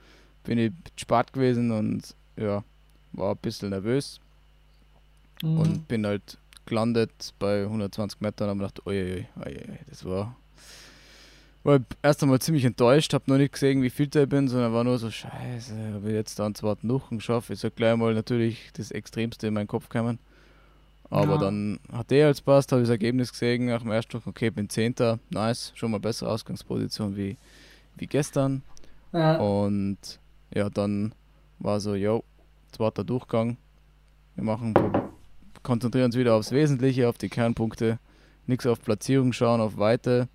Bin 0.44 0.58
ich 0.58 0.72
spart 0.96 1.32
gewesen 1.32 1.70
und 1.70 2.14
ja, 2.36 2.64
war 3.12 3.32
ein 3.32 3.38
bisschen 3.40 3.70
nervös 3.70 4.20
Mhm. 5.44 5.58
und 5.58 5.88
bin 5.88 6.06
halt 6.06 6.38
gelandet 6.66 7.34
bei 7.38 7.62
120 7.64 8.20
Metern 8.20 8.48
und 8.48 8.62
habe 8.62 8.70
gedacht, 8.72 8.86
oi, 8.86 9.26
das 9.88 10.04
war, 10.04 10.34
war 11.62 11.80
erst 12.02 12.22
einmal 12.22 12.40
ziemlich 12.40 12.64
enttäuscht, 12.64 13.12
habe 13.12 13.24
noch 13.26 13.36
nicht 13.36 13.52
gesehen, 13.52 13.82
wie 13.82 13.90
viel 13.90 14.08
ich 14.14 14.28
bin, 14.28 14.48
sondern 14.48 14.72
war 14.72 14.82
nur 14.84 14.98
so, 14.98 15.10
scheiße, 15.10 15.92
habe 15.94 16.08
ich 16.08 16.14
jetzt 16.14 16.38
da 16.38 16.46
einen 16.46 16.54
zweiten 16.54 16.88
Durchgang 16.88 17.18
geschafft, 17.18 17.50
ist 17.50 17.62
ja 17.62 17.70
gleich 17.70 17.96
mal 17.96 18.14
natürlich 18.14 18.70
das 18.74 18.90
Extremste 18.90 19.46
in 19.48 19.54
meinen 19.54 19.66
Kopf 19.66 19.88
gekommen. 19.88 20.18
Aber 21.10 21.32
Ja. 21.32 21.38
dann 21.38 21.78
hat 21.92 22.10
er 22.10 22.28
als 22.28 22.40
passt, 22.40 22.72
habe 22.72 22.80
ich 22.82 22.88
das 22.88 22.92
Ergebnis 22.92 23.30
gesehen 23.30 23.66
nach 23.66 23.82
dem 23.82 23.90
ersten 23.90 24.12
Durchgang, 24.12 24.30
okay, 24.30 24.50
bin 24.50 24.68
Zehnter, 24.70 25.18
nice, 25.30 25.72
schon 25.74 25.90
mal 25.90 26.00
bessere 26.00 26.30
Ausgangsposition 26.30 27.14
wie, 27.16 27.36
wie 27.96 28.06
gestern. 28.06 28.62
ja. 29.12 29.36
Und 29.36 29.98
ja, 30.54 30.70
dann 30.70 31.14
war 31.58 31.78
so, 31.80 31.94
yo, 31.94 32.24
zweiter 32.72 33.04
Durchgang. 33.04 33.58
Wir 34.34 34.44
machen, 34.44 34.74
konzentrieren 35.64 36.06
uns 36.06 36.16
wieder 36.16 36.34
aufs 36.34 36.52
Wesentliche, 36.52 37.08
auf 37.08 37.18
die 37.18 37.28
Kernpunkte. 37.28 37.98
Nichts 38.46 38.66
auf 38.66 38.80
Platzierung 38.80 39.32
schauen, 39.32 39.60
auf 39.60 39.78
Weite. 39.78 40.28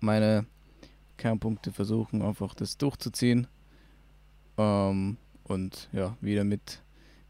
Meine 0.00 0.46
Kernpunkte 1.18 1.72
versuchen 1.72 2.22
einfach 2.22 2.54
das 2.54 2.78
durchzuziehen. 2.78 3.48
Ähm, 4.56 5.18
und 5.42 5.88
ja, 5.92 6.16
wieder 6.20 6.44
mit, 6.44 6.80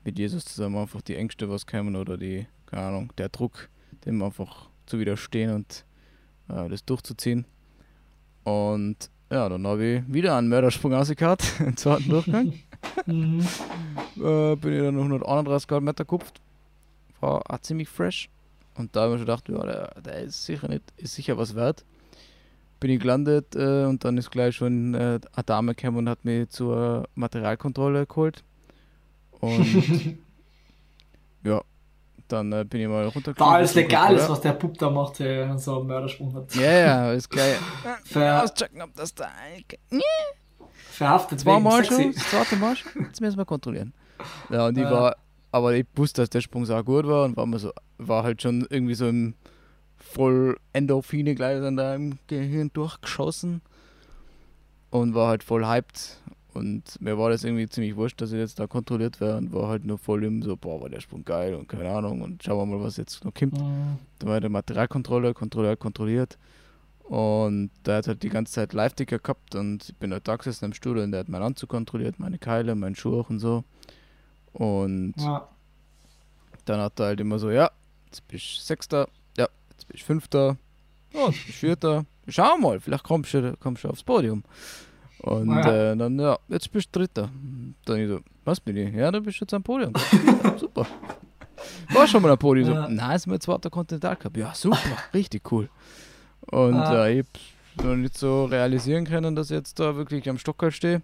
mit 0.04 0.18
Jesus 0.18 0.44
zusammen 0.44 0.76
einfach 0.76 1.00
die 1.00 1.16
Ängste, 1.16 1.48
was 1.48 1.66
kämen 1.66 1.96
oder 1.96 2.16
die, 2.16 2.46
keine 2.66 2.86
Ahnung, 2.86 3.12
der 3.18 3.30
Druck, 3.30 3.68
dem 4.04 4.22
einfach 4.22 4.68
zu 4.86 4.98
widerstehen 4.98 5.54
und 5.54 5.84
äh, 6.48 6.68
das 6.68 6.84
durchzuziehen. 6.84 7.46
Und 8.44 9.10
ja, 9.30 9.48
dann 9.48 9.66
habe 9.66 9.84
ich 9.84 10.12
wieder 10.12 10.36
einen 10.36 10.48
Mördersprung 10.48 10.92
rausgehauen 10.92 11.38
im 11.60 11.76
zweiten 11.76 12.08
Durchgang. 12.08 12.52
Mhm. 13.06 13.42
Äh, 14.16 14.56
bin 14.56 14.72
ich 14.74 14.82
dann 14.82 14.94
noch 14.94 15.04
131 15.04 15.70
Meter 15.80 16.04
gekupft. 16.04 16.40
War 17.20 17.42
auch 17.48 17.58
ziemlich 17.60 17.88
fresh. 17.88 18.28
Und 18.76 18.94
da 18.94 19.02
habe 19.02 19.14
ich 19.14 19.20
mir 19.20 19.26
schon 19.26 19.44
gedacht, 19.44 19.48
ja, 19.48 19.72
der, 19.72 20.00
der 20.00 20.22
ist 20.22 20.44
sicher 20.44 20.68
nicht, 20.68 20.82
ist 20.96 21.14
sicher 21.14 21.38
was 21.38 21.54
wert. 21.54 21.84
Bin 22.80 22.90
ich 22.90 23.00
gelandet 23.00 23.54
äh, 23.54 23.84
und 23.84 24.04
dann 24.04 24.18
ist 24.18 24.30
gleich 24.30 24.56
schon 24.56 24.94
äh, 24.94 25.20
eine 25.32 25.44
Dame 25.46 25.74
gekommen 25.74 25.98
und 25.98 26.08
hat 26.08 26.24
mich 26.24 26.50
zur 26.50 27.08
Materialkontrolle 27.14 28.06
geholt. 28.06 28.42
Und 29.40 30.18
ja, 31.44 31.62
dann 32.28 32.52
äh, 32.52 32.64
bin 32.64 32.80
ich 32.80 32.88
mal 32.88 33.04
runtergekommen. 33.04 33.50
Da 33.52 33.56
alles 33.56 33.74
legal 33.74 34.16
ist, 34.16 34.28
was 34.28 34.40
der 34.40 34.52
Bub 34.52 34.76
da 34.76 34.90
macht, 34.90 35.20
der 35.20 35.56
so 35.58 35.78
einen 35.78 35.86
Mördersprung 35.86 36.34
hat. 36.34 36.54
Ja, 36.56 36.72
ja, 36.72 37.12
ist 37.12 37.30
gleich. 37.30 37.56
Ver 38.04 38.42
Auschecken, 38.42 38.82
ob 38.82 38.94
das 38.96 39.14
da. 39.14 39.30
verhaftet 40.90 41.40
Zweimal 41.40 41.78
wegen 41.78 41.86
schon, 41.86 41.96
sexy. 41.96 42.18
das 42.18 42.30
zweite 42.30 42.56
Mal 42.56 42.76
schon. 42.76 43.04
Jetzt 43.04 43.20
müssen 43.20 43.38
wir 43.38 43.44
kontrollieren. 43.44 43.92
Ja, 44.50 44.66
und 44.66 44.78
Ja. 44.78 44.90
war, 44.90 45.16
aber 45.52 45.74
ich 45.74 45.86
wusste, 45.94 46.22
dass 46.22 46.30
der 46.30 46.40
Sprung 46.40 46.64
so 46.64 46.82
gut 46.84 47.06
war 47.06 47.24
und 47.24 47.36
war 47.36 47.46
mir 47.46 47.58
so, 47.58 47.70
war 47.98 48.22
halt 48.22 48.42
schon 48.42 48.66
irgendwie 48.70 48.94
so 48.94 49.08
im 49.08 49.34
voll 49.96 50.56
Endorphine 50.72 51.34
gleich 51.34 51.60
dann 51.60 51.76
da 51.76 51.94
im 51.94 52.18
Gehirn 52.26 52.70
durchgeschossen 52.72 53.62
und 54.90 55.14
war 55.14 55.28
halt 55.28 55.42
voll 55.42 55.66
hyped. 55.66 56.20
Und 56.52 57.00
mir 57.00 57.18
war 57.18 57.30
das 57.30 57.42
irgendwie 57.42 57.68
ziemlich 57.68 57.96
wurscht, 57.96 58.20
dass 58.20 58.30
ich 58.30 58.38
jetzt 58.38 58.60
da 58.60 58.68
kontrolliert 58.68 59.20
werde 59.20 59.38
und 59.38 59.52
war 59.52 59.68
halt 59.68 59.84
nur 59.84 59.98
voll 59.98 60.22
im 60.22 60.40
so, 60.42 60.56
boah, 60.56 60.80
war 60.80 60.88
der 60.88 61.00
Sprung 61.00 61.24
geil 61.24 61.54
und 61.54 61.68
keine 61.68 61.90
Ahnung 61.90 62.22
und 62.22 62.44
schauen 62.44 62.58
wir 62.58 62.76
mal, 62.76 62.84
was 62.84 62.96
jetzt 62.96 63.24
noch 63.24 63.34
kommt. 63.34 63.58
Mhm. 63.58 63.98
Da 64.20 64.28
war 64.28 64.40
der 64.40 64.50
Materialkontrolle, 64.50 65.34
kontrolliert, 65.34 65.80
kontrolliert. 65.80 66.38
Und 67.02 67.70
der 67.84 67.96
hat 67.96 68.06
halt 68.08 68.22
die 68.22 68.28
ganze 68.28 68.52
Zeit 68.52 68.72
Live-Ticker 68.72 69.18
gehabt 69.18 69.56
und 69.56 69.88
ich 69.88 69.96
bin 69.96 70.12
halt 70.12 70.26
da 70.28 70.36
gesessen 70.36 70.66
im 70.66 70.72
Studio 70.72 71.02
und 71.02 71.10
der 71.10 71.20
hat 71.20 71.28
meinen 71.28 71.42
Anzug 71.42 71.70
kontrolliert, 71.70 72.18
meine 72.20 72.38
Keile, 72.38 72.74
meinen 72.76 72.94
Schuh 72.94 73.24
und 73.28 73.40
so. 73.40 73.64
Und 74.54 75.14
Ja. 75.18 75.46
dann 76.64 76.80
hat 76.80 76.98
er 77.00 77.06
halt 77.06 77.20
immer 77.20 77.38
so, 77.38 77.50
ja, 77.50 77.70
jetzt 78.06 78.26
bist 78.28 78.44
du 78.56 78.60
Sechster, 78.62 79.08
ja, 79.36 79.46
jetzt 79.70 79.86
bist 79.88 80.02
du 80.02 80.06
Fünfter, 80.06 80.56
ja, 81.12 81.26
jetzt 81.26 81.46
bist 81.46 81.48
du 81.48 81.66
Vierter. 81.66 82.06
Schau 82.28 82.56
mal, 82.56 82.80
vielleicht 82.80 83.04
kommst 83.04 83.34
du, 83.34 83.54
kommst 83.58 83.84
du 83.84 83.88
aufs 83.88 84.02
Podium. 84.02 84.42
Und 85.18 85.50
Ja. 85.64 85.92
äh, 85.92 85.96
dann, 85.96 86.18
ja, 86.18 86.38
jetzt 86.48 86.70
bist 86.72 86.88
du 86.94 87.00
Dritter. 87.00 87.30
Dann 87.84 87.98
ich 87.98 88.08
so, 88.08 88.20
was 88.44 88.60
bin 88.60 88.76
ich? 88.76 88.94
Ja, 88.94 89.10
dann 89.10 89.22
bist 89.22 89.40
du 89.40 89.44
jetzt 89.44 89.54
am 89.54 89.62
Podium. 89.62 89.92
Ja, 90.42 90.56
super. 90.58 90.86
War 91.92 92.06
schon 92.06 92.22
mal 92.22 92.30
am 92.30 92.38
Podium. 92.38 92.72
Ja. 92.72 92.82
So, 92.86 92.92
nein, 92.92 93.16
ist 93.16 93.26
mein 93.26 93.40
zweiter 93.40 93.70
Continental 93.70 94.16
Cup. 94.16 94.36
Ja, 94.36 94.54
super, 94.54 94.78
richtig 95.12 95.50
cool. 95.52 95.68
Und 96.50 96.74
Ah. 96.76 97.06
äh, 97.06 97.20
ich 97.20 97.26
noch 97.82 97.96
nicht 97.96 98.16
so 98.18 98.44
realisieren 98.44 99.04
können, 99.06 99.34
dass 99.34 99.50
ich 99.50 99.56
jetzt 99.56 99.78
da 99.80 99.96
wirklich 99.96 100.28
am 100.28 100.38
Stockerl 100.38 100.70
stehe. 100.72 101.02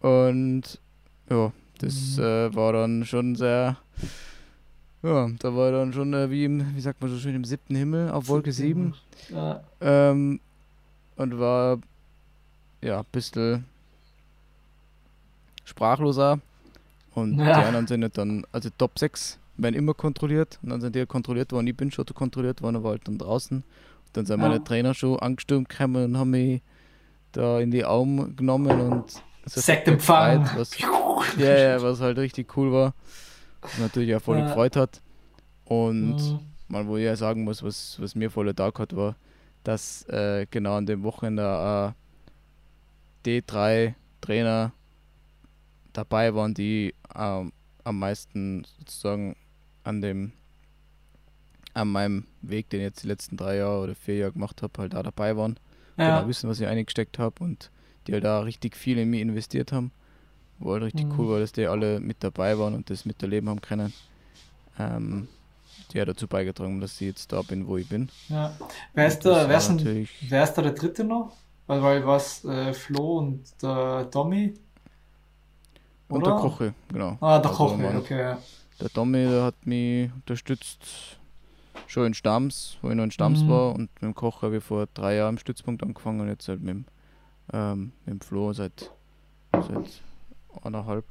Und 0.00 0.80
ja, 1.30 1.52
das 1.78 2.16
Mhm. 2.16 2.22
äh, 2.24 2.54
war 2.54 2.72
dann 2.72 3.04
schon 3.04 3.34
sehr. 3.36 3.76
Ja, 5.02 5.28
da 5.38 5.54
war 5.54 5.70
dann 5.70 5.92
schon 5.92 6.14
äh, 6.14 6.30
wie 6.30 6.44
im, 6.46 6.74
wie 6.74 6.80
sagt 6.80 7.00
man 7.02 7.10
so 7.10 7.18
schön, 7.18 7.34
im 7.34 7.44
siebten 7.44 7.74
Himmel 7.76 8.10
auf 8.10 8.28
Wolke 8.28 8.52
7. 8.52 8.94
Ja. 9.28 9.62
Ähm, 9.80 10.40
und 11.16 11.38
war 11.38 11.78
ja 12.80 13.00
ein 13.00 13.06
bisschen 13.12 13.64
sprachloser. 15.64 16.40
Und 17.14 17.38
Ja. 17.38 17.52
die 17.60 17.64
anderen 17.64 17.86
sind 17.86 18.00
nicht 18.00 18.18
dann, 18.18 18.44
also 18.52 18.70
Top 18.76 18.98
6 18.98 19.38
werden 19.56 19.74
immer 19.76 19.94
kontrolliert 19.94 20.58
und 20.62 20.70
dann 20.70 20.80
sind 20.80 20.96
die 20.96 21.06
kontrolliert 21.06 21.52
worden. 21.52 21.66
Ich 21.68 21.76
bin 21.76 21.92
schon 21.92 22.04
kontrolliert 22.06 22.60
worden, 22.62 22.76
aber 22.76 22.90
halt 22.90 23.06
dann 23.06 23.18
draußen. 23.18 23.58
Und 23.58 23.64
dann 24.16 24.26
sind 24.26 24.40
Ja. 24.40 24.48
meine 24.48 24.64
Trainer 24.64 24.94
schon 24.94 25.18
angestürmt 25.20 25.68
gekommen 25.68 26.04
und 26.06 26.18
haben 26.18 26.30
mich 26.30 26.60
da 27.32 27.60
in 27.60 27.70
die 27.70 27.84
Arme 27.84 28.30
genommen 28.32 28.80
und 28.80 29.22
so 29.46 29.60
Sektempfang. 29.60 30.48
Was, 30.56 30.70
ja, 31.38 31.56
ja, 31.56 31.82
was 31.82 32.00
halt 32.00 32.18
richtig 32.18 32.56
cool 32.56 32.72
war. 32.72 32.94
Was 33.62 33.78
natürlich 33.78 34.14
auch 34.14 34.22
voll 34.22 34.38
Ja. 34.38 34.44
gefreut 34.44 34.76
hat. 34.76 35.02
Und 35.64 36.16
Mhm. 36.16 36.40
mal, 36.68 36.86
wo 36.86 36.96
ich 36.96 37.04
ja 37.04 37.16
sagen 37.16 37.44
muss, 37.44 37.62
was, 37.62 38.00
was 38.00 38.14
mir 38.14 38.30
voll 38.30 38.52
Tag 38.54 38.78
hat, 38.78 38.94
war, 38.96 39.16
dass 39.64 40.02
äh, 40.08 40.46
genau 40.50 40.76
an 40.76 40.86
dem 40.86 41.02
Wochenende 41.02 41.94
äh, 43.24 43.38
D3 43.40 43.94
Trainer 44.20 44.72
dabei 45.92 46.34
waren, 46.34 46.54
die 46.54 46.94
ähm, 47.14 47.52
am 47.84 47.98
meisten 47.98 48.64
sozusagen 48.78 49.36
an 49.84 50.00
dem 50.00 50.32
an 51.74 51.88
meinem 51.88 52.26
Weg, 52.40 52.70
den 52.70 52.80
ich 52.80 52.84
jetzt 52.84 53.02
die 53.02 53.08
letzten 53.08 53.36
drei 53.36 53.56
Jahre 53.56 53.82
oder 53.82 53.94
vier 53.96 54.16
Jahre 54.16 54.32
gemacht 54.32 54.62
habe, 54.62 54.72
halt 54.78 54.94
da 54.94 55.02
dabei 55.02 55.36
waren. 55.36 55.58
Ja. 55.96 56.18
Genau 56.18 56.28
wissen, 56.28 56.48
was 56.48 56.60
ich 56.60 56.66
eingesteckt 56.68 57.18
habe 57.18 57.42
und 57.42 57.70
die 58.06 58.12
halt 58.14 58.24
da 58.24 58.40
richtig 58.40 58.76
viel 58.76 58.98
in 58.98 59.10
mich 59.10 59.20
investiert 59.20 59.72
haben. 59.72 59.92
Wo 60.58 60.72
halt 60.72 60.84
richtig 60.84 61.06
Mhm. 61.06 61.18
cool 61.18 61.30
war, 61.30 61.40
dass 61.40 61.52
die 61.52 61.66
alle 61.66 62.00
mit 62.00 62.18
dabei 62.24 62.58
waren 62.58 62.74
und 62.74 62.90
das 62.90 63.04
miterleben 63.06 63.48
haben 63.50 63.60
können. 63.62 63.94
Ähm, 64.78 65.28
die 65.92 66.00
hat 66.00 66.08
dazu 66.08 66.28
beigetragen, 66.28 66.80
dass 66.80 67.00
ich 67.00 67.08
jetzt 67.08 67.32
da 67.32 67.42
bin, 67.42 67.66
wo 67.68 67.76
ich 67.78 67.88
bin. 67.88 68.10
ja. 68.28 68.58
Wer 68.94 69.06
ist 69.06 69.20
da, 69.24 69.48
wer 69.48 69.56
ist, 69.58 69.68
natürlich 69.68 70.10
wer 70.20 70.44
ist 70.44 70.54
da 70.54 70.62
der 70.62 70.72
dritte 70.72 71.04
noch? 71.04 71.38
Weil, 71.66 71.82
weil 71.82 72.06
was, 72.06 72.44
äh, 72.44 72.72
Flo 72.74 73.18
und 73.18 73.62
der 73.62 74.10
Tommy? 74.10 74.54
Und 76.10 76.26
der 76.26 76.32
oder? 76.32 76.34
Koche, 76.34 76.74
genau. 76.88 77.18
Ah, 77.20 77.38
der 77.40 77.50
Also 77.50 77.52
Koche, 77.52 77.96
okay. 77.96 78.20
ja. 78.20 78.38
Der 78.80 78.92
Tommy, 78.92 79.18
der 79.28 79.44
hat 79.44 79.66
mich 79.66 80.10
unterstützt, 80.14 81.20
schon 81.86 82.06
in 82.08 82.14
Stamms, 82.14 82.78
wo 82.82 82.90
ich 82.90 82.96
noch 82.96 83.04
in 83.04 83.10
Stamms 83.12 83.46
Mhm. 83.46 83.48
war. 83.48 83.74
Und 83.74 83.90
mit 83.94 84.02
dem 84.02 84.14
Koch 84.14 84.42
habe 84.42 84.58
ich 84.58 84.64
vor 84.64 84.86
drei 84.94 85.16
Jahren 85.16 85.34
im 85.36 85.38
Stützpunkt 85.38 85.82
angefangen 85.82 86.20
und 86.20 86.28
jetzt 86.28 86.48
halt 86.48 86.60
mit 86.60 86.70
dem, 86.74 86.84
ähm, 87.52 87.92
mit 88.04 88.14
dem 88.14 88.20
Flo 88.20 88.52
seit, 88.52 88.90
seit 89.52 90.02
eineinhalb 90.62 91.04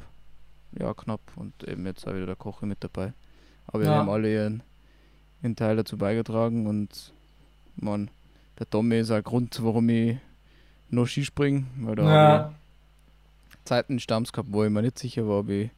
Jahr 0.79 0.95
knapp. 0.95 1.21
Und 1.35 1.63
eben 1.67 1.85
jetzt 1.85 2.07
auch 2.07 2.13
wieder 2.13 2.25
der 2.25 2.35
Koche 2.35 2.65
mit 2.65 2.83
dabei. 2.83 3.13
Aber 3.67 3.81
wir 3.83 3.89
Ja. 3.89 3.97
haben 3.99 4.09
alle 4.09 4.31
ihren, 4.33 4.63
ihren 5.41 5.55
Teil 5.55 5.75
dazu 5.75 5.97
beigetragen 5.97 6.67
und 6.67 7.13
man, 7.75 8.09
der 8.59 8.69
Tommy 8.69 8.99
ist 8.99 9.11
ein 9.11 9.23
Grund, 9.23 9.57
warum 9.63 9.89
ich 9.89 10.17
noch 10.89 11.07
Skispringen, 11.07 11.67
weil 11.81 11.95
da 11.95 12.03
Ja. 12.03 12.49
ich 13.51 13.57
Zeiten 13.65 13.99
Stamms 13.99 14.31
gehabt, 14.33 14.49
wo 14.51 14.63
ich 14.63 14.69
mir 14.69 14.81
nicht 14.81 14.99
sicher 14.99 15.27
war, 15.27 15.39
ob 15.39 15.49
ich 15.49 15.69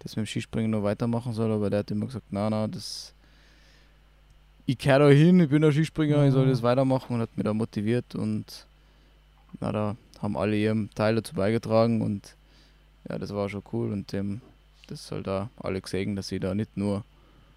das 0.00 0.14
mit 0.16 0.24
dem 0.24 0.28
Skispringen 0.28 0.70
noch 0.70 0.82
weitermachen 0.82 1.32
soll, 1.32 1.50
aber 1.50 1.70
der 1.70 1.80
hat 1.80 1.90
immer 1.90 2.06
gesagt, 2.06 2.26
na, 2.30 2.48
na, 2.50 2.68
das 2.68 3.14
ich 4.66 4.78
kehre 4.78 5.00
da 5.00 5.08
hin, 5.08 5.40
ich 5.40 5.48
bin 5.48 5.64
ein 5.64 5.72
Skispringer, 5.72 6.24
ich 6.26 6.32
soll 6.32 6.46
Mhm. 6.46 6.50
das 6.50 6.62
weitermachen 6.62 7.14
und 7.14 7.20
hat 7.20 7.36
mich 7.36 7.44
da 7.44 7.52
motiviert 7.52 8.14
und 8.14 8.66
na, 9.60 9.72
da 9.72 9.96
haben 10.20 10.36
alle 10.36 10.56
ihren 10.56 10.90
Teil 10.94 11.16
dazu 11.16 11.34
beigetragen 11.34 12.02
und 12.02 12.36
ja, 13.08 13.18
das 13.18 13.34
war 13.34 13.48
schon 13.48 13.62
cool 13.72 13.92
und 13.92 14.12
dem, 14.12 14.40
das 14.86 15.10
halt 15.10 15.26
da 15.26 15.50
alle 15.56 15.80
gesehen, 15.80 16.16
dass 16.16 16.30
ich 16.30 16.40
da 16.40 16.54
nicht 16.54 16.76
nur 16.76 17.04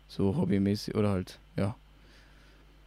so 0.08 0.36
hobbymäßig 0.36 0.96
oder 0.96 1.10
halt, 1.10 1.40
ja, 1.56 1.76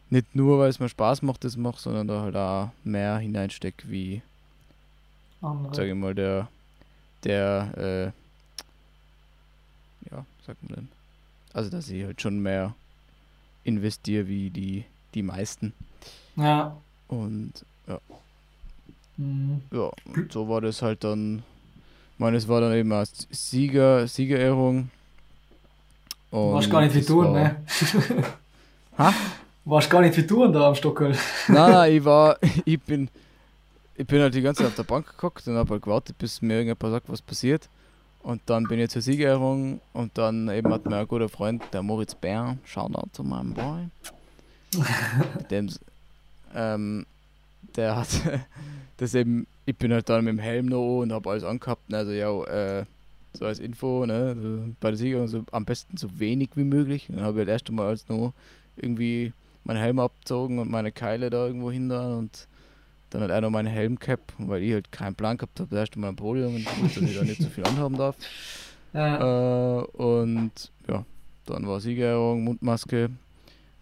nicht 0.08 0.34
nur, 0.34 0.58
weil 0.58 0.70
es 0.70 0.78
mir 0.78 0.88
Spaß 0.88 1.22
macht, 1.22 1.44
das 1.44 1.56
mache, 1.56 1.80
sondern 1.80 2.06
da 2.08 2.22
halt 2.22 2.36
auch 2.36 2.70
mehr 2.84 3.18
hineinstecke, 3.18 3.88
wie 3.90 4.22
Andere. 5.42 5.74
sage 5.74 5.88
ich 5.90 5.94
mal, 5.96 6.14
der, 6.14 6.48
der, 7.24 7.72
äh, 7.76 8.04
ja, 10.10 10.24
sagt 10.46 10.62
man 10.62 10.74
denn? 10.74 10.88
Also, 11.52 11.70
dass 11.70 11.88
ich 11.88 12.04
halt 12.04 12.20
schon 12.20 12.38
mehr 12.40 12.74
investiere 13.64 14.28
wie 14.28 14.50
die, 14.50 14.84
die 15.14 15.22
meisten. 15.22 15.72
Ja. 16.36 16.76
Und 17.08 17.64
Mhm. 19.16 19.62
ja, 19.72 19.90
und 20.14 20.32
so 20.32 20.48
war 20.48 20.60
das 20.60 20.82
halt 20.82 21.04
dann. 21.04 21.42
Ich 22.14 22.18
meine, 22.20 22.36
es 22.36 22.48
war 22.48 22.60
dann 22.60 22.72
eben 22.74 22.92
als 22.92 23.26
Sieger, 23.30 24.06
Siegerehrung. 24.08 24.90
Du 26.30 26.52
warst 26.52 26.66
Und 26.66 26.72
gar 26.72 26.80
nicht 26.82 26.94
wie 26.94 27.00
du, 27.02 27.18
war- 27.24 27.32
ne? 27.32 27.56
Ha? 28.98 29.12
Du 29.64 29.70
warst 29.70 29.90
gar 29.90 30.00
nicht 30.00 30.16
wie 30.16 30.22
du 30.22 30.46
da 30.52 30.68
am 30.68 30.74
Stockel. 30.74 31.16
Nein, 31.48 31.70
nein, 31.72 31.92
ich 31.96 32.04
war, 32.04 32.36
ich 32.64 32.80
bin, 32.80 33.08
ich 33.94 34.06
bin 34.06 34.20
halt 34.20 34.34
die 34.34 34.42
ganze 34.42 34.62
Zeit 34.62 34.68
auf 34.70 34.76
der 34.76 34.82
Bank 34.84 35.06
geguckt 35.06 35.46
und 35.48 35.56
habe 35.56 35.70
halt 35.74 35.82
gewartet, 35.82 36.16
bis 36.18 36.40
mir 36.42 36.54
irgendjemand 36.60 36.94
sagt, 36.94 37.08
was 37.10 37.22
passiert. 37.22 37.68
Und 38.22 38.42
dann 38.46 38.64
bin 38.64 38.80
ich 38.80 38.90
zur 38.90 39.02
Siegerehrung 39.02 39.80
und 39.92 40.18
dann 40.18 40.48
eben 40.48 40.72
hat 40.72 40.84
mir 40.86 40.96
ein 40.96 41.06
guter 41.08 41.28
Freund, 41.28 41.62
der 41.72 41.82
Moritz 41.82 42.14
Bär, 42.14 42.56
Shoutout 42.64 43.10
zu 43.12 43.22
meinem 43.22 43.54
Boy, 43.54 43.88
mit 45.38 45.50
dem, 45.50 45.70
ähm, 46.54 47.06
der 47.76 47.96
hat 47.96 48.08
das 48.96 49.14
eben, 49.14 49.46
ich 49.64 49.76
bin 49.76 49.92
halt 49.92 50.08
dann 50.08 50.24
mit 50.24 50.32
dem 50.32 50.38
Helm 50.38 50.66
noch 50.66 51.00
und 51.00 51.12
habe 51.12 51.30
alles 51.30 51.44
angehabt, 51.44 51.92
also 51.92 52.12
ja, 52.12 52.44
äh, 52.44 52.84
so 53.32 53.44
als 53.44 53.58
Info, 53.58 54.06
ne, 54.06 54.36
so 54.40 54.74
bei 54.80 54.90
der 54.90 54.96
Siegerehrung 54.96 55.28
so 55.28 55.44
am 55.52 55.64
besten 55.64 55.96
so 55.96 56.08
wenig 56.18 56.50
wie 56.54 56.64
möglich. 56.64 57.06
Dann 57.08 57.20
habe 57.20 57.32
ich 57.32 57.38
halt 57.40 57.48
erst 57.48 57.68
einmal 57.68 57.88
als 57.88 58.08
noch 58.08 58.32
irgendwie 58.76 59.32
meinen 59.64 59.78
Helm 59.78 59.98
abgezogen 59.98 60.58
und 60.58 60.70
meine 60.70 60.92
Keile 60.92 61.28
da 61.28 61.46
irgendwo 61.46 61.70
hindern 61.70 62.18
und 62.18 62.48
dann 63.10 63.22
hat 63.22 63.30
er 63.30 63.40
noch 63.40 63.50
meine 63.50 63.70
Helmcap, 63.70 64.20
weil 64.38 64.62
ich 64.62 64.72
halt 64.72 64.90
keinen 64.90 65.14
Plan 65.14 65.36
gehabt 65.36 65.60
habe, 65.60 65.70
das 65.70 65.78
erste 65.78 65.98
Mal 65.98 66.08
am 66.08 66.16
Podium 66.16 66.54
und 66.54 66.60
ich 66.60 66.82
wusste, 66.82 67.00
dass 67.00 67.10
ich 67.10 67.16
da 67.18 67.24
nicht 67.24 67.42
so 67.42 67.48
viel 67.48 67.64
anhaben 67.64 67.96
darf. 67.96 68.16
Ja. 68.92 69.80
Äh, 69.80 69.84
und 69.84 70.52
ja, 70.88 71.04
dann 71.44 71.66
war 71.66 71.80
Siegerehrung, 71.80 72.44
Mundmaske, 72.44 73.10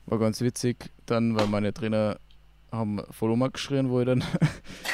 war 0.07 0.19
ganz 0.19 0.41
witzig. 0.41 0.91
Dann, 1.07 1.37
weil 1.37 1.47
meine 1.47 1.73
Trainer 1.73 2.19
haben 2.75 3.01
voll 3.11 3.31
umgeschrien, 3.31 3.89
wo 3.91 4.01
ich 4.01 4.07
dann, 4.07 4.23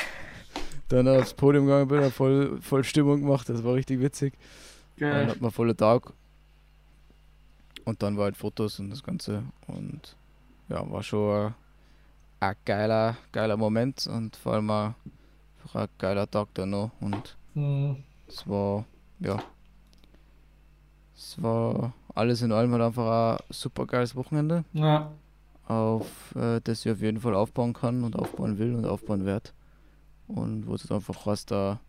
dann 0.88 1.08
aufs 1.08 1.34
Podium 1.34 1.66
gegangen 1.66 1.88
bin, 1.88 2.10
voll, 2.10 2.60
voll 2.60 2.84
Stimmung 2.84 3.20
gemacht, 3.22 3.48
das 3.48 3.62
war 3.64 3.74
richtig 3.74 4.00
witzig. 4.00 4.34
Dann 4.98 5.10
Geil. 5.10 5.28
hat 5.28 5.40
man 5.40 5.50
voller 5.50 5.76
Tag. 5.76 6.12
Und 7.84 8.02
dann 8.02 8.16
war 8.16 8.24
halt 8.24 8.36
Fotos 8.36 8.78
und 8.78 8.90
das 8.90 9.02
Ganze. 9.02 9.42
Und 9.66 10.16
ja, 10.68 10.88
war 10.90 11.02
schon 11.02 11.54
ein, 12.40 12.54
geiler, 12.64 13.16
geiler 13.32 13.56
Moment 13.56 14.06
und 14.06 14.36
vor 14.36 14.54
allem 14.54 14.70
auch 14.70 14.94
ein 15.74 15.88
geiler 15.98 16.30
Tag 16.30 16.48
dann 16.54 16.70
noch. 16.70 16.90
Und 17.00 17.36
Mhm. 17.54 17.96
es 18.28 18.46
war, 18.48 18.84
ja, 19.18 19.38
es 21.16 21.42
war 21.42 21.92
alles 22.14 22.42
in 22.42 22.52
allem 22.52 22.72
halt 22.72 22.82
einfach 22.82 23.38
ein 23.38 23.44
super 23.50 23.86
geiles 23.86 24.14
Wochenende, 24.14 24.64
Ja. 24.72 25.10
Auf 25.70 26.34
äh, 26.34 26.60
das 26.64 26.84
ich 26.84 26.90
auf 26.90 27.00
jeden 27.00 27.20
Fall 27.20 27.34
aufbauen 27.34 27.72
kann 27.72 28.02
und 28.02 28.16
aufbauen 28.16 28.58
will 28.58 28.74
und 28.74 28.84
aufbauen 28.86 29.24
werde. 29.24 29.50
Und 30.26 30.66
wo 30.66 30.74
es 30.74 30.82
jetzt 30.82 30.92
einfach 30.92 31.26
heißt, 31.26 31.50
da, 31.50 31.80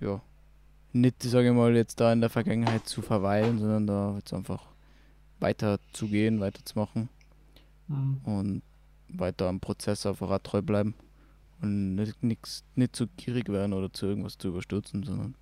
ja, 0.00 0.20
nicht, 0.92 1.22
sage 1.22 1.48
ich 1.48 1.54
mal, 1.54 1.74
jetzt 1.76 2.00
da 2.00 2.12
in 2.12 2.20
der 2.20 2.30
Vergangenheit 2.30 2.88
zu 2.88 3.02
verweilen, 3.02 3.58
sondern 3.58 3.86
da 3.86 4.14
jetzt 4.16 4.34
einfach 4.34 4.66
weiter 5.38 5.78
zu 5.92 6.08
gehen, 6.08 6.40
weiterzumachen 6.40 7.08
Mhm. 7.88 8.20
und 8.24 8.62
weiter 9.08 9.48
am 9.48 9.60
Prozess 9.60 10.04
einfach 10.06 10.36
treu 10.40 10.60
bleiben 10.60 10.94
und 11.62 11.94
nicht, 11.94 12.24
nix, 12.24 12.64
nicht 12.74 12.96
zu 12.96 13.06
gierig 13.16 13.48
werden 13.48 13.72
oder 13.72 13.92
zu 13.92 14.06
irgendwas 14.06 14.36
zu 14.36 14.48
überstürzen, 14.48 15.04
sondern 15.04 15.36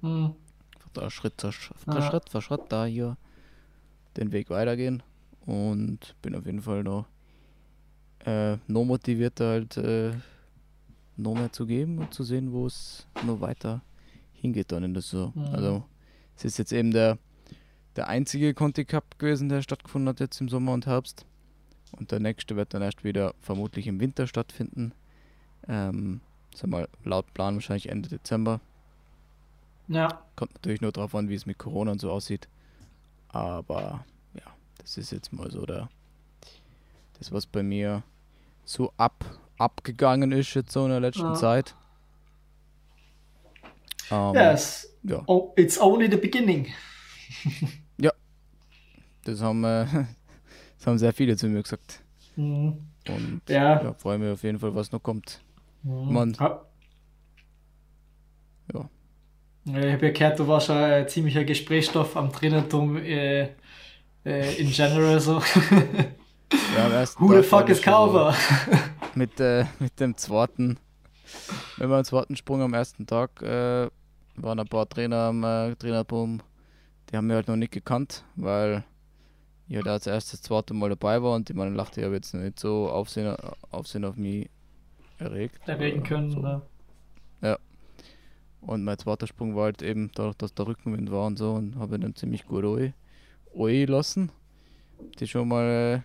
Mhm. 0.00 0.34
einfach 0.74 0.90
da 0.94 1.10
Schritt 1.10 1.34
für. 1.42 2.00
Schritt 2.00 2.30
für 2.30 2.40
Schritt 2.40 2.62
da 2.70 2.86
hier 2.86 3.18
den 4.16 4.32
Weg 4.32 4.48
weitergehen 4.48 5.02
und 5.46 6.14
bin 6.22 6.34
auf 6.34 6.44
jeden 6.44 6.62
Fall 6.62 6.82
noch, 6.82 7.06
äh, 8.24 8.56
noch 8.66 8.84
motivierter 8.84 9.48
halt 9.48 9.76
äh, 9.76 10.12
noch 11.16 11.34
mehr 11.34 11.52
zu 11.52 11.66
geben 11.66 11.98
und 11.98 12.12
zu 12.12 12.24
sehen, 12.24 12.52
wo 12.52 12.66
es 12.66 13.06
noch 13.24 13.40
weiter 13.40 13.82
hingeht 14.34 14.72
dann 14.72 14.84
in 14.84 14.92
der 14.92 15.02
Saison. 15.02 15.32
Mhm. 15.34 15.54
Also 15.54 15.84
es 16.36 16.44
ist 16.44 16.58
jetzt 16.58 16.72
eben 16.72 16.90
der, 16.90 17.18
der 17.94 18.08
einzige 18.08 18.52
Conti 18.52 18.84
Cup 18.84 19.18
gewesen, 19.18 19.48
der 19.48 19.62
stattgefunden 19.62 20.08
hat 20.08 20.20
jetzt 20.20 20.40
im 20.40 20.48
Sommer 20.48 20.72
und 20.72 20.86
Herbst. 20.86 21.24
Und 21.92 22.10
der 22.10 22.20
nächste 22.20 22.56
wird 22.56 22.74
dann 22.74 22.82
erst 22.82 23.04
wieder 23.04 23.34
vermutlich 23.40 23.86
im 23.86 24.00
Winter 24.00 24.26
stattfinden. 24.26 24.92
Ähm, 25.68 26.20
sag 26.54 26.68
mal, 26.68 26.88
laut 27.04 27.32
Plan 27.32 27.54
wahrscheinlich 27.54 27.88
Ende 27.88 28.08
Dezember. 28.08 28.60
Ja. 29.88 30.20
Kommt 30.34 30.54
natürlich 30.54 30.80
nur 30.80 30.92
darauf 30.92 31.14
an, 31.14 31.28
wie 31.28 31.34
es 31.34 31.46
mit 31.46 31.58
Corona 31.58 31.92
und 31.92 32.00
so 32.00 32.10
aussieht. 32.10 32.48
Aber 33.28 34.04
das 34.78 34.96
ist 34.96 35.10
jetzt 35.12 35.32
mal 35.32 35.50
so 35.50 35.64
der, 35.66 35.88
das, 37.18 37.32
was 37.32 37.46
bei 37.46 37.62
mir 37.62 38.02
so 38.64 38.92
ab, 38.96 39.24
abgegangen 39.58 40.32
ist 40.32 40.54
jetzt 40.54 40.72
so 40.72 40.84
in 40.84 40.90
der 40.90 41.00
letzten 41.00 41.22
Ja. 41.22 41.34
Zeit. 41.34 41.74
Ähm, 44.10 44.34
Yes. 44.34 44.96
ja, 45.02 45.22
Oh, 45.26 45.52
it's 45.56 45.80
only 45.80 46.08
the 46.10 46.16
beginning. 46.16 46.66
das 49.24 49.40
haben, 49.42 49.64
äh, 49.64 49.84
das 50.78 50.86
haben 50.86 50.98
sehr 50.98 51.12
viele 51.12 51.36
zu 51.36 51.48
mir 51.48 51.62
gesagt. 51.62 52.00
Mhm. 52.36 52.78
Und 53.08 53.40
Ja. 53.48 53.82
ja, 53.82 53.92
freue 53.94 54.18
mich 54.18 54.30
auf 54.30 54.42
jeden 54.44 54.58
Fall, 54.60 54.74
was 54.74 54.92
noch 54.92 55.02
kommt. 55.02 55.40
Mhm. 55.82 56.12
Mann. 56.12 56.36
Ha- 56.38 56.64
Ja. 58.72 58.88
Ja, 59.64 59.78
Ich 59.80 59.92
habe 59.94 60.06
ja 60.06 60.12
gehört, 60.12 60.38
du 60.38 60.46
warst 60.46 60.68
ja 60.68 60.84
ein 60.98 61.08
ziemlicher 61.08 61.44
Gesprächsstoff 61.44 62.16
am 62.16 62.32
Trainertum 62.32 62.96
äh, 62.98 63.48
äh, 64.26 64.54
in 64.56 64.70
general 64.70 65.20
so. 65.20 65.40
Ja, 66.76 67.04
Who 67.18 67.34
the 67.34 67.42
fuck 67.42 67.68
is 67.68 67.80
Carver? 67.80 68.34
Mit, 69.14 69.40
äh, 69.40 69.64
mit 69.78 69.98
dem 69.98 70.14
zweiten, 70.18 70.78
mit 71.78 71.88
meinem 71.88 72.04
zweiten 72.04 72.36
Sprung 72.36 72.60
am 72.60 72.74
ersten 72.74 73.06
Tag, 73.06 73.40
äh, 73.40 73.88
waren 74.36 74.60
ein 74.60 74.68
paar 74.68 74.86
Trainer 74.86 75.28
am 75.28 75.42
äh, 75.42 75.74
Trainerboom, 75.74 76.42
die 77.08 77.16
haben 77.16 77.26
mich 77.26 77.34
halt 77.36 77.48
noch 77.48 77.56
nicht 77.56 77.72
gekannt, 77.72 78.24
weil 78.34 78.84
ich 79.68 79.76
halt 79.76 79.88
als 79.88 80.06
erstes 80.06 80.40
das 80.40 80.42
zweite 80.42 80.74
Mal 80.74 80.90
dabei 80.90 81.22
war 81.22 81.34
und 81.34 81.48
die 81.48 81.54
meinen 81.54 81.74
lachte, 81.74 82.00
ich 82.00 82.04
habe 82.04 82.16
jetzt 82.16 82.34
nicht 82.34 82.60
so 82.60 82.90
Aufsehen, 82.90 83.34
Aufsehen 83.70 84.04
auf 84.04 84.16
mich 84.16 84.50
erregt. 85.16 85.66
Erregen 85.66 86.00
Oder 86.00 86.08
können, 86.08 86.30
so. 86.30 86.38
oder? 86.40 86.62
Und 88.60 88.84
mein 88.84 88.98
zweiter 88.98 89.26
Sprung 89.26 89.54
war 89.54 89.64
halt 89.64 89.80
eben 89.80 90.10
dadurch, 90.14 90.36
dass 90.36 90.52
der 90.52 90.66
Rückenwind 90.66 91.10
war 91.10 91.26
und 91.26 91.38
so 91.38 91.52
und 91.52 91.76
habe 91.76 91.98
dann 91.98 92.16
ziemlich 92.16 92.44
gut 92.46 92.64
ruhig 92.64 92.92
lassen. 93.56 94.30
Die 95.18 95.26
schon 95.26 95.48
mal 95.48 96.02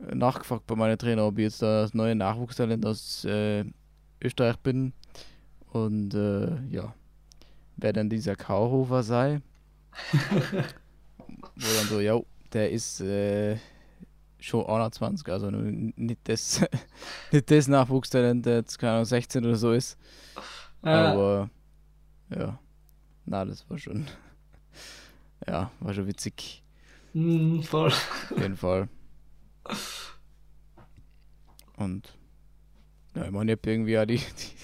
äh, 0.00 0.14
nachgefragt 0.14 0.66
bei 0.66 0.74
meinen 0.74 0.98
Trainer, 0.98 1.26
ob 1.26 1.38
ich 1.38 1.44
jetzt 1.44 1.62
da 1.62 1.82
das 1.82 1.94
neue 1.94 2.14
Nachwuchstalent 2.14 2.84
aus 2.86 3.24
äh, 3.24 3.64
Österreich 4.20 4.56
bin. 4.58 4.92
Und 5.72 6.14
äh, 6.14 6.60
ja, 6.70 6.94
wer 7.76 7.92
dann 7.92 8.08
dieser 8.08 8.36
Kauhofer 8.36 9.02
sei. 9.02 9.40
Wo 10.12 11.66
dann 11.78 11.86
so, 11.88 12.00
ja, 12.00 12.18
der 12.52 12.70
ist 12.70 13.00
äh, 13.00 13.56
schon 14.38 14.66
21, 14.66 15.28
also 15.28 15.50
nicht 15.50 16.20
das, 16.24 16.64
nicht 17.32 17.50
das 17.50 17.68
Nachwuchstalent, 17.68 18.44
der 18.46 18.56
jetzt 18.56 18.78
keine 18.78 18.92
Ahnung, 18.94 19.04
16 19.04 19.44
oder 19.44 19.56
so 19.56 19.72
ist. 19.72 19.98
Aber 20.82 21.48
ja, 22.30 22.58
na, 23.24 23.44
das 23.44 23.68
war 23.70 23.78
schon, 23.78 24.06
ja, 25.46 25.70
war 25.80 25.94
schon 25.94 26.06
witzig, 26.06 26.62
Mhm, 27.12 27.62
voll. 27.62 27.88
auf 27.90 28.40
jeden 28.40 28.56
Fall. 28.56 28.88
Und 31.76 32.16
ja, 33.14 33.24
ich 33.26 33.30
meine, 33.30 33.52
ich 33.52 33.58
habe 33.58 33.70
irgendwie 33.70 33.98
auch 33.98 34.04
die, 34.04 34.16
die, 34.18 34.54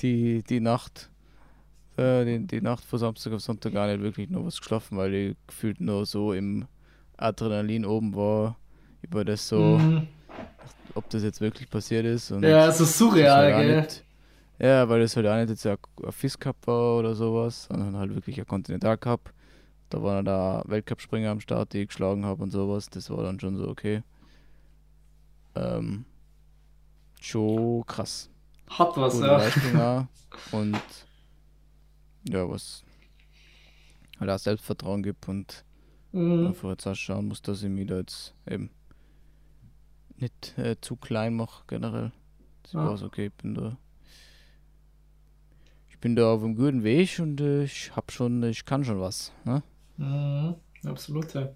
die, 0.00 0.42
die 0.42 0.60
Nacht, 0.60 1.10
äh, 1.96 2.24
die, 2.24 2.46
die 2.46 2.60
Nacht 2.60 2.84
vor 2.84 2.98
Samstag 2.98 3.32
auf 3.32 3.40
Sonntag 3.40 3.72
gar 3.72 3.86
nicht 3.88 4.02
wirklich 4.02 4.28
noch 4.30 4.44
was 4.44 4.58
geschlafen, 4.58 4.96
weil 4.98 5.14
ich 5.14 5.36
gefühlt 5.46 5.80
nur 5.80 6.06
so 6.06 6.32
im 6.32 6.66
Adrenalin 7.16 7.84
oben 7.84 8.14
war, 8.14 8.56
über 9.02 9.24
das 9.24 9.46
so, 9.48 9.78
Mhm. 9.78 10.08
ob 10.94 11.08
das 11.10 11.22
jetzt 11.22 11.40
wirklich 11.40 11.68
passiert 11.70 12.04
ist. 12.04 12.30
Und 12.30 12.42
Ja, 12.44 12.70
so 12.72 12.84
surreal, 12.84 13.54
halt 13.54 13.66
gell? 13.66 13.76
nicht- 13.80 14.04
Ja, 14.58 14.88
weil 14.88 15.00
das 15.00 15.16
halt 15.16 15.26
auch 15.26 15.36
nicht 15.36 15.50
jetzt 15.50 15.66
ein 15.66 15.76
Fizz 16.12 16.38
Cup 16.38 16.56
war 16.66 16.98
oder 16.98 17.14
sowas, 17.16 17.64
sondern 17.64 17.96
halt 17.96 18.14
wirklich 18.14 18.38
ein 18.38 18.46
Continental 18.46 18.96
Cup. 18.96 19.32
Da 19.92 20.02
waren 20.02 20.24
da 20.24 20.62
Weltcup-Springer 20.66 21.30
am 21.30 21.40
Start, 21.40 21.72
die 21.74 21.80
ich 21.82 21.88
geschlagen 21.88 22.24
habe 22.24 22.42
und 22.42 22.50
sowas. 22.50 22.88
Das 22.88 23.10
war 23.10 23.22
dann 23.22 23.38
schon 23.40 23.56
so 23.56 23.68
okay. 23.68 24.02
Ähm, 25.54 26.06
schon 27.20 27.84
krass. 27.86 28.30
Hat 28.70 28.96
was, 28.96 29.14
Gute 29.14 29.26
ja. 29.26 29.36
Leistung. 29.38 30.08
Und 30.52 30.80
ja, 32.26 32.48
was 32.48 32.84
halt 34.18 34.30
auch 34.30 34.38
Selbstvertrauen 34.38 35.02
gibt 35.02 35.28
und 35.28 35.64
Mhm. 36.12 36.46
einfach 36.48 36.70
jetzt 36.70 36.86
auch 36.86 36.94
schauen 36.94 37.28
muss, 37.28 37.42
dass 37.42 37.62
ich 37.62 37.68
mich 37.68 37.86
da 37.86 37.96
jetzt 37.96 38.34
eben 38.48 38.70
nicht 40.16 40.56
äh, 40.56 40.76
zu 40.80 40.96
klein 40.96 41.34
mache 41.34 41.64
generell. 41.66 42.12
Das 42.62 42.72
Ja. 42.72 42.84
war's 42.86 43.02
okay, 43.02 43.26
ich 43.26 43.32
bin 43.34 43.54
da. 43.54 43.76
Ich 45.90 45.98
bin 45.98 46.16
da 46.16 46.32
auf 46.32 46.42
einem 46.42 46.54
guten 46.54 46.82
Weg 46.84 47.18
und 47.18 47.40
äh, 47.40 47.64
ich 47.64 47.94
hab 47.96 48.10
schon, 48.12 48.42
ich 48.44 48.64
kann 48.64 48.84
schon 48.84 49.00
was. 49.00 49.32
Ne? 49.44 49.62
Mhm. 49.96 50.54
Absolut, 50.84 51.32
ja. 51.34 51.48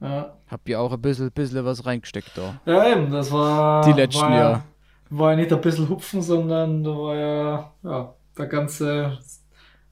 Ja. 0.00 0.34
Hab 0.50 0.68
ja 0.68 0.78
auch 0.78 0.92
ein 0.92 1.00
bisschen, 1.00 1.30
bisschen 1.30 1.64
was 1.64 1.84
reingesteckt 1.84 2.30
da. 2.34 2.60
ja, 2.64 2.92
eben, 2.92 3.10
das 3.10 3.30
war. 3.30 3.84
Die 3.84 3.92
letzten 3.92 4.22
war, 4.22 4.34
Jahre. 4.34 4.62
War 5.10 5.30
ja 5.32 5.36
nicht 5.36 5.52
ein 5.52 5.60
bisschen 5.60 5.88
Hupfen, 5.88 6.22
sondern 6.22 6.82
da 6.82 6.90
war 6.90 7.16
ja, 7.16 7.72
ja 7.82 8.14
der 8.38 8.46
ganze, 8.46 9.18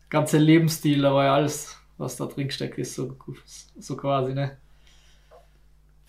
ganze 0.09 0.39
Lebensstil, 0.39 1.03
da 1.03 1.13
war 1.13 1.25
ja 1.25 1.35
alles, 1.35 1.77
was 1.99 2.17
da 2.17 2.27
drin 2.27 2.47
gesteckt 2.47 2.79
ist, 2.79 2.95
so, 2.95 3.17
so 3.79 3.97
quasi, 3.97 4.33
ne? 4.33 4.57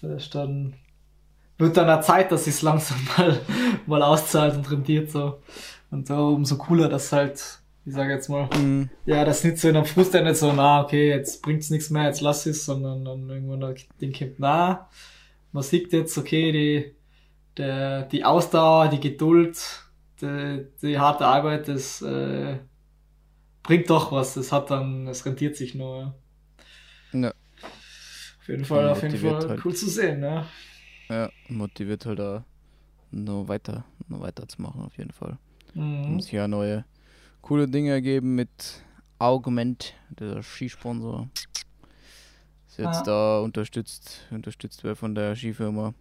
Das 0.01 0.24
ist 0.24 0.36
dann, 0.36 0.76
wird 1.57 1.76
dann 1.76 1.89
eine 1.89 2.01
Zeit, 2.01 2.32
dass 2.32 2.47
es 2.47 2.62
langsam 2.62 2.97
mal, 3.18 3.39
mal 3.86 4.01
auszahlt 4.03 4.55
und 4.55 4.72
rentiert 4.72 5.12
so. 5.12 5.41
Und 5.91 6.07
so 6.07 6.30
umso 6.30 6.57
cooler, 6.57 6.88
dass 6.88 7.12
halt, 7.12 7.60
ich 7.89 7.95
sage 7.95 8.13
jetzt 8.13 8.29
mal, 8.29 8.47
Mhm. 8.57 8.89
ja, 9.05 9.25
das 9.25 9.43
nicht 9.43 9.57
so 9.57 9.67
in 9.69 9.75
einem 9.75 9.85
Frust 9.85 10.13
nicht 10.13 10.35
so, 10.35 10.53
na, 10.53 10.83
okay, 10.83 11.09
jetzt 11.09 11.41
bringt's 11.41 11.69
nichts 11.69 11.89
mehr, 11.89 12.05
jetzt 12.05 12.21
lass 12.21 12.45
es, 12.45 12.65
sondern 12.65 13.03
dann 13.03 13.29
irgendwann 13.29 13.59
der 13.61 13.75
Ding 13.99 14.13
kommt, 14.17 14.39
na, 14.39 14.87
man 15.51 15.63
sieht 15.63 15.91
jetzt, 15.91 16.17
okay, 16.17 16.51
die, 16.51 16.95
der, 17.57 18.03
die 18.03 18.23
Ausdauer, 18.23 18.89
die 18.89 18.99
Geduld, 18.99 19.57
die, 20.21 20.65
die 20.81 20.99
harte 20.99 21.25
Arbeit, 21.25 21.67
das 21.67 22.01
äh, 22.01 22.59
bringt 23.63 23.89
doch 23.89 24.11
was, 24.11 24.35
das 24.35 24.51
hat 24.51 24.69
dann, 24.69 25.07
es 25.07 25.25
rentiert 25.25 25.55
sich 25.55 25.75
nur. 25.75 26.13
Ja. 27.11 27.19
Ja. 27.21 27.29
Auf 28.41 28.47
jeden 28.47 28.65
Fall, 28.65 28.85
Ja, 28.85 28.91
auf 28.93 29.01
jeden 29.03 29.17
Fall 29.17 29.49
halt. 29.49 29.65
cool 29.65 29.75
zu 29.75 29.89
sehen, 29.89 30.19
ne? 30.21 30.45
Ja, 31.09 31.29
motiviert 31.47 32.05
halt 32.05 32.19
auch 32.19 32.41
noch 33.11 33.47
weiter, 33.47 33.83
noch 34.07 34.21
weiter 34.21 34.47
zu 34.47 34.61
machen, 34.61 34.81
auf 34.81 34.95
jeden 34.97 35.11
Fall. 35.11 35.37
Mhm. 35.73 36.13
Muss 36.15 36.31
ja 36.31 36.47
neue 36.47 36.85
coole 37.41 37.67
Dinge 37.67 37.91
ergeben 37.91 38.35
mit 38.35 38.49
Augment, 39.17 39.93
der 40.09 40.41
Skisponsor. 40.43 41.29
Ist 42.67 42.77
jetzt 42.77 42.87
Ah. 42.87 43.03
da 43.03 43.39
unterstützt, 43.39 44.27
unterstützt 44.31 44.83
wird 44.83 44.97
von 44.97 45.15
der 45.15 45.35
Skifirma. 45.35 45.93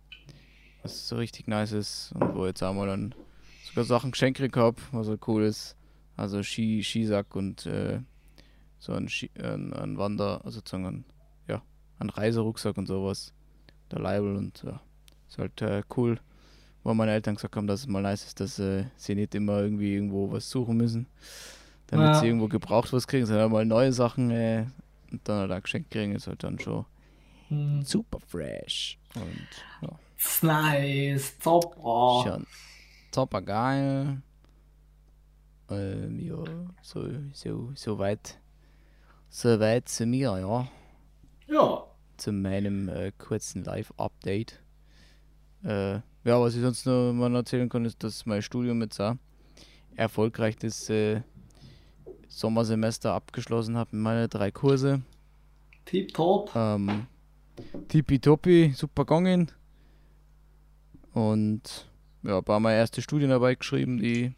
Was 0.82 1.08
so 1.08 1.16
richtig 1.16 1.48
nice 1.48 1.72
ist 1.72 2.12
und 2.12 2.34
wo 2.34 2.46
jetzt 2.46 2.62
auch 2.62 2.72
mal 2.74 2.86
dann 2.86 3.14
sogar 3.66 3.84
Sachen 3.84 4.12
geschenkt 4.12 4.38
gekriegt 4.38 4.56
hab, 4.56 4.76
was 4.92 5.06
so 5.06 5.16
cool 5.26 5.42
ist. 5.44 5.76
Also 6.16 6.42
Ski, 6.42 6.82
Skisack 6.82 7.34
und 7.34 7.66
äh, 7.66 8.00
so 8.78 8.92
ein, 8.92 9.08
Ski, 9.08 9.30
ein, 9.38 9.72
ein 9.72 9.98
Wander, 9.98 10.44
also 10.44 10.58
sozusagen 10.58 10.86
ein, 10.86 11.04
ja, 11.48 11.62
ein 11.98 12.10
Reiserucksack 12.10 12.76
und 12.76 12.86
sowas. 12.86 13.32
Der 13.90 14.00
Label 14.00 14.36
und 14.36 14.62
ja, 14.64 14.80
ist 15.28 15.38
halt 15.38 15.60
äh, 15.62 15.82
cool 15.96 16.20
wo 16.88 16.94
meine 16.94 17.12
Eltern 17.12 17.34
gesagt 17.34 17.54
haben, 17.54 17.66
dass 17.66 17.80
es 17.80 17.86
mal 17.86 18.00
nice 18.02 18.24
ist, 18.24 18.40
dass 18.40 18.58
äh, 18.58 18.84
sie 18.96 19.14
nicht 19.14 19.34
immer 19.34 19.60
irgendwie 19.60 19.94
irgendwo 19.94 20.32
was 20.32 20.48
suchen 20.48 20.78
müssen, 20.78 21.06
damit 21.88 22.08
Ja. 22.14 22.14
sie 22.20 22.26
irgendwo 22.28 22.48
gebraucht 22.48 22.92
was 22.94 23.06
kriegen, 23.06 23.26
sondern 23.26 23.52
mal 23.52 23.66
neue 23.66 23.92
Sachen 23.92 24.30
äh, 24.30 24.66
und 25.12 25.20
dann 25.28 25.40
halt 25.40 25.52
auch 25.52 25.62
geschenkt 25.62 25.90
kriegen, 25.90 26.14
ist 26.14 26.26
halt 26.26 26.42
dann 26.42 26.58
schon 26.58 26.86
Mhm. 27.50 27.82
super 27.82 28.18
fresh 28.26 28.98
und 29.14 29.48
ja, 29.80 29.88
nice. 30.42 31.34
Oh. 31.44 32.22
schon 32.22 32.46
super 33.14 33.40
geil. 33.42 34.20
Ähm, 35.70 36.18
ja, 36.18 36.44
so, 36.82 37.08
so, 37.32 37.70
so 37.74 37.98
weit, 37.98 38.38
so 39.28 39.60
weit 39.60 39.88
zu 39.88 40.06
mir, 40.06 40.38
ja, 40.38 40.68
Ja. 41.46 41.84
zu 42.16 42.32
meinem 42.32 42.88
äh, 42.88 43.12
kurzen 43.18 43.64
Live-Update. 43.64 44.62
Äh, 45.64 46.00
ja, 46.28 46.38
was 46.38 46.54
ich 46.54 46.60
sonst 46.60 46.84
noch 46.84 47.12
mal 47.14 47.34
erzählen 47.34 47.70
kann, 47.70 47.86
ist, 47.86 48.04
dass 48.04 48.26
mein 48.26 48.42
Studium 48.42 48.82
jetzt 48.82 49.00
auch 49.00 49.14
erfolgreich 49.96 50.56
das 50.56 50.90
äh, 50.90 51.22
Sommersemester 52.28 53.14
abgeschlossen 53.14 53.78
habe 53.78 53.96
mit 53.96 54.02
meinen 54.02 54.28
drei 54.28 54.50
Kurse. 54.50 55.00
Tip 55.86 56.12
top. 56.12 56.50
Ähm, 56.54 57.06
tippitoppi, 57.88 58.74
super 58.76 59.06
gegangen. 59.06 59.50
Und 61.14 61.88
ja, 62.22 62.36
ein 62.36 62.44
paar 62.44 62.60
Mal 62.60 62.74
erste 62.74 63.00
Studienarbeit 63.00 63.60
geschrieben, 63.60 63.96
die 63.96 64.34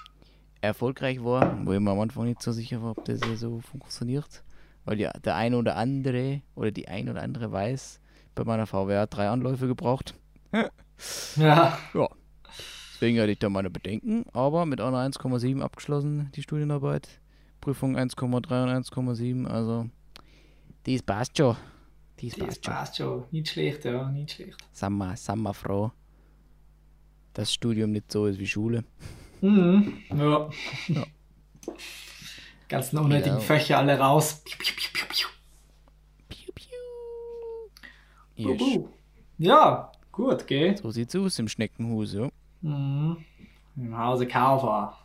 erfolgreich 0.60 1.24
war, 1.24 1.58
wo 1.66 1.72
ich 1.72 1.80
mir 1.80 1.90
am 1.90 1.98
Anfang 1.98 2.26
nicht 2.26 2.40
so 2.40 2.52
sicher 2.52 2.82
war, 2.84 2.92
ob 2.92 3.04
das 3.04 3.18
ja 3.20 3.34
so 3.34 3.60
funktioniert. 3.60 4.44
Weil 4.84 5.00
ja 5.00 5.10
der 5.10 5.34
eine 5.34 5.56
oder 5.56 5.76
andere 5.76 6.42
oder 6.54 6.70
die 6.70 6.86
ein 6.86 7.08
oder 7.08 7.20
andere 7.20 7.50
weiß, 7.50 7.98
bei 8.36 8.44
meiner 8.44 8.68
VWA 8.68 9.06
drei 9.06 9.28
Anläufe 9.28 9.66
gebraucht. 9.66 10.14
Ja. 11.36 11.78
Deswegen 12.94 13.18
hatte 13.18 13.32
ich 13.32 13.38
da 13.38 13.48
meine 13.48 13.70
Bedenken, 13.70 14.24
aber 14.32 14.66
mit 14.66 14.80
einer 14.80 14.98
1,7 14.98 15.62
abgeschlossen, 15.62 16.30
die 16.34 16.42
Studienarbeit. 16.42 17.08
Prüfung 17.60 17.96
1,3 17.96 18.26
und 18.34 18.46
1,7, 18.50 19.46
also 19.46 19.88
dies 20.86 21.02
passt 21.02 21.36
schon. 21.38 21.56
Dies 22.20 22.34
Das 22.34 22.46
passt 22.46 22.64
schon. 22.64 22.74
passt 22.74 22.96
schon. 22.96 23.24
Nicht 23.30 23.48
schlecht, 23.48 23.84
ja, 23.84 24.10
nicht 24.10 24.32
schlecht. 24.32 24.56
Sind 24.72 24.96
wir, 24.98 25.16
sind 25.16 25.42
wir 25.42 25.54
froh, 25.54 25.92
dass 27.32 27.48
das 27.48 27.54
Studium 27.54 27.92
nicht 27.92 28.10
so 28.12 28.26
ist 28.26 28.38
wie 28.38 28.46
Schule. 28.46 28.84
Mhm. 29.40 29.98
Ja. 30.10 30.50
Ja. 30.88 31.04
Ganzen 32.68 32.98
unnötigen 32.98 33.36
Ja. 33.36 33.40
Fächer 33.40 33.78
alle 33.78 33.98
raus. 33.98 34.42
Piu, 34.44 34.56
piu, 34.58 34.74
piu, 34.76 34.90
piu, 34.92 35.06
piu. 35.08 35.28
Piu, 38.36 38.56
piu. 38.56 38.88
Ja, 39.38 39.89
gut, 40.12 40.46
gell? 40.46 40.76
So 40.76 40.90
sieht's 40.90 41.14
aus 41.16 41.38
im 41.38 41.48
Schneckenhus, 41.48 42.14
ja. 42.14 42.28
Mhm. 42.62 43.16
Im 43.76 43.96
Hause 43.98 44.26
Kaufer. 44.26 44.96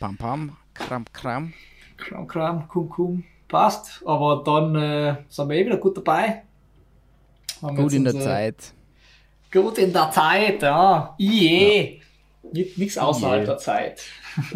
Pam 0.00 0.16
pam, 0.16 0.56
kram 0.74 1.04
kram. 1.12 1.52
Kram, 1.96 2.26
Kram, 2.28 2.68
Kum, 2.68 2.88
Kum. 2.88 3.24
Passt. 3.48 4.02
Aber 4.06 4.42
dann 4.44 4.74
äh, 4.76 5.16
sind 5.28 5.48
wir 5.48 5.56
eh 5.56 5.66
wieder 5.66 5.78
gut 5.78 5.96
dabei. 5.96 6.42
Haben 7.60 7.76
Gut 7.76 7.92
in 7.92 8.04
der 8.04 8.14
unsere- 8.14 8.30
Zeit. 8.32 8.72
Gut 9.50 9.78
in 9.78 9.92
der 9.92 10.10
Zeit, 10.12 10.62
ja. 10.62 11.14
Je. 11.18 12.00
Nicht, 12.52 12.78
nichts 12.78 12.98
außerhalb 12.98 13.40
Je. 13.40 13.46
der 13.46 13.58
Zeit. 13.58 14.02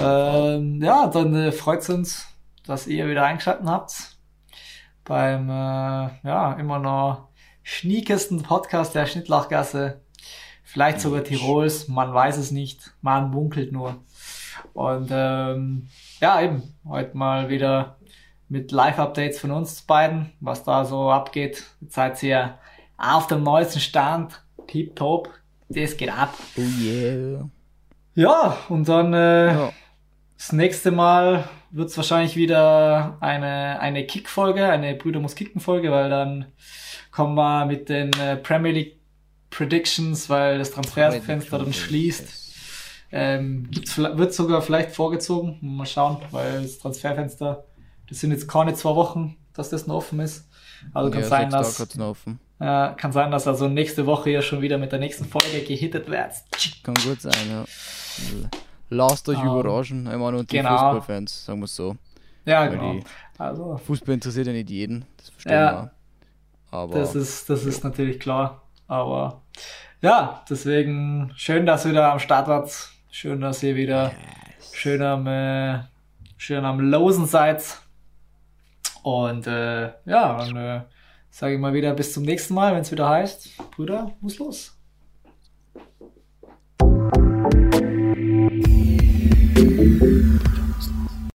Ähm, 0.00 0.80
ja, 0.82 1.06
dann 1.08 1.34
äh, 1.34 1.52
freut 1.52 1.80
es 1.82 1.90
uns, 1.90 2.26
dass 2.66 2.86
ihr 2.86 3.06
wieder 3.08 3.22
eingeschaltet 3.24 3.66
habt 3.66 4.13
beim 5.04 5.48
äh, 5.48 6.08
ja 6.26 6.52
immer 6.58 6.78
noch 6.78 7.28
schniekesten 7.62 8.42
Podcast 8.42 8.94
der 8.94 9.06
Schnittlachgasse. 9.06 10.00
Vielleicht 10.62 11.00
sogar 11.00 11.22
Tirols, 11.24 11.88
man 11.88 12.12
weiß 12.12 12.36
es 12.38 12.50
nicht, 12.50 12.92
man 13.00 13.30
munkelt 13.30 13.70
nur. 13.72 13.96
Und 14.72 15.08
ähm, 15.12 15.88
ja, 16.20 16.40
eben, 16.40 16.62
heute 16.88 17.16
mal 17.16 17.48
wieder 17.48 17.96
mit 18.48 18.72
Live-Updates 18.72 19.38
von 19.40 19.50
uns 19.50 19.82
beiden, 19.82 20.32
was 20.40 20.64
da 20.64 20.84
so 20.84 21.10
abgeht. 21.10 21.64
Jetzt 21.80 21.94
seid 21.94 22.22
ihr 22.22 22.58
auf 22.96 23.26
dem 23.26 23.42
neuesten 23.42 23.80
Stand, 23.80 24.42
tipptopp, 24.66 25.28
das 25.68 25.96
geht 25.96 26.10
ab. 26.10 26.34
Oh 26.56 26.60
yeah. 26.80 27.48
Ja, 28.14 28.56
und 28.68 28.88
dann 28.88 29.12
äh, 29.12 29.52
Ja. 29.54 29.72
das 30.36 30.52
nächste 30.52 30.90
Mal 30.90 31.44
wird's 31.74 31.96
wahrscheinlich 31.96 32.36
wieder 32.36 33.18
eine, 33.20 33.80
eine 33.80 34.06
Kick-Folge, 34.06 34.66
eine 34.68 34.94
Brüder 34.94 35.20
muss 35.20 35.34
kicken-Folge, 35.34 35.90
weil 35.90 36.08
dann 36.08 36.46
kommen 37.10 37.34
wir 37.34 37.66
mit 37.66 37.88
den 37.88 38.12
äh, 38.14 38.36
Premier 38.36 38.72
League 38.72 38.96
Predictions, 39.50 40.30
weil 40.30 40.58
das 40.58 40.70
Transferfenster 40.70 41.58
dann 41.58 41.72
schließt. 41.72 42.42
Ähm, 43.12 43.68
wird 43.96 44.34
sogar 44.34 44.62
vielleicht 44.62 44.90
vorgezogen. 44.90 45.58
Mal 45.60 45.86
schauen, 45.86 46.18
weil 46.32 46.62
das 46.62 46.78
Transferfenster, 46.78 47.64
das 48.08 48.20
sind 48.20 48.32
jetzt 48.32 48.48
keine 48.48 48.74
zwei 48.74 48.96
Wochen, 48.96 49.36
dass 49.52 49.70
das 49.70 49.86
noch 49.86 49.96
offen 49.96 50.20
ist. 50.20 50.48
Also 50.92 51.10
kann 51.10 51.22
ja, 51.22 51.28
sein, 51.28 51.50
dass 51.50 51.80
äh, 51.80 51.86
kann 52.58 53.12
sein, 53.12 53.30
dass 53.30 53.46
also 53.46 53.68
nächste 53.68 54.06
Woche 54.06 54.30
ja 54.30 54.42
schon 54.42 54.60
wieder 54.60 54.78
mit 54.78 54.92
der 54.92 54.98
nächsten 54.98 55.24
Folge 55.24 55.62
gehittet 55.62 56.08
wird. 56.08 56.32
Kann 56.82 56.94
gut 56.94 57.20
sein, 57.20 57.34
ja. 57.48 57.64
Lasst 58.90 59.28
euch 59.28 59.38
Ähm, 59.38 59.46
überraschen, 59.46 60.06
einmal 60.06 60.32
nur 60.32 60.44
die 60.44 60.56
genau. 60.56 60.70
Fußballfans, 60.70 61.46
sagen 61.46 61.60
wir 61.60 61.66
so. 61.66 61.96
Ja, 62.44 62.60
Weil 62.62 62.70
genau. 62.70 63.00
Also 63.38 63.76
Fußball 63.78 64.14
interessiert 64.14 64.46
ja 64.46 64.52
nicht 64.52 64.70
jeden, 64.70 65.04
das 65.16 65.30
verstehen 65.30 65.52
Ja. 65.52 65.72
wir. 65.72 65.90
Aber 66.70 66.94
Das 66.98 67.14
ist, 67.14 67.48
das 67.48 67.64
ist 67.64 67.82
natürlich 67.84 68.20
klar. 68.20 68.62
Aber 68.86 69.42
ja, 70.02 70.42
deswegen 70.50 71.32
schön, 71.36 71.64
dass 71.66 71.84
ihr 71.84 71.92
wieder 71.92 72.12
am 72.12 72.18
Start 72.18 72.48
wart. 72.48 72.90
Schön, 73.10 73.40
dass 73.40 73.62
ihr 73.62 73.76
wieder 73.76 74.12
schön 74.72 75.00
am, 75.02 75.26
äh, 75.26 75.80
schön 76.36 76.64
am 76.64 76.80
Losen 76.80 77.26
seid. 77.26 77.62
Und 79.02 79.46
äh, 79.46 79.84
ja, 80.04 80.36
dann 80.38 80.56
äh, 80.56 80.80
sage 81.30 81.54
ich 81.54 81.60
mal 81.60 81.72
wieder 81.74 81.94
bis 81.94 82.12
zum 82.12 82.24
nächsten 82.24 82.54
Mal, 82.54 82.74
wenn 82.74 82.82
es 82.82 82.90
wieder 82.92 83.08
heißt, 83.08 83.50
Brüder, 83.76 84.12
muss 84.20 84.38
los. 84.38 84.76